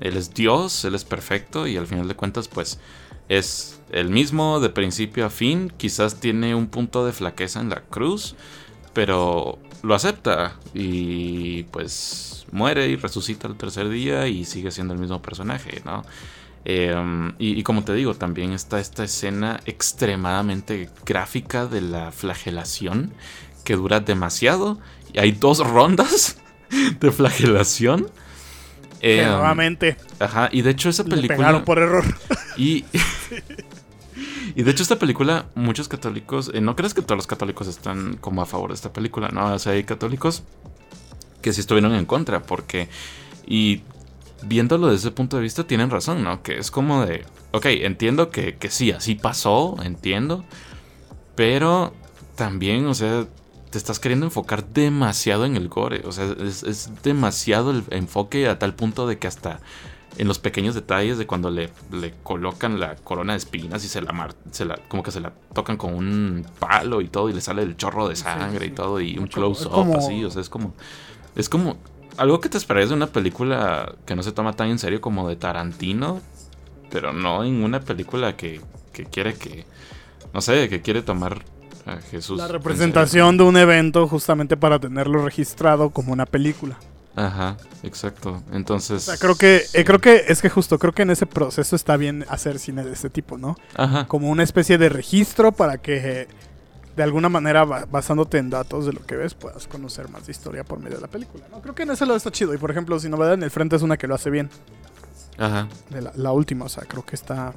[0.00, 2.78] Él es Dios, él es perfecto y al final de cuentas pues
[3.28, 5.72] es el mismo de principio a fin.
[5.76, 8.34] Quizás tiene un punto de flaqueza en la cruz,
[8.92, 15.00] pero lo acepta y pues muere y resucita el tercer día y sigue siendo el
[15.00, 16.04] mismo personaje, ¿no?
[16.66, 16.94] Eh,
[17.38, 23.12] y, y como te digo, también está esta escena extremadamente gráfica de la flagelación
[23.64, 24.78] que dura demasiado.
[25.12, 26.38] Y hay dos rondas
[27.00, 28.08] de flagelación.
[29.04, 31.36] Que Eh, nuevamente Ajá, y de hecho esa le película...
[31.36, 32.04] pegaron por error.
[32.56, 32.84] Y,
[34.54, 38.16] y de hecho esta película, muchos católicos, eh, no crees que todos los católicos están
[38.16, 39.52] como a favor de esta película, ¿no?
[39.52, 40.44] O sea, hay católicos
[41.42, 42.88] que sí estuvieron en contra, porque...
[43.46, 43.82] Y
[44.42, 46.42] viéndolo desde ese punto de vista, tienen razón, ¿no?
[46.42, 47.24] Que es como de...
[47.50, 50.44] Ok, entiendo que, que sí, así pasó, entiendo.
[51.34, 51.92] Pero
[52.36, 53.26] también, o sea,
[53.74, 56.02] te estás queriendo enfocar demasiado en el gore.
[56.06, 59.58] O sea, es, es demasiado el enfoque a tal punto de que hasta
[60.16, 64.00] en los pequeños detalles de cuando le, le colocan la corona de espinas y se
[64.00, 67.32] la, mar- se la como que se la tocan con un palo y todo y
[67.32, 70.24] le sale el chorro de sangre y todo y un Como- close up como- así,
[70.24, 70.72] o sea, es como
[71.34, 71.76] es como
[72.16, 75.28] algo que te esperarías de una película que no se toma tan en serio como
[75.28, 76.20] de Tarantino,
[76.92, 78.60] pero no en una película que,
[78.92, 79.64] que quiere que
[80.32, 81.44] no sé, que quiere tomar
[81.86, 82.38] a Jesús.
[82.38, 86.76] La representación de un evento justamente para tenerlo registrado como una película.
[87.16, 88.42] Ajá, exacto.
[88.52, 91.26] Entonces O sea, creo que, eh, creo que es que justo, creo que en ese
[91.26, 93.56] proceso está bien hacer cine de este tipo, ¿no?
[93.76, 94.06] Ajá.
[94.08, 96.28] Como una especie de registro para que eh,
[96.96, 100.32] de alguna manera, ba- basándote en datos de lo que ves, puedas conocer más de
[100.32, 101.60] historia por medio de la película, ¿no?
[101.60, 102.52] Creo que en ese lado está chido.
[102.52, 104.50] Y por ejemplo, si Novedad en el Frente es una que lo hace bien.
[105.38, 105.68] Ajá.
[105.90, 107.52] De la, la última, o sea, creo que está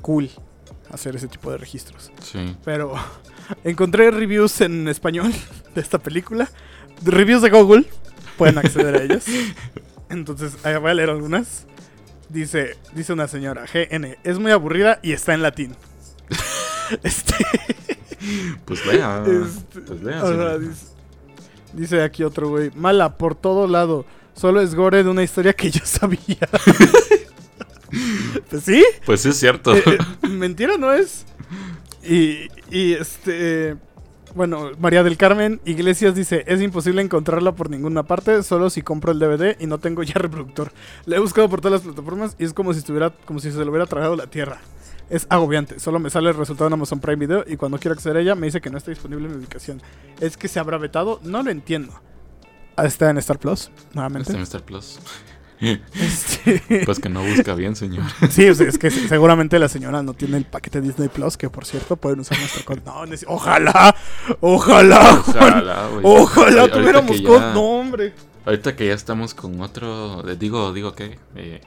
[0.00, 0.30] cool
[0.90, 2.10] hacer ese tipo de registros.
[2.22, 2.56] Sí.
[2.64, 2.94] Pero
[3.64, 5.32] encontré reviews en español
[5.74, 6.48] de esta película.
[7.04, 7.84] Reviews de Google.
[8.36, 9.24] Pueden acceder a ellos.
[10.08, 11.66] Entonces, voy a leer algunas.
[12.28, 15.74] Dice, dice una señora, GN, es muy aburrida y está en latín.
[17.02, 17.34] este,
[18.64, 19.24] Pues lea.
[19.26, 20.22] este, pues lea.
[21.72, 24.06] dice aquí otro güey, mala por todo lado.
[24.34, 26.38] Solo es gore de una historia que yo sabía.
[28.48, 29.74] pues sí, Pues sí es cierto.
[29.76, 29.82] eh,
[30.22, 31.24] eh, mentira no es.
[32.02, 32.48] Y,
[32.94, 33.76] este.
[34.34, 39.10] Bueno, María del Carmen Iglesias dice: Es imposible encontrarla por ninguna parte, solo si compro
[39.12, 40.72] el DVD y no tengo ya reproductor.
[41.06, 43.58] La he buscado por todas las plataformas y es como si estuviera, como si se
[43.64, 44.60] lo hubiera tragado la tierra.
[45.08, 48.18] Es agobiante, solo me sale el resultado en Amazon Prime Video y cuando quiero acceder
[48.18, 49.82] a ella me dice que no está disponible en mi ubicación.
[50.20, 51.18] ¿Es que se habrá vetado?
[51.24, 52.00] No lo entiendo.
[52.76, 54.40] Ah, Está en Star Plus, nuevamente.
[54.40, 54.62] Este Mr.
[54.62, 55.00] Plus.
[55.94, 58.04] Este- Pues que no busca bien, señor.
[58.30, 61.50] Sí, o sea, es que seguramente la señora no tiene el paquete Disney Plus, que
[61.50, 62.84] por cierto pueden usar nuestro código.
[62.86, 63.94] No, ojalá,
[64.40, 65.22] ojalá.
[65.26, 66.00] Ojalá, güey.
[66.04, 67.38] Ojalá Ahorita tuviéramos código.
[67.38, 68.14] ya- No, hombre.
[68.46, 70.22] Ahorita que ya estamos con otro.
[70.38, 71.18] Digo, digo que.
[71.36, 71.60] eh,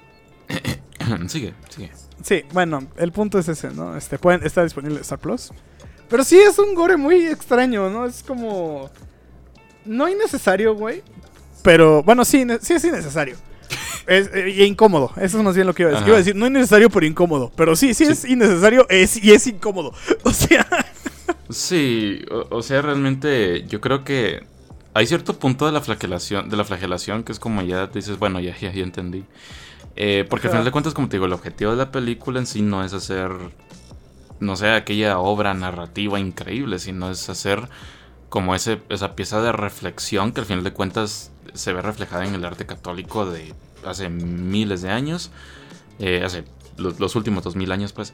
[1.28, 1.92] sigue, sigue.
[2.24, 3.96] Sí, bueno, el punto es ese, ¿no?
[3.98, 5.52] Este, pueden, está disponible Star Plus.
[6.10, 8.06] Pero sí es un gore muy extraño, ¿no?
[8.06, 8.90] Es como.
[9.86, 11.04] No innecesario, güey.
[11.62, 13.36] Pero, bueno, sí, sí es innecesario.
[14.08, 15.12] Es eh, y incómodo.
[15.18, 16.08] Eso es más bien lo que iba a decir.
[16.08, 17.52] Iba a decir, no innecesario, pero incómodo.
[17.56, 18.12] Pero sí, sí, Sí.
[18.12, 19.94] es innecesario es, y es incómodo.
[20.24, 20.66] O sea.
[21.50, 24.44] Sí, o, o sea, realmente yo creo que
[24.94, 28.40] hay cierto punto de la flagelación, de la flagelación que es como ya dices, bueno,
[28.40, 29.24] ya, ya, ya entendí.
[29.96, 32.48] Eh, porque al final de cuentas, como te digo, el objetivo de la película en
[32.48, 33.32] sí no es hacer,
[34.40, 37.70] no sé, aquella obra narrativa increíble, sino es hacer
[38.30, 42.36] como ese, esa pieza de reflexión que al final de cuentas se ve reflejada en
[42.36, 43.54] el arte católico de
[43.86, 45.32] hace miles de años.
[46.00, 46.44] eh, hace
[46.78, 48.14] los, últimos 2000 años, pues,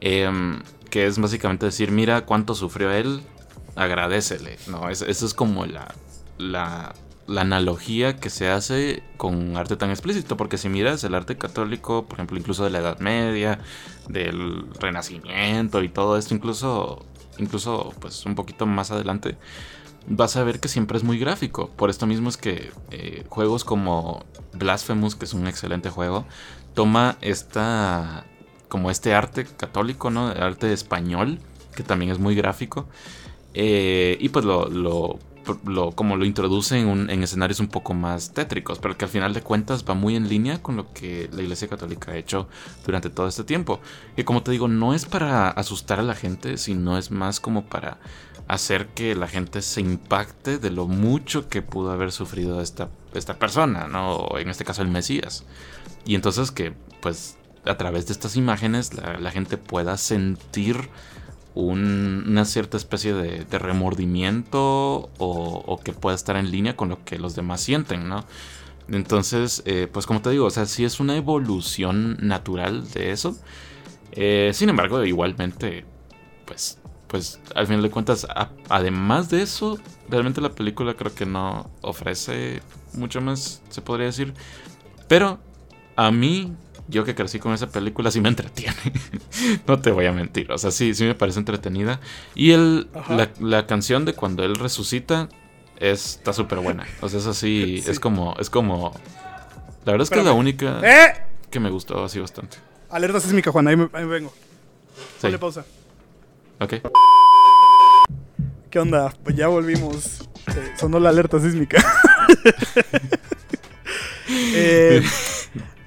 [0.00, 3.22] em, que es básicamente decir, mira cuánto sufrió él,
[3.76, 4.88] agradecele, ¿no?
[4.90, 5.94] Es- Eso es como la,
[6.38, 6.94] la,
[7.26, 12.04] la analogía que se hace con arte tan explícito, porque si miras el arte católico,
[12.06, 13.60] por ejemplo, incluso de la Edad Media,
[14.08, 17.04] del Renacimiento y todo esto, incluso,
[17.38, 19.36] incluso pues un poquito más adelante,
[20.08, 21.70] vas a ver que siempre es muy gráfico.
[21.76, 26.24] Por esto mismo es que eh, juegos como Blasphemous, que es un excelente juego,
[26.74, 28.24] toma esta
[28.68, 30.30] como este arte católico, ¿no?
[30.32, 31.38] El arte español,
[31.74, 32.86] que también es muy gráfico.
[33.54, 35.18] eh, y pues lo, lo,
[35.64, 39.10] lo- como lo introduce en, un- en escenarios un poco más tétricos, pero que al
[39.10, 42.48] final de cuentas va muy en línea con lo que la Iglesia Católica ha hecho
[42.84, 43.80] durante todo este tiempo.
[44.16, 47.64] Y como te digo, no es para asustar a la gente, sino es más como
[47.66, 47.98] para
[48.48, 53.38] hacer que la gente se impacte de lo mucho que pudo haber sufrido esta, esta
[53.38, 54.16] persona, ¿no?
[54.16, 55.44] O en este caso el Mesías.
[56.04, 60.88] Y entonces que, pues, a través de estas imágenes la, gente pueda sentir
[61.54, 67.04] un- una cierta especie de, remordimiento o, o que pueda estar en línea con lo
[67.04, 68.24] que los demás sienten, ¿no?
[68.90, 73.36] Entonces, eh, pues como te digo, o sea, sí es una evolución natural de eso.
[74.12, 75.84] Eh, sin embargo, igualmente,
[76.46, 76.78] pues,
[77.08, 79.78] pues al final de cuentas, a- además de eso,
[80.08, 82.60] realmente la película creo que no ofrece
[82.92, 84.34] mucho más, se podría decir.
[85.08, 85.38] Pero
[85.96, 86.52] a mí,
[86.88, 88.76] yo que crecí con esa película, sí me entretiene.
[89.66, 90.50] no te voy a mentir.
[90.52, 92.00] O sea, sí, sí me parece entretenida.
[92.34, 95.28] Y el, la, la canción de cuando él resucita
[95.78, 96.86] es- está súper buena.
[97.00, 97.90] O sea, es así, Sí.
[97.90, 98.92] es como, es como...
[99.84, 101.14] La verdad es que es la única ¡Eh!
[101.50, 102.58] que me gustó así bastante.
[102.90, 104.30] Alerta sísmica, Juan, ahí, me- ahí vengo.
[105.16, 105.22] Sí.
[105.22, 105.64] Ponle pausa.
[106.60, 106.74] Ok.
[108.70, 109.12] ¿Qué onda?
[109.24, 110.28] Pues ya volvimos.
[110.48, 111.84] Eh, sonó la alerta sísmica.
[114.30, 115.02] Eh,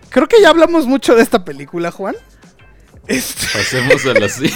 [0.09, 2.15] Creo que ya hablamos mucho de esta película, Juan.
[3.07, 4.51] Este, Pasemos a la sí.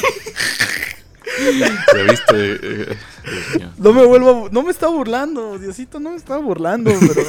[1.96, 2.60] ¿Ya viste?
[2.62, 2.98] Eh,
[3.78, 4.48] no me vuelvo.
[4.48, 7.24] a No me estaba burlando, Diosito, no me estaba burlando, pero.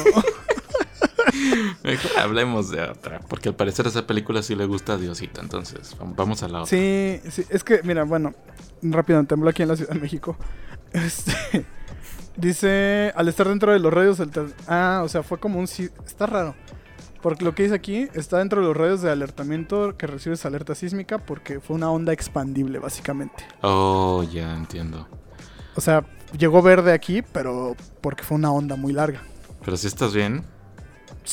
[1.83, 3.19] Mejor hablemos de otra.
[3.27, 5.41] Porque al parecer esa película sí le gusta a Diosito.
[5.41, 6.69] Entonces, vam- vamos a la otra.
[6.69, 8.33] Sí, sí, es que, mira, bueno,
[8.81, 10.37] rápido, tembló aquí en la Ciudad de México.
[10.93, 11.65] Este,
[12.37, 14.21] dice, al estar dentro de los radios,
[14.67, 16.55] ah, o sea, fue como un, está raro.
[17.21, 20.75] Porque lo que dice aquí, está dentro de los radios de alertamiento que recibes alerta
[20.75, 23.43] sísmica porque fue una onda expandible, básicamente.
[23.61, 25.07] Oh, ya entiendo.
[25.75, 26.05] O sea,
[26.37, 29.23] llegó verde aquí, pero porque fue una onda muy larga.
[29.65, 30.43] Pero si estás bien.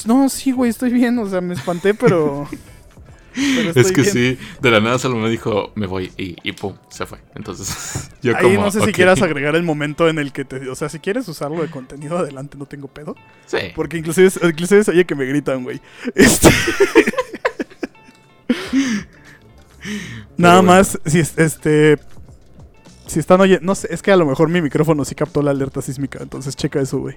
[0.07, 2.49] No, sí, güey, estoy bien, o sea, me espanté, pero...
[3.35, 4.13] pero Es que bien.
[4.13, 7.19] sí, de la nada solo me dijo, me voy y, y pum, se fue.
[7.35, 8.61] Entonces, yo Ahí como.
[8.67, 10.69] no sé si quieras agregar el momento en el que te...
[10.69, 13.17] O sea, si quieres usarlo de contenido, adelante, no tengo pedo.
[13.47, 13.59] Sí.
[13.75, 15.81] Porque inclusive, inclusive se oye que me gritan, güey.
[16.15, 16.49] Este...
[20.37, 20.73] Nada bueno.
[20.73, 21.99] más, si es- este...
[23.07, 23.65] Si están oyendo...
[23.65, 26.57] No sé, es que a lo mejor mi micrófono sí captó la alerta sísmica, entonces
[26.57, 27.17] checa eso, güey.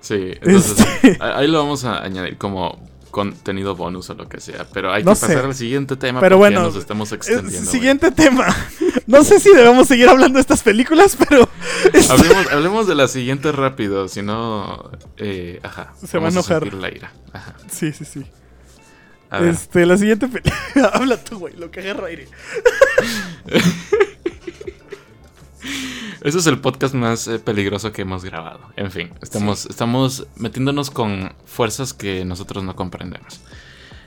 [0.00, 4.66] Sí, entonces Este- ahí lo vamos a añadir como contenido bonus o lo que sea.
[4.72, 7.70] Pero hay No que pasar al siguiente tema Pero porque ya bueno, nos estamos extendiendo.
[7.70, 8.46] siguiente tema.
[9.06, 11.48] No sé si debemos seguir hablando de estas películas, pero...
[11.92, 14.88] este- Hablemos, hablemos de la siguiente rápido, si no.
[15.16, 15.94] Eh, ajá.
[16.06, 16.72] Se va a enojar.
[16.72, 17.12] la ira.
[17.32, 17.56] Ajá.
[17.68, 18.24] Sí, sí, sí.
[19.28, 19.50] A ver.
[19.50, 20.86] Este, la siguiente película...
[20.92, 22.28] Habla tú, güey, lo que agarro aire.
[26.22, 28.60] Ese es el podcast más eh, peligroso que hemos grabado.
[28.76, 33.40] En fin, estamos, estamos metiéndonos con fuerzas que nosotros no comprendemos.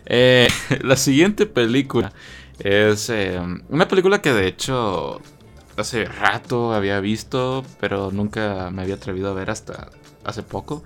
[0.06, 0.48] Eh,
[0.82, 2.14] la siguiente película
[2.60, 3.40] es eh,
[3.70, 5.22] una película que de hecho
[5.76, 9.90] hace rato había visto, pero nunca me había atrevido a ver hasta
[10.24, 10.84] hace poco.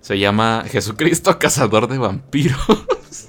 [0.00, 3.28] Se llama Jesucristo, Cazador de Vampiros.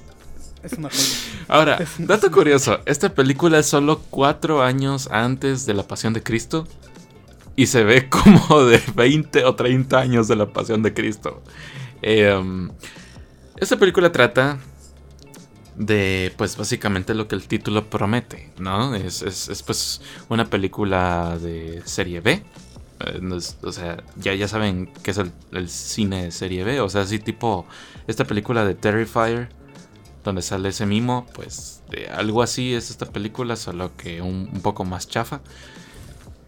[0.64, 1.02] Es una joya.
[1.48, 6.66] Ahora, dato curioso, esta película es solo cuatro años antes de la Pasión de Cristo
[7.54, 11.42] y se ve como de 20 o 30 años de la Pasión de Cristo.
[12.02, 12.68] Eh,
[13.58, 14.58] esta película trata
[15.76, 18.94] de, pues básicamente lo que el título promete, ¿no?
[18.94, 22.42] Es, es- es, pues una película de serie B.
[23.00, 26.64] Eh, no es- o sea, ya, ya saben qué es el, el cine de serie
[26.64, 26.80] B.
[26.80, 27.66] O sea, así tipo
[28.06, 29.48] esta película de Terrifier
[30.24, 31.82] donde sale ese mimo, pues
[32.12, 35.40] algo así es esta película, solo que un, poco más chafa.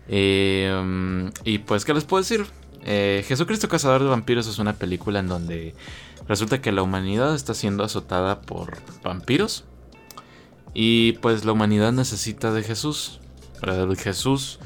[0.08, 2.46] Eh, y pues, ¿qué les puedo decir?
[2.84, 5.74] Eh, Jesucristo Cazador de Vampiros es una película en donde
[6.28, 9.64] resulta que la humanidad está siendo azotada por vampiros.
[10.74, 13.20] Y pues la humanidad necesita de Jesús.
[13.60, 13.88] ¿verdad?
[13.96, 14.58] Jesús,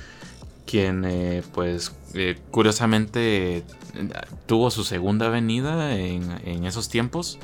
[0.67, 3.63] quien eh, pues eh, curiosamente eh,
[4.47, 7.39] tuvo su segunda venida en, en esos tiempos.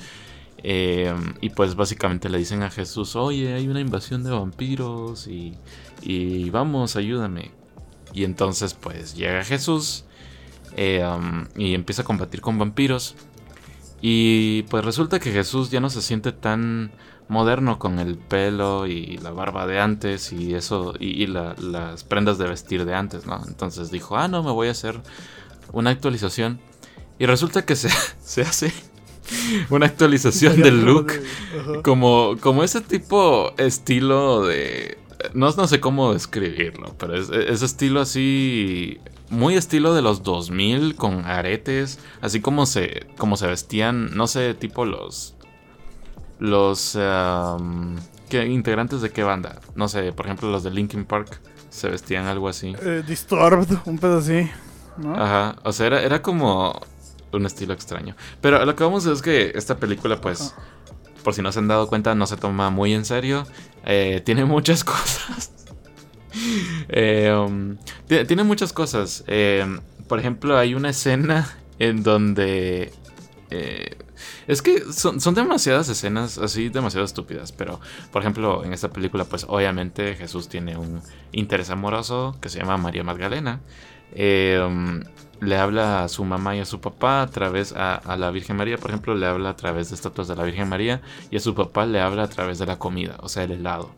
[0.68, 6.51] Eh, y pues básicamente le dicen a Jesús, oye, hay una invasión de vampiros y,
[6.51, 7.52] vamos, ayúdame.
[8.12, 10.06] Y entonces pues llega Jesús
[10.76, 13.14] eh, um, y empieza a combatir con vampiros.
[14.01, 16.90] Y pues resulta que Jesús ya no se siente tan
[17.28, 22.48] moderno con el pelo y la barba de antes y eso y, las prendas de
[22.48, 23.40] vestir de antes, ¿no?
[23.47, 25.01] Entonces dijo, ah, no, me voy a hacer
[25.72, 26.59] una actualización.
[27.20, 27.88] Y resulta que se,
[28.20, 28.72] se hace
[29.70, 31.12] una actualización del look
[31.82, 34.98] como, como ese tipo estilo de...
[35.35, 38.98] No, no sé cómo describirlo, pero es, estilo así
[39.28, 44.55] muy estilo de los 2000 con aretes, así como se como se vestían, no sé,
[44.55, 45.35] tipo los
[46.39, 46.97] los
[48.28, 51.40] ¿qué, integrantes de qué banda, no sé, por ejemplo los de Linkin Park
[51.70, 52.74] se vestían algo así.
[52.81, 54.48] Eh, Disturbed, un pedo así.
[55.15, 56.81] Ajá, o sea, era, era como
[57.32, 58.16] un estilo extraño.
[58.40, 60.55] Pero lo que vamos a es que esta película, pues,
[61.23, 63.47] por si no se han dado cuenta, no se toma muy en serio.
[63.85, 65.53] Eh, tiene muchas cosas.
[66.89, 67.77] Eh, um,
[68.07, 69.24] tiene muchas cosas.
[69.27, 69.66] Eh,
[70.09, 72.93] por ejemplo, hay una escena en donde...
[74.47, 77.53] es que son, son, demasiadas escenas así, demasiado estúpidas.
[77.53, 77.81] Pero,
[78.12, 81.01] por ejemplo, en esta película, pues obviamente Jesús tiene un
[81.32, 83.61] interés amoroso que se llama María Magdalena.
[84.15, 85.03] Um,
[85.41, 88.79] le habla a su mamá y a su papá a través a, la Virgen María,
[88.79, 91.55] por ejemplo, le habla a través de estatuas de la Virgen María y a su
[91.55, 93.95] papá le habla a través de la comida, o sea, el helado.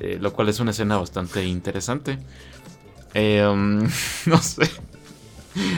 [0.00, 2.18] Eh, lo cual es una escena bastante interesante.
[3.14, 3.78] Eh, um,
[4.26, 4.70] no sé.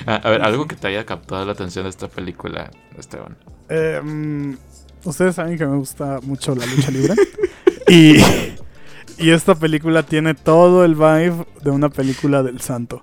[0.07, 3.37] A, ver, algo que te haya captado la atención de esta película, Esteban.
[3.69, 4.57] Eh, um,
[5.05, 7.15] ustedes saben que me gusta mucho la lucha libre.
[7.89, 8.17] y,
[9.19, 13.03] y esta película tiene todo el vibe de una película del santo.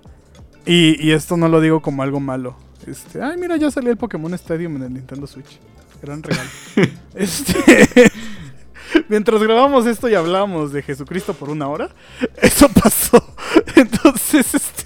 [0.66, 2.56] Y, esto no lo digo como algo malo.
[2.86, 5.58] Este, ay, mira, ya salió el Pokémon Stadium en el Nintendo Switch.
[6.02, 6.48] Gran regalo.
[7.14, 8.10] este,
[9.08, 11.90] mientras grabamos esto y hablamos de Jesucristo por una hora,
[12.36, 13.34] eso pasó.
[13.76, 14.84] Entonces, este.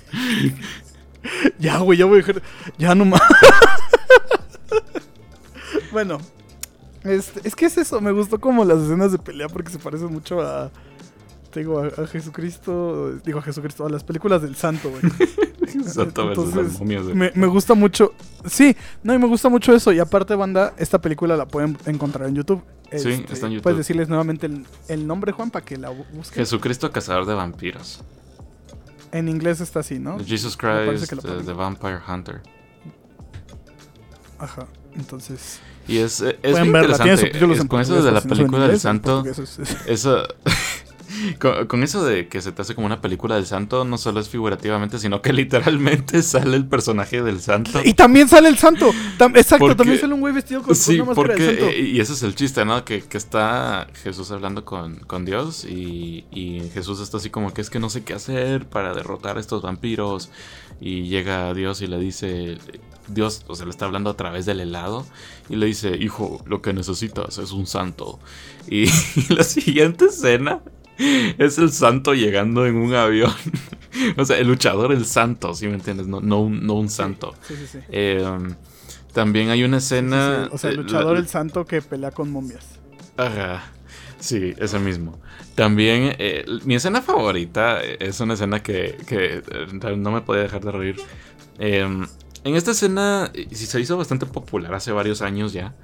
[1.58, 2.42] ya, güey, ya voy a dejar.
[2.76, 3.22] Ya no más.
[5.92, 6.18] bueno,
[7.04, 8.00] este, es que es eso.
[8.00, 10.70] Me gustó como las escenas de pelea porque se parecen mucho a.
[11.54, 13.14] Digo, a, Jesucristo.
[13.24, 15.02] Digo, a Jesucristo, a las películas del Santo, güey.
[15.98, 18.12] Entonces, me, me, gusta mucho.
[18.46, 19.92] Sí, no, y me gusta mucho eso.
[19.92, 22.62] Y aparte, banda, esta película la pueden encontrar en YouTube.
[22.90, 23.62] sí, este, está en YouTube.
[23.62, 24.48] Puedes decirles nuevamente
[24.88, 26.34] el, nombre, Juan, para que la busquen.
[26.34, 28.02] Jesucristo, cazador de vampiros.
[29.10, 30.18] En inglés está así, ¿no?
[30.18, 32.42] Jesus Christ, uh, the Vampire Hunter.
[34.38, 35.60] Ajá, entonces.
[35.86, 37.66] Y es, es muy interesante.
[37.66, 39.24] con eso de la película del santo.
[39.86, 40.22] Eso.
[41.68, 44.28] con, eso de que se te hace como una película del santo, no solo es
[44.28, 47.80] figurativamente, sino que literalmente sale el personaje del santo.
[47.84, 48.90] Y también sale el santo.
[49.34, 51.76] exacto, también sale un güey vestido con, sí, una máscara del santo.
[51.76, 52.84] Y ese es el chiste, ¿no?
[52.84, 56.24] Que, está Jesús hablando con, Dios y,
[56.72, 59.62] Jesús está así como que es que no sé qué hacer para derrotar a estos
[59.62, 60.30] vampiros.
[60.80, 62.58] Y llega Dios y le dice,
[63.08, 65.04] Dios, o sea, le está hablando a través del helado
[65.48, 68.20] y le dice, hijo, lo que necesitas es un santo.
[68.68, 68.84] Y,
[69.16, 70.60] y la siguiente escena
[71.38, 73.32] es el santo llegando en un avión.
[74.16, 76.06] o sea, el luchador, el santo, ¿sí me entiendes?
[76.06, 77.34] No, no, un, no un santo.
[77.46, 77.78] Sí, sí, sí.
[77.90, 78.24] Eh,
[79.12, 80.48] también hay una escena.
[80.52, 82.78] O sea, el luchador, el santo que pelea con momias.
[83.16, 83.72] Ajá.
[84.20, 85.20] Sí, ese mismo.
[85.54, 89.42] También, eh, mi escena favorita es una escena que, que
[89.96, 90.96] no me podía dejar de reír.
[91.58, 92.06] Em,
[92.44, 95.74] en esta escena, si se hizo bastante popular hace varios años ya.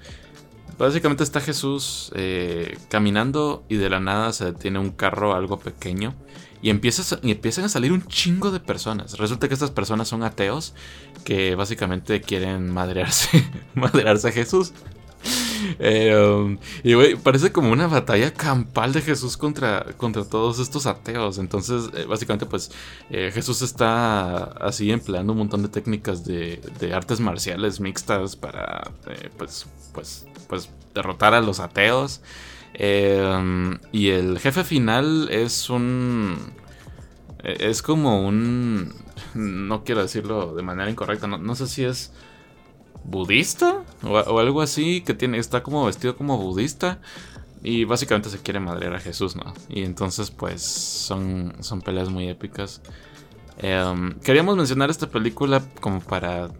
[0.78, 6.14] Básicamente está Jesús eh, caminando y de la nada se detiene un carro algo pequeño
[6.62, 9.18] y, empieza, y empiezan a salir un chingo de personas.
[9.18, 10.74] Resulta que estas personas son ateos
[11.24, 14.72] que básicamente quieren madrearse, madrearse a Jesús.
[15.78, 20.86] Eh, um, y güey, parece como una batalla campal de Jesús contra, contra todos estos
[20.86, 21.38] ateos.
[21.38, 22.70] Entonces, eh, básicamente, pues
[23.08, 28.90] Jesús está así empleando un montón de técnicas de, de artes marciales mixtas para,
[29.38, 32.20] pues, pues pues derrotar a los ateos.
[32.74, 36.36] Em, y el jefe final es un...
[37.42, 38.94] E, es como un...
[39.34, 42.12] No quiero decirlo de manera incorrecta, no, sé si es
[43.02, 47.00] budista o, algo así, que tiene, está como vestido como budista.
[47.64, 49.54] Y básicamente se quiere madrear a Jesús, ¿no?
[49.68, 52.80] Y entonces pues son, son peleas muy épicas.
[53.58, 56.50] Em, queríamos mencionar esta película como para...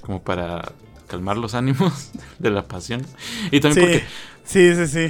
[0.00, 0.72] Como para
[1.12, 3.06] calmar los ánimos de la pasión.
[3.50, 4.06] Y también sí, porque.
[4.44, 5.08] Sí, sí, sí.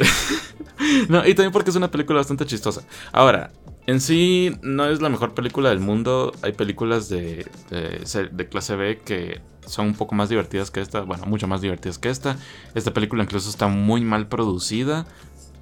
[1.09, 2.83] no, y también porque es una película bastante chistosa.
[3.13, 3.53] Ahora,
[3.87, 6.33] En sí, no es la mejor película del mundo.
[6.43, 11.03] Hay películas de, de, de clase B que son un poco más divertidas que esta.
[11.03, 12.37] Bueno, mucho más divertidas que esta.
[12.75, 15.07] Esta película incluso está muy mal producida.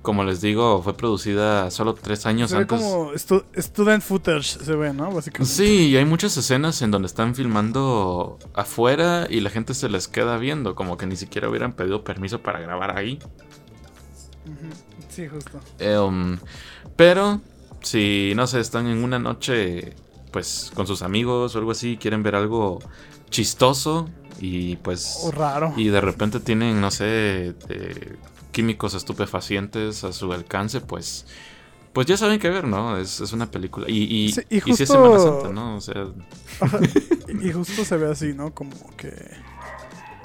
[0.02, 2.80] Como les digo, fue producida solo tres años Se ve antes.
[2.80, 5.12] como estu- student footage, se ve, ¿no?
[5.12, 5.52] Básicamente.
[5.54, 10.08] Sí, y hay muchas escenas en donde están filmando afuera y la gente se les
[10.08, 13.18] queda viendo, como que ni siquiera hubieran pedido permiso para grabar ahí.
[15.08, 15.60] Sí, justo.
[15.78, 16.38] Em,
[16.96, 17.40] pero
[17.82, 19.94] si no sé, están en una noche
[20.32, 22.78] pues con sus amigos o algo así, quieren ver algo
[23.30, 24.08] chistoso
[24.40, 25.74] y pues O raro.
[25.76, 28.16] y de repente tienen no sé eh,
[28.60, 31.26] químicos estupefacientes a su alcance, pues
[31.92, 32.96] pues ya saben qué ver, ¿no?
[32.98, 35.76] Es, es una película y y, Sí, y y sí es justo- Semana Santa, ¿no?
[35.76, 36.06] O sea.
[37.42, 38.52] Y justo se ve así, ¿no?
[38.54, 39.12] Como que.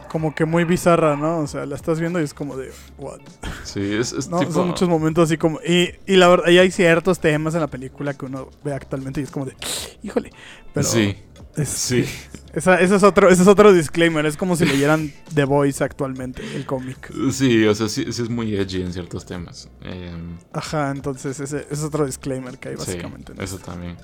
[0.09, 1.39] Como que muy bizarra, ¿no?
[1.39, 2.71] O sea, la estás viendo y es como de.
[2.97, 3.19] ¿What?
[3.63, 5.59] sí, es, es No, tipo son muchos momentos así como.
[5.61, 9.21] Y, y la verdad, y hay ciertos temas en la película que uno ve actualmente
[9.21, 9.55] y es como de.
[10.03, 10.31] Híjole.
[10.73, 10.85] Pero.
[10.87, 11.15] sí,
[11.55, 12.05] es- sí.
[12.55, 14.25] Esa, ese, es otro, ese es otro disclaimer.
[14.25, 17.11] Es como si leyeran The Voice actualmente, el cómic.
[17.31, 19.69] Sí, o sea, sí, sí es muy edgy en ciertos temas.
[19.81, 23.33] Em, Ajá, entonces ese, ese es otro disclaimer que hay Sí, básicamente.
[23.33, 23.97] en eso también.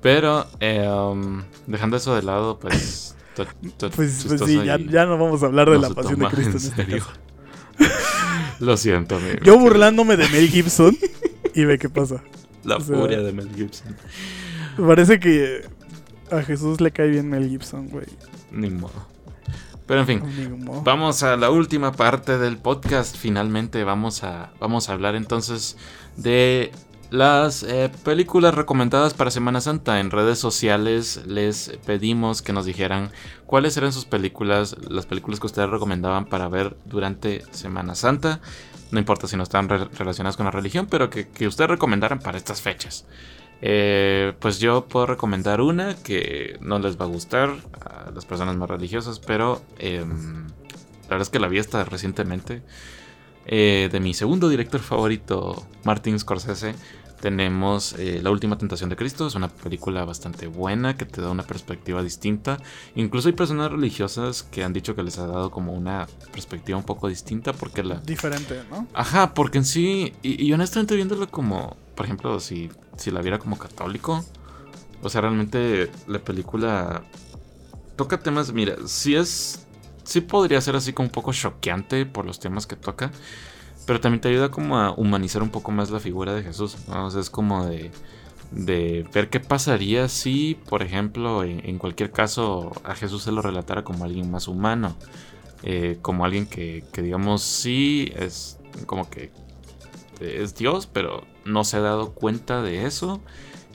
[0.00, 3.14] Pero, eh, um, dejando eso de lado, pues.
[3.36, 3.46] to-
[3.78, 6.50] to- Pues, pues sí, ya, ya no vamos a hablar de la pasión de Cristo
[6.50, 6.98] en en este serio.
[6.98, 7.12] caso.
[8.60, 9.38] Lo siento, amigo.
[9.44, 10.96] Yo burlándome de Mel Gibson
[11.54, 12.22] y ve qué pasa.
[12.64, 13.96] La o sea- furia de Mel Gibson.
[14.76, 15.66] Parece que
[16.32, 18.06] a Jesús le cae bien Mel Gibson, güey.
[18.50, 19.06] Ni modo.
[19.86, 20.22] Pero en fin.
[20.84, 23.16] Vamos a la última parte del podcast.
[23.16, 25.76] Finalmente vamos a, vamos a hablar entonces
[26.16, 26.72] de
[27.10, 30.00] las eh, películas recomendadas para Semana Santa.
[30.00, 33.10] En redes sociales les pedimos que nos dijeran
[33.44, 38.40] cuáles eran sus películas, las películas que ustedes recomendaban para ver durante Semana Santa.
[38.92, 42.20] No importa si no están re- relacionadas con la religión, pero que, que ustedes recomendaran
[42.20, 43.04] para estas fechas.
[43.64, 48.56] Eh, pues yo puedo recomendar una que no les va a gustar a las personas
[48.56, 50.48] más religiosas, pero em,
[51.02, 52.62] la verdad es que la vi hasta recientemente.
[53.46, 56.74] Eh, de mi segundo director favorito, Martin Scorsese,
[57.20, 59.28] tenemos eh, La Última Tentación de Cristo.
[59.28, 62.58] Es una película bastante buena que te da una perspectiva distinta.
[62.96, 66.84] Incluso hay personas religiosas que han dicho que les ha dado como una perspectiva un
[66.84, 68.88] poco distinta porque la, Diferente, ¿no?
[68.92, 73.38] Ajá, porque en sí, y, y honestamente viéndolo como, por ejemplo, si, si la viera
[73.38, 74.24] como católico,
[75.02, 77.02] o sea, realmente la película
[77.96, 79.66] toca temas, mira, sí es,
[80.04, 83.10] sí podría ser así como un poco choqueante por los temas que toca,
[83.86, 86.76] pero también te ayuda como a humanizar un poco más la figura de Jesús.
[86.88, 87.90] O sea, es como de,
[88.52, 93.42] de ver qué pasaría si, por ejemplo, en, en cualquier caso a Jesús se lo
[93.42, 94.96] relatara como alguien más humano
[95.64, 99.30] eh, como alguien que, que, digamos, sí es como que
[100.22, 103.20] es Dios, pero no se ha dado cuenta de eso.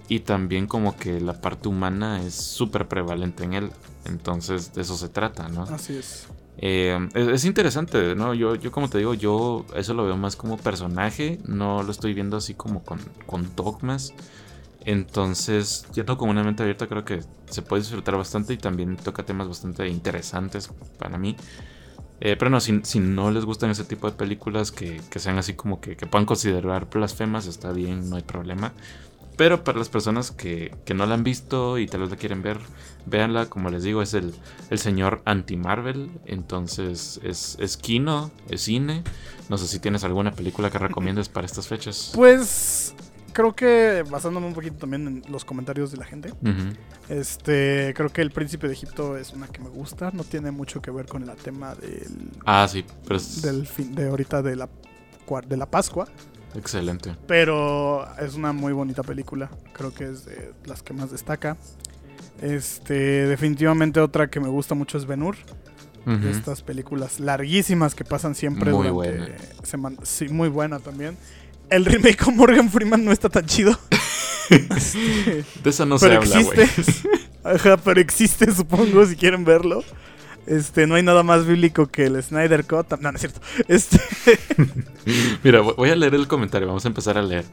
[0.10, 3.72] Y también como que la parte humana es súper prevalente en él.
[4.06, 5.64] Entonces de eso se trata, ¿no?
[5.64, 6.28] Así es.
[6.60, 8.34] Eh, es, es interesante, ¿no?
[8.34, 11.40] Yo, yo como te digo, yo eso lo veo más como personaje.
[11.46, 14.14] No lo estoy viendo así como con, con dogmas.
[14.88, 17.20] Entonces, yendo con una mente abierta, creo que
[17.50, 21.36] se puede disfrutar bastante y también toca temas bastante interesantes para mí.
[22.20, 25.38] Eh, pero no, si, si, no les gustan ese tipo de películas que, que sean
[25.38, 28.74] así como que, que, puedan considerar blasfemas, está bien, no hay problema.
[29.38, 32.42] Pero para las personas que, que, no la han visto y tal vez la quieren
[32.42, 32.58] ver,
[33.06, 34.34] véanla, como les digo, es el,
[34.72, 36.10] el señor anti-Marvel.
[36.26, 39.04] Entonces es, es kino, es cine.
[39.48, 42.12] No sé si tienes alguna película que recomiendes para estas fechas.
[42.16, 42.96] Pues
[43.34, 46.76] creo que basándome un poquito también en los comentarios de la gente, Uh -huh.
[47.10, 50.12] este, creo que El Príncipe de Egipto es una que me gusta.
[50.12, 52.32] No tiene mucho que ver con el tema del.
[52.46, 53.42] Ah, sí, pero es...
[53.42, 54.70] Del fin de ahorita de la,
[55.48, 56.08] de la Pascua.
[56.56, 57.16] Excelente.
[57.28, 59.50] Pero es una muy bonita película.
[59.74, 61.58] Creo que es de las que más destaca.
[62.42, 65.36] Este, definitivamente otra que me gusta mucho es Benur.
[66.06, 66.30] Uh -huh.
[66.30, 69.38] estas películas larguísimas que pasan siempre muy durante buena.
[69.64, 69.98] semana.
[70.04, 71.18] Sí, muy buena también.
[71.70, 73.78] El remake con Morgan Freeman no está tan chido.
[74.50, 76.68] de eso no se habla, güey.
[77.44, 79.84] Ajá, pero existe, supongo, si quieren verlo.
[80.46, 82.90] Este, no hay nada más bíblico que el Snyder Cut.
[83.02, 83.42] No, no es cierto.
[83.68, 84.00] Este.
[85.44, 86.68] Mira, voy a leer el comentario.
[86.68, 87.44] Vamos a empezar a leer.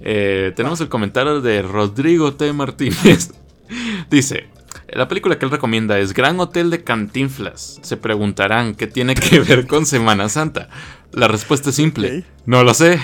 [0.00, 2.52] Eh, tenemos el comentario de Rodrigo T.
[2.52, 3.30] Martínez.
[4.10, 4.48] Dice:
[4.88, 7.78] La película que él recomienda es Gran Hotel de Cantinflas.
[7.80, 10.68] Se preguntarán qué tiene que ver con Semana Santa.
[11.10, 12.24] La respuesta es simple: okay.
[12.44, 13.00] No lo sé.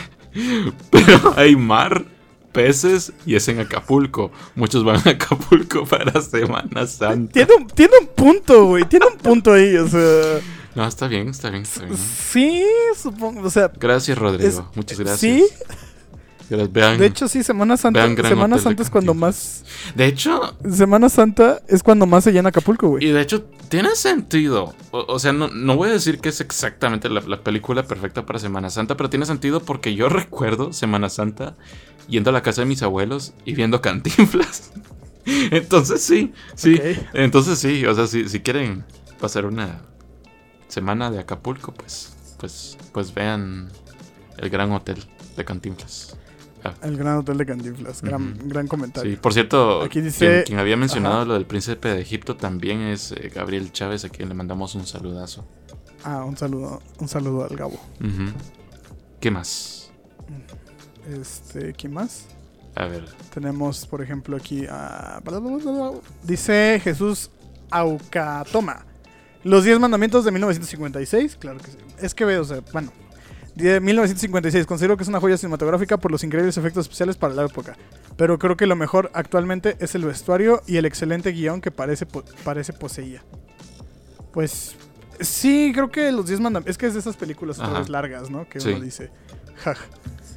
[0.91, 2.05] Pero hay mar,
[2.53, 4.31] peces y es en Acapulco.
[4.55, 7.33] Muchos van a Acapulco para Semana Santa.
[7.33, 8.85] Tiene un, tiene un punto, güey.
[8.85, 10.41] Tiene un punto ahí, o sea.
[10.75, 11.97] No, está bien, está bien, está bien.
[11.97, 12.65] Sí,
[12.97, 13.71] supongo, o sea.
[13.79, 14.49] Gracias, Rodrigo.
[14.49, 15.21] Es, Muchas gracias.
[15.21, 15.47] Sí.
[16.49, 19.65] Vean, De hecho, sí, Semana Santa, Semana Santa es cuando más...
[19.95, 23.05] de hecho, Semana Santa es cuando más se llena Acapulco, güey.
[23.05, 24.75] y de hecho, tiene sentido.
[24.91, 28.25] O, o sea, no, no voy a decir que es exactamente la, la película perfecta
[28.25, 31.57] para Semana Santa, pero tiene sentido porque yo recuerdo Semana Santa
[32.09, 34.73] yendo a la casa de mis abuelos y viendo cantinflas.
[35.27, 36.81] Entonces sí, sí.
[37.13, 38.85] Entonces sí, o sea, si, si quieren
[39.21, 39.83] pasar una
[40.69, 43.69] semana de Acapulco, pues, pues, pues vean
[44.39, 45.05] el gran hotel
[45.37, 46.18] de Cantinflas.
[46.65, 48.03] Ah, El gran hotel de Cantinflas.
[48.03, 48.49] Gran, Ujú.
[48.49, 49.11] gran comentario.
[49.13, 51.25] Sí, por cierto, Aquí dice- quien, quien había mencionado Ajá.
[51.25, 54.87] lo del príncipe de Egipto también es eh, Gabriel Chávez, a quien le mandamos un
[54.87, 55.47] saludazo.
[56.05, 57.75] Ah, un saludo, un saludo al Gabo.
[58.01, 58.33] Ujú.
[59.21, 59.91] ¿Qué más?
[61.11, 62.27] Este, ¿quién más?
[62.75, 63.05] A ver,
[63.35, 65.21] Tenemos, por ejemplo, aquí a...
[66.23, 67.31] Dice Jesús
[67.71, 68.85] Aucatoma.
[69.45, 71.37] Los 10 mandamientos de 1956.
[71.41, 71.79] Claro que sí.
[72.01, 72.93] Es que veo, o sea, bueno.
[73.59, 74.67] De 1956.
[74.67, 77.77] Considero que es una joya cinematográfica por los increíbles efectos especiales para la época.
[78.17, 82.07] Pero creo que lo mejor actualmente es el vestuario y el excelente guion que parece,
[82.07, 83.23] po- parece poseía.
[84.33, 84.77] Pues
[85.21, 86.71] sí, creo que los 10 mandamientos...
[86.71, 88.49] Es que es de esas películas otra vez largas, ¿no?
[88.49, 88.71] Que Sí.
[88.71, 89.11] uno dice...
[89.57, 89.79] Jaj.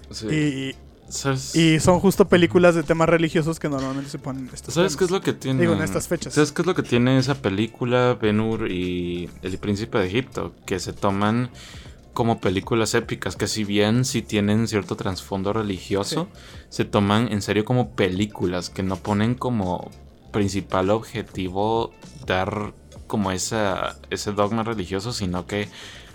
[0.10, 0.76] sí, Y,
[1.12, 5.04] ¿sabes, y son justo películas de temas religiosos que normalmente se ponen estos ¿sabes qué
[5.04, 5.62] es lo que tiene?
[5.62, 6.34] Digo, en estas fechas.
[6.34, 10.56] ¿Sabes qué es lo que tiene esa película, Ben Hur y El Príncipe de Egipto?
[10.66, 11.52] Que se toman
[12.14, 16.28] como películas épicas, que si bien sí tienen cierto trasfondo religioso,
[16.70, 19.90] se toman en serio como películas, que no ponen como
[20.32, 21.94] principal objetivo
[22.26, 22.74] dar
[23.08, 25.68] como esa, ese dogma religioso, sino que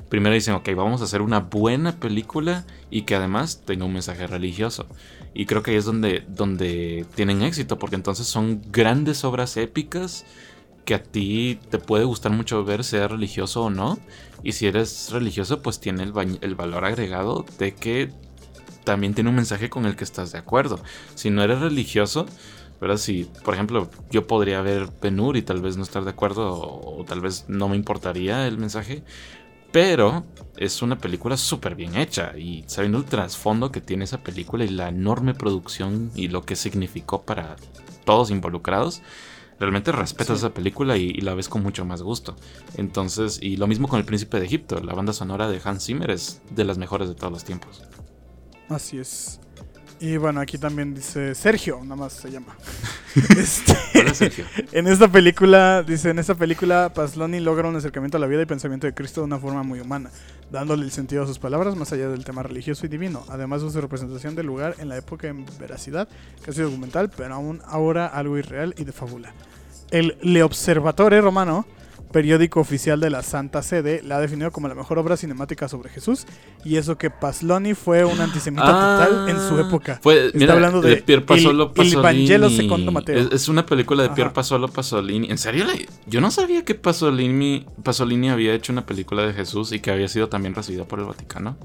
[0.09, 4.27] primero dicen, ok, vamos a hacer una buena película y que además tenga un mensaje
[4.27, 4.87] religioso.
[5.35, 10.25] Y creo que ahí es donde, donde tienen éxito, porque entonces son grandes obras épicas
[10.87, 13.99] que a ti te puede gustar mucho ver, sea religioso o no.
[14.47, 18.13] Y si eres religioso, pues tiene el, valor agregado de que
[18.85, 20.79] también tiene un mensaje con el que estás de acuerdo.
[21.17, 22.27] Si no eres religioso,
[22.81, 22.97] ¿verdad?
[22.97, 27.01] Si, por ejemplo, yo podría ver Penur y tal vez no estar de acuerdo o,
[27.01, 29.03] o tal vez no me importaría el mensaje.
[29.73, 30.25] Pero
[30.57, 34.69] es una película súper bien hecha y sabiendo el trasfondo que tiene esa película y
[34.69, 37.57] la enorme producción y lo que significó para
[38.05, 39.03] todos involucrados,
[39.59, 42.37] realmente respetas esa película y, y la ves con mucho más gusto.
[42.77, 46.11] Entonces, y lo mismo con El Príncipe de Egipto, la banda sonora de Hans Zimmer
[46.11, 47.83] es de las mejores de todos los tiempos.
[48.69, 49.41] Así es.
[49.99, 52.57] Y bueno, aquí también dice Sergio, nada más se llama.
[53.39, 54.45] Este, Hola, Sergio.
[54.73, 58.47] en esta película, dice, en esta película, Pasloni logra un acercamiento a la vida y
[58.47, 60.11] pensamiento de Cristo de una forma muy humana,
[60.51, 63.71] dándole el sentido a sus palabras más allá del tema religioso y divino, además de
[63.71, 66.09] su representación del lugar en la época en veracidad,
[66.45, 69.33] casi documental, pero aún ahora algo irreal y de fábula.
[69.91, 71.65] El Le Observatore Romano,
[72.13, 75.91] periódico oficial de la Santa Sede, la ha definido como la mejor obra cinemática sobre
[75.91, 76.27] Jesús,
[76.65, 79.99] y eso que Pasloni fue un antisemita total en su época.
[80.03, 82.03] Fue, Está mira, hablando de, de Pier Paolo Il- Il Pasolini.
[82.03, 83.19] Vangelo secondo Matteo.
[83.19, 84.43] Es, es una película de Pier Ajá.
[84.43, 85.29] Paolo Pasolini.
[85.31, 85.65] ¿En serio?
[86.07, 90.09] Yo no sabía que Pasolini, Pasolini había hecho una película de Jesús y que había
[90.09, 91.57] sido también recibida por el Vaticano.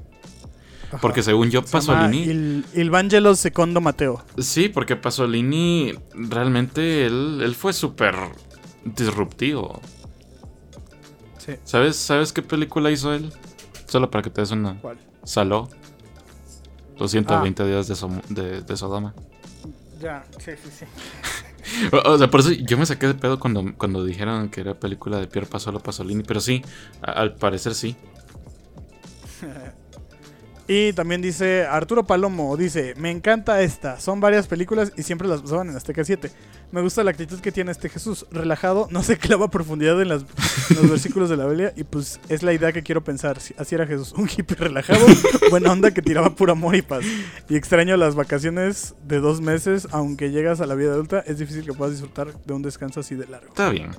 [0.88, 0.98] Ajá.
[1.00, 2.22] Porque según yo, Se Pasolini...
[2.24, 4.22] Il, Il Vangelo secondo Matteo.
[4.36, 8.14] Sí, porque Pasolini realmente él, él fue súper
[8.84, 9.80] disruptivo.
[11.44, 11.54] Sí.
[11.64, 13.32] ¿Sabes, ¿Sabes qué película hizo él?
[13.88, 14.78] Solo para que te des una...
[14.80, 14.98] ¿Cuál?
[15.24, 15.68] Saló.
[16.98, 17.66] Los 120 Ah.
[17.66, 17.96] días de,
[18.28, 19.14] de- de Sodoma.
[20.00, 20.84] Ya, sí, sí, sí.
[21.92, 24.74] O, o sea, por eso yo me saqué de pedo cuando, cuando dijeron que era
[24.74, 26.22] película de Pier Paolo Pasolini.
[26.24, 26.62] Pero sí,
[27.00, 27.96] al parecer sí.
[30.74, 35.42] Y también dice Arturo Palomo, dice, me encanta esta, son varias películas y siempre las
[35.42, 36.30] pasaban en Azteca 7.
[36.70, 40.08] Me gusta la actitud que tiene este Jesús, relajado, no se clava a profundidad en,
[40.08, 40.22] las-
[40.70, 43.74] en los versículos de la Biblia y pues es la idea que quiero pensar, así
[43.74, 45.04] era Jesús, un hippie relajado,
[45.50, 47.04] buena onda que tiraba pura amor y paz.
[47.50, 51.66] Y extraño las vacaciones de dos meses, aunque llegas a la vida adulta, es difícil
[51.66, 53.48] que puedas disfrutar de un descanso así de largo.
[53.48, 53.90] Está bien,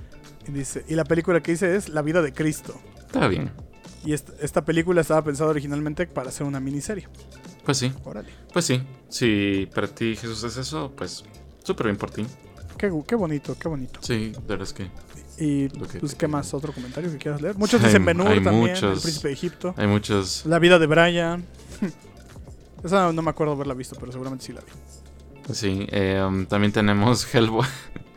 [0.47, 2.73] Y dice, y la película que hice es La vida de Cristo.
[3.05, 3.51] está bien.
[4.05, 7.07] Y esta, esta película estaba pensada originalmente para ser una miniserie.
[7.63, 8.29] Pues sí, Órale.
[8.51, 8.81] pues sí.
[9.09, 11.23] Si para ti Jesús es eso, pues
[11.63, 12.25] súper bien por ti.
[12.77, 13.99] Qué, bonito, qué bonito.
[14.03, 14.89] Sí, de verdad es que
[15.37, 16.53] Y que pues, ¿qué más?
[16.53, 17.55] ¿Otro comentario que quieras leer?
[17.57, 18.97] Muchos dicen Ben Hur hay también, muchos.
[18.97, 19.73] El Príncipe de Egipto.
[19.77, 20.45] hay muchos...
[20.45, 21.45] La vida de Brian.
[22.83, 25.53] Esa no me acuerdo haberla visto, pero seguramente sí la vi.
[25.53, 27.65] Sí, eh, um, también tenemos Hellboy.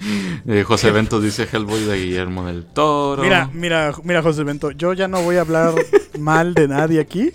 [0.49, 3.23] Eh, José Ventos dice Hellboy de Guillermo del Toro.
[3.23, 5.75] Mira, mira, mira, José Bento, yo ya no voy a hablar
[6.21, 7.33] mal de nadie aquí.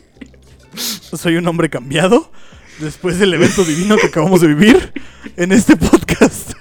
[0.74, 2.32] Soy un hombre cambiado
[2.80, 4.94] después del evento divino que acabamos de vivir
[5.36, 6.54] en este podcast.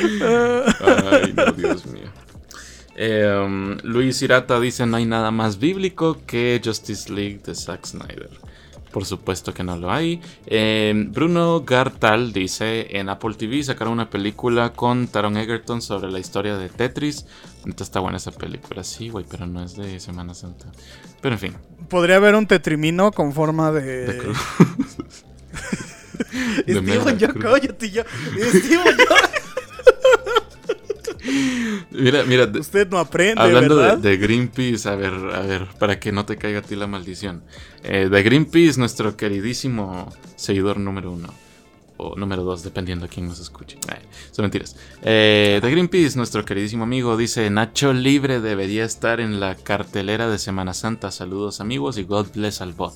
[0.00, 2.10] Ay, no, Dios mío.
[2.94, 7.86] Eh, um, Luis Irata dice: No hay nada más bíblico que Justice League de Zack
[7.86, 8.30] Snyder.
[8.92, 10.20] Por supuesto que no lo hay.
[10.46, 16.18] Eh, Bruno Gartal dice: En Apple TV sacaron una película con Taron Egerton sobre la
[16.18, 17.26] historia de Tetris.
[17.64, 20.66] Neta está buena esa película, sí, güey, pero no es de Semana Santa.
[21.20, 21.54] Pero en fin.
[21.88, 24.06] Podría haber un tetrimino con forma de.
[24.06, 24.38] de cruz.
[26.66, 28.04] Esteban, mierda, yo cállate ya.
[28.36, 28.96] Esteban,
[31.90, 36.24] Mira, mira, Usted no aprende, Hablando de, Greenpeace, a ver, a ver, para que no
[36.24, 37.42] te caiga a ti la maldición.
[37.84, 41.32] Eh, de Greenpeace, nuestro queridísimo seguidor número uno.
[41.98, 43.76] O número dos, dependiendo a quién nos escuche.
[43.88, 44.00] Eh,
[44.32, 44.76] son mentiras.
[45.02, 50.38] Eh, de Greenpeace, nuestro queridísimo amigo dice: Nacho Libre debería estar en la cartelera de
[50.38, 51.10] Semana Santa.
[51.12, 52.94] Saludos, amigos, y God bless al bot.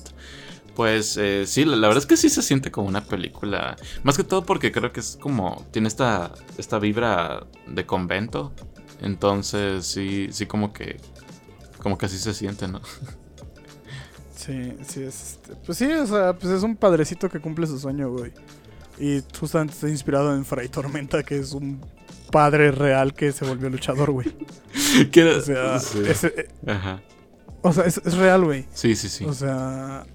[0.77, 3.75] Pues eh, sí, la, la verdad es que sí se siente como una película.
[4.03, 5.65] Más que todo porque creo que es como.
[5.71, 8.53] Tiene esta, esta vibra de convento.
[9.01, 11.01] Entonces sí, sí como que.
[11.81, 12.81] Como que así se siente, ¿no?
[14.35, 15.31] Sí, sí, es.
[15.31, 18.31] este, Pues sí, o sea, pues es un padrecito que cumple su sueño, güey.
[18.99, 21.83] Y justamente está inspirado en Fray Tormenta, que es un
[22.31, 24.27] padre real que se volvió luchador, güey.
[25.37, 26.03] O sea, sí.
[26.07, 27.01] es, eh, Ajá.
[27.61, 28.65] o sea, es, es real, güey.
[28.73, 29.25] Sí, sí, sí.
[29.25, 30.05] O sea,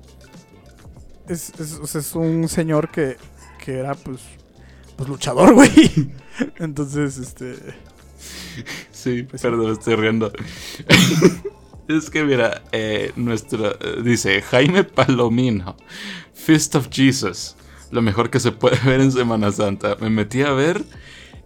[1.29, 1.53] es,
[1.95, 3.17] es, un señor que,
[3.65, 4.21] que era, pues,
[4.97, 6.13] pues luchador, güey.
[6.59, 7.57] Entonces, este...
[8.91, 10.31] Sí, Pues perdón, estoy riendo.
[11.89, 15.77] es que mira, eh, nuestro eh, dice Jaime Palomino,
[16.35, 17.57] Fist of Jesus,
[17.91, 19.97] lo mejor que se puede ver en Semana Santa.
[20.01, 20.85] Me metí a ver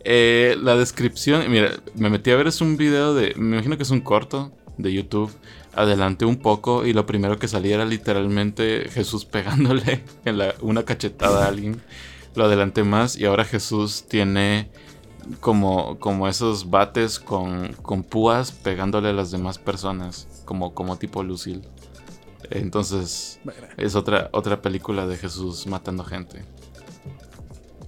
[0.05, 3.85] eh, la descripción, mira, me metí a ver es un video de, me imagino que
[3.85, 5.33] es un corto de YouTube.
[5.77, 10.85] Adelanté un poco y lo primero que salía era literalmente Jesús pegándole en la- una
[10.85, 11.81] cachetada a alguien.
[12.35, 14.69] Lo adelanté más y ahora Jesús tiene
[15.41, 21.23] como, como esos bates con, con púas pegándole a las demás personas, como, como tipo
[21.23, 21.63] Lucille.
[22.51, 23.41] Entonces
[23.77, 26.45] es otra, otra película de Jesús matando gente.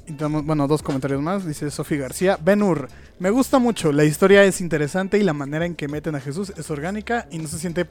[0.06, 1.46] y bueno, dos comentarios más.
[1.46, 2.38] Dice Sofía García.
[2.42, 2.88] Benur,
[3.18, 3.92] me gusta mucho.
[3.92, 7.38] La historia es interesante y la manera en que meten a Jesús es orgánica y
[7.38, 7.86] no se siente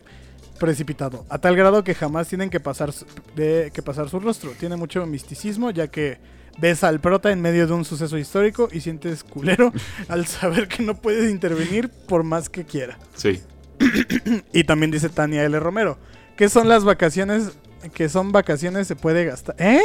[0.60, 1.26] precipitado.
[1.30, 3.06] A tal grado que jamás tienen que pasar, su-
[3.36, 4.52] de, que pasar su rostro.
[4.60, 6.18] Tiene mucho misticismo ya que
[6.60, 9.72] ves al prota en medio de un suceso histórico y sientes culero
[10.08, 12.98] al saber que no puedes intervenir por más que quiera.
[13.16, 13.42] Sí,
[14.54, 15.60] Y también dice Tania L.
[15.60, 15.98] Romero.
[16.36, 17.52] ¿Qué son las vacaciones?
[17.94, 19.56] Que son vacaciones se puede gastar.
[19.60, 19.82] ¿Eh?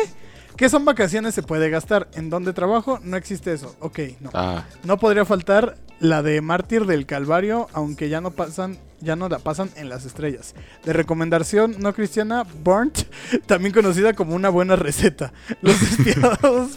[0.56, 2.08] ¿Qué son vacaciones se puede gastar?
[2.14, 3.00] ¿En dónde trabajo?
[3.02, 3.74] No existe eso.
[3.80, 4.30] Ok, no.
[4.34, 9.28] ah, No podría faltar la de Mártir del Calvario, aunque ya no pasan, ya no
[9.28, 10.54] la pasan en las estrellas.
[10.84, 13.04] De recomendación no cristiana, Burnt,
[13.46, 15.32] también conocida como una buena receta.
[15.62, 16.72] Los despiadados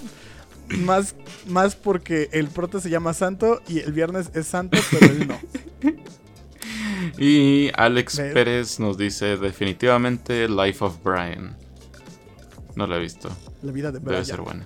[0.70, 1.16] más,
[1.48, 5.40] más porque el prota se llama Santo y el viernes es Santo, pero él no.
[7.18, 11.56] y Alex Pérez nos dice definitivamente Life of Brian.
[12.76, 13.30] No la he visto,
[13.62, 14.66] La vida de debe ser buena.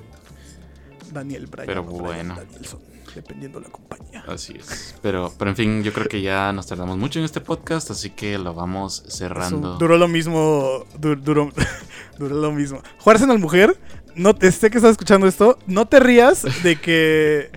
[1.12, 1.68] Daniel Bryan.
[1.68, 2.36] Pero bueno.
[2.36, 2.80] Danielson,
[3.16, 4.24] dependiendo la compañía.
[4.28, 4.96] Así es.
[5.02, 8.12] Pero, pero en fin, yo creo que ya nos tardamos mucho en este podcast, así
[8.12, 9.70] que lo vamos cerrando.
[9.72, 10.86] Eso duró lo mismo.
[11.00, 11.50] du- duró,
[12.20, 12.82] duró lo mismo.
[13.00, 13.80] Jugar en mujer.
[14.16, 15.58] No te sé que estás escuchando esto.
[15.68, 17.52] No te rías de que.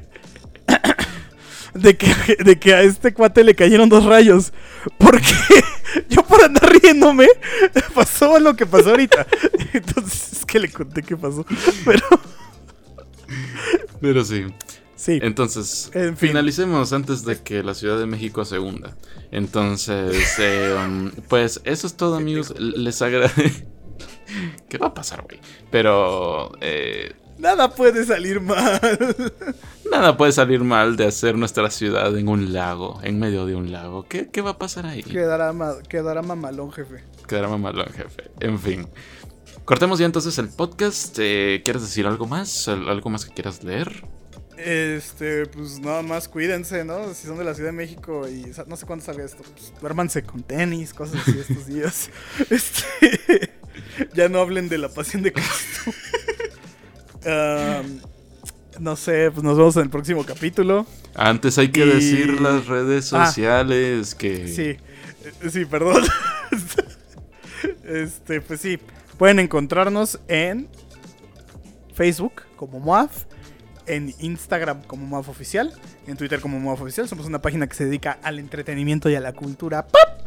[1.74, 4.52] De que, de que a este cuate le cayeron dos rayos.
[4.98, 5.22] Porque
[6.10, 7.28] yo por andar riéndome
[7.94, 9.26] pasó lo que pasó ahorita.
[9.72, 11.46] Entonces es que le conté qué pasó.
[11.84, 12.02] Pero
[14.00, 14.46] Pero sí.
[14.96, 15.18] sí.
[15.22, 16.28] Entonces, En fin.
[16.30, 18.96] finalicemos antes de que la Ciudad de México se hunda.
[19.30, 22.54] Entonces, eh, um, pues eso es todo, amigos.
[22.58, 23.66] Les agradezco.
[24.68, 25.40] ¿Qué va a pasar, güey?
[25.70, 27.12] Pero eh,
[27.42, 28.80] Nada puede salir mal.
[29.90, 33.72] nada puede salir mal de hacer nuestra ciudad en un lago, en medio de un
[33.72, 34.04] lago.
[34.08, 35.02] ¿Qué, qué va a pasar ahí?
[35.02, 37.02] Quedará, ma- quedará mamalón, jefe.
[37.26, 38.30] Quedará mamalón, jefe.
[38.38, 38.86] En fin.
[39.64, 41.16] Cortemos ya entonces el podcast.
[41.20, 42.68] Eh, ¿Quieres decir algo más?
[42.68, 44.04] ¿Al- ¿Algo más que quieras leer?
[44.56, 47.12] Este, pues nada más cuídense, ¿no?
[47.14, 50.22] Si son de la Ciudad de México y no sé cuándo salga esto, pues duérmanse
[50.22, 52.08] con tenis, cosas así estos días.
[52.50, 53.50] Este,
[54.14, 55.90] ya no hablen de la pasión de Cristo.
[57.26, 58.00] Am,
[58.80, 60.86] no sé, pues nos vemos en el próximo capítulo.
[61.14, 63.26] Antes hay que Y- decir las redes Ah.
[63.26, 64.48] sociales que...
[64.48, 64.76] Sí,
[65.50, 66.02] sí, perdón.
[67.84, 68.78] Este, pues sí,
[69.18, 70.68] pueden encontrarnos en
[71.94, 73.24] Facebook como MOAF,
[73.86, 75.72] en Instagram como MOAF Oficial,
[76.06, 77.08] en Twitter como MOAF Oficial.
[77.08, 79.86] Somos una página que se dedica al entretenimiento y a la cultura.
[79.86, 80.22] ¡Pap!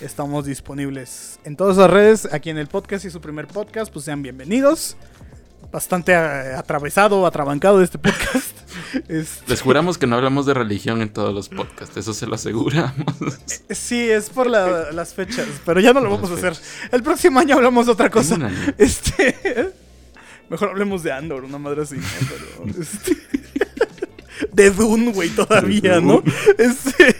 [0.00, 2.32] Estamos disponibles en todas las redes.
[2.32, 4.96] Aquí en el podcast y su primer podcast, pues sean bienvenidos.
[5.70, 8.56] Bastante eh, atravesado, atrabancado este podcast.
[9.08, 12.36] Este, Les juramos que no hablamos de religión en todos los podcasts, eso se lo
[12.36, 12.94] aseguramos.
[13.70, 16.56] Sí, es por la- las fechas, pero ya no lo vamos a hacer.
[16.92, 18.38] El próximo año hablamos de otra cosa.
[18.78, 19.72] Este.
[20.48, 21.96] Mejor hablemos de Andor, una madre así.
[22.28, 23.16] Pero, este,
[24.52, 26.22] De Dune, güey, todavía, De ¿no?
[26.56, 27.16] Este,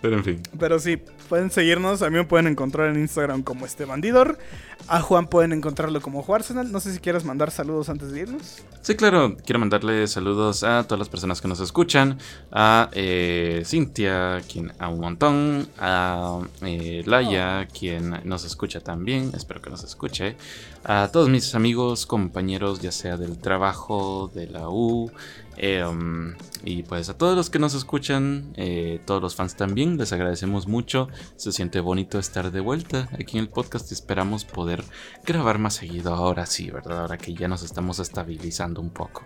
[0.00, 0.42] Pero en fin.
[0.58, 0.96] Pero sí,
[1.28, 2.02] pueden seguirnos.
[2.02, 4.38] A mí me pueden encontrar en Instagram como este bandidor.
[4.86, 6.70] A Juan pueden encontrarlo como Juarsenal.
[6.70, 8.62] No sé si quieres mandar saludos antes de irnos.
[8.80, 12.18] Sí, claro, quiero mandarle saludos a todas las personas que nos escuchan,
[12.50, 19.60] a eh, Cintia, quien a un montón, a eh, Laia, quien nos escucha también, espero
[19.60, 20.36] que nos escuche,
[20.84, 25.10] a todos mis amigos, compañeros, ya sea del trabajo, de la U,
[25.58, 29.96] eh, um, y pues a todos los que nos escuchan, eh, todos los fans también,
[29.96, 34.44] les agradecemos mucho, se siente bonito estar de vuelta aquí en el podcast y esperamos
[34.44, 34.84] poder
[35.24, 37.00] grabar más seguido ahora sí, ¿verdad?
[37.00, 39.24] Ahora que ya nos estamos estabilizando un poco.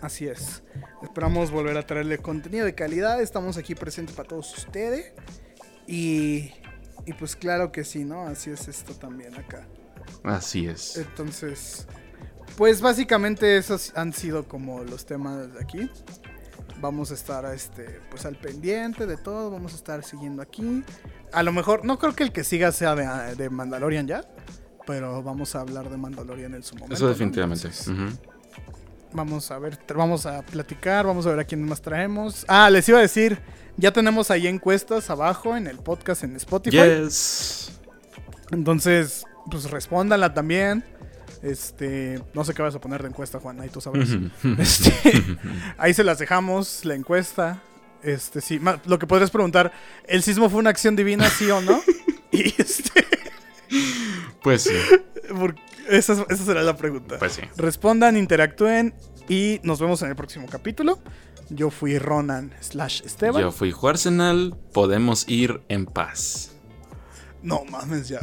[0.00, 0.62] Así es.
[1.02, 3.20] Esperamos volver a traerle contenido de calidad.
[3.20, 5.12] Estamos aquí presentes para todos ustedes.
[5.86, 6.52] Y,
[7.06, 8.26] y pues claro que sí, ¿no?
[8.26, 9.66] Así es esto también acá.
[10.22, 10.96] Así es.
[10.96, 11.86] Entonces,
[12.56, 15.90] pues básicamente esos han sido como los temas de aquí.
[16.80, 20.82] Vamos a estar este, pues al pendiente de todo, vamos a estar siguiendo aquí.
[21.32, 24.24] A lo mejor, no creo que el que siga sea de, de Mandalorian ya,
[24.86, 26.94] pero vamos a hablar de Mandalorian en su momento.
[26.94, 27.10] Eso ¿no?
[27.10, 27.68] definitivamente.
[27.68, 28.18] Ujú.
[29.12, 32.44] Vamos a ver, vamos a platicar, vamos a ver a quién más traemos.
[32.48, 33.40] Ah, les iba a decir,
[33.78, 36.76] ya tenemos ahí encuestas abajo en el podcast en Spotify.
[36.76, 37.72] Yes.
[38.50, 40.84] Entonces, pues respóndanla también.
[41.46, 44.10] Este, no sé qué vas a poner de encuesta, Juan, ahí tú sabes.
[44.14, 44.30] Ujú.
[44.58, 44.92] Este,
[45.78, 47.62] ahí se las dejamos, la encuesta.
[48.02, 49.72] Este, sí, lo que podrías preguntar,
[50.06, 51.80] ¿el sismo fue una acción divina, sí o no?
[52.32, 53.04] y este,
[54.42, 54.70] Pues sí,
[55.88, 57.18] esa, es- esa será la pregunta.
[57.18, 57.42] pues sí.
[57.56, 58.94] Respondan, interactúen
[59.28, 60.98] y nos vemos en el próximo capítulo.
[61.48, 63.40] Yo fui Ronan slash Esteban.
[63.40, 66.55] Yo fui Arsenal, podemos ir en paz.
[67.46, 68.18] No mames ya.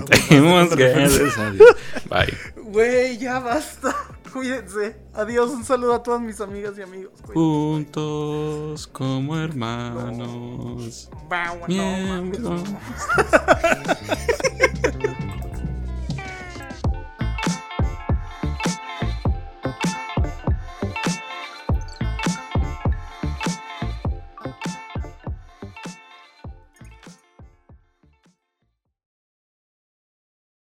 [0.76, 1.70] gracias a Dios.
[2.10, 2.38] Bye.
[2.62, 3.95] Güey, ya basta.
[4.34, 4.98] Cuídense.
[5.14, 7.14] Adiós, un saludo a todas mis amigas y amigos.
[7.22, 7.34] güey.
[7.34, 11.10] Juntos como hermanos.
[11.10, 11.70] No mames.
[11.70, 12.64] Miembros.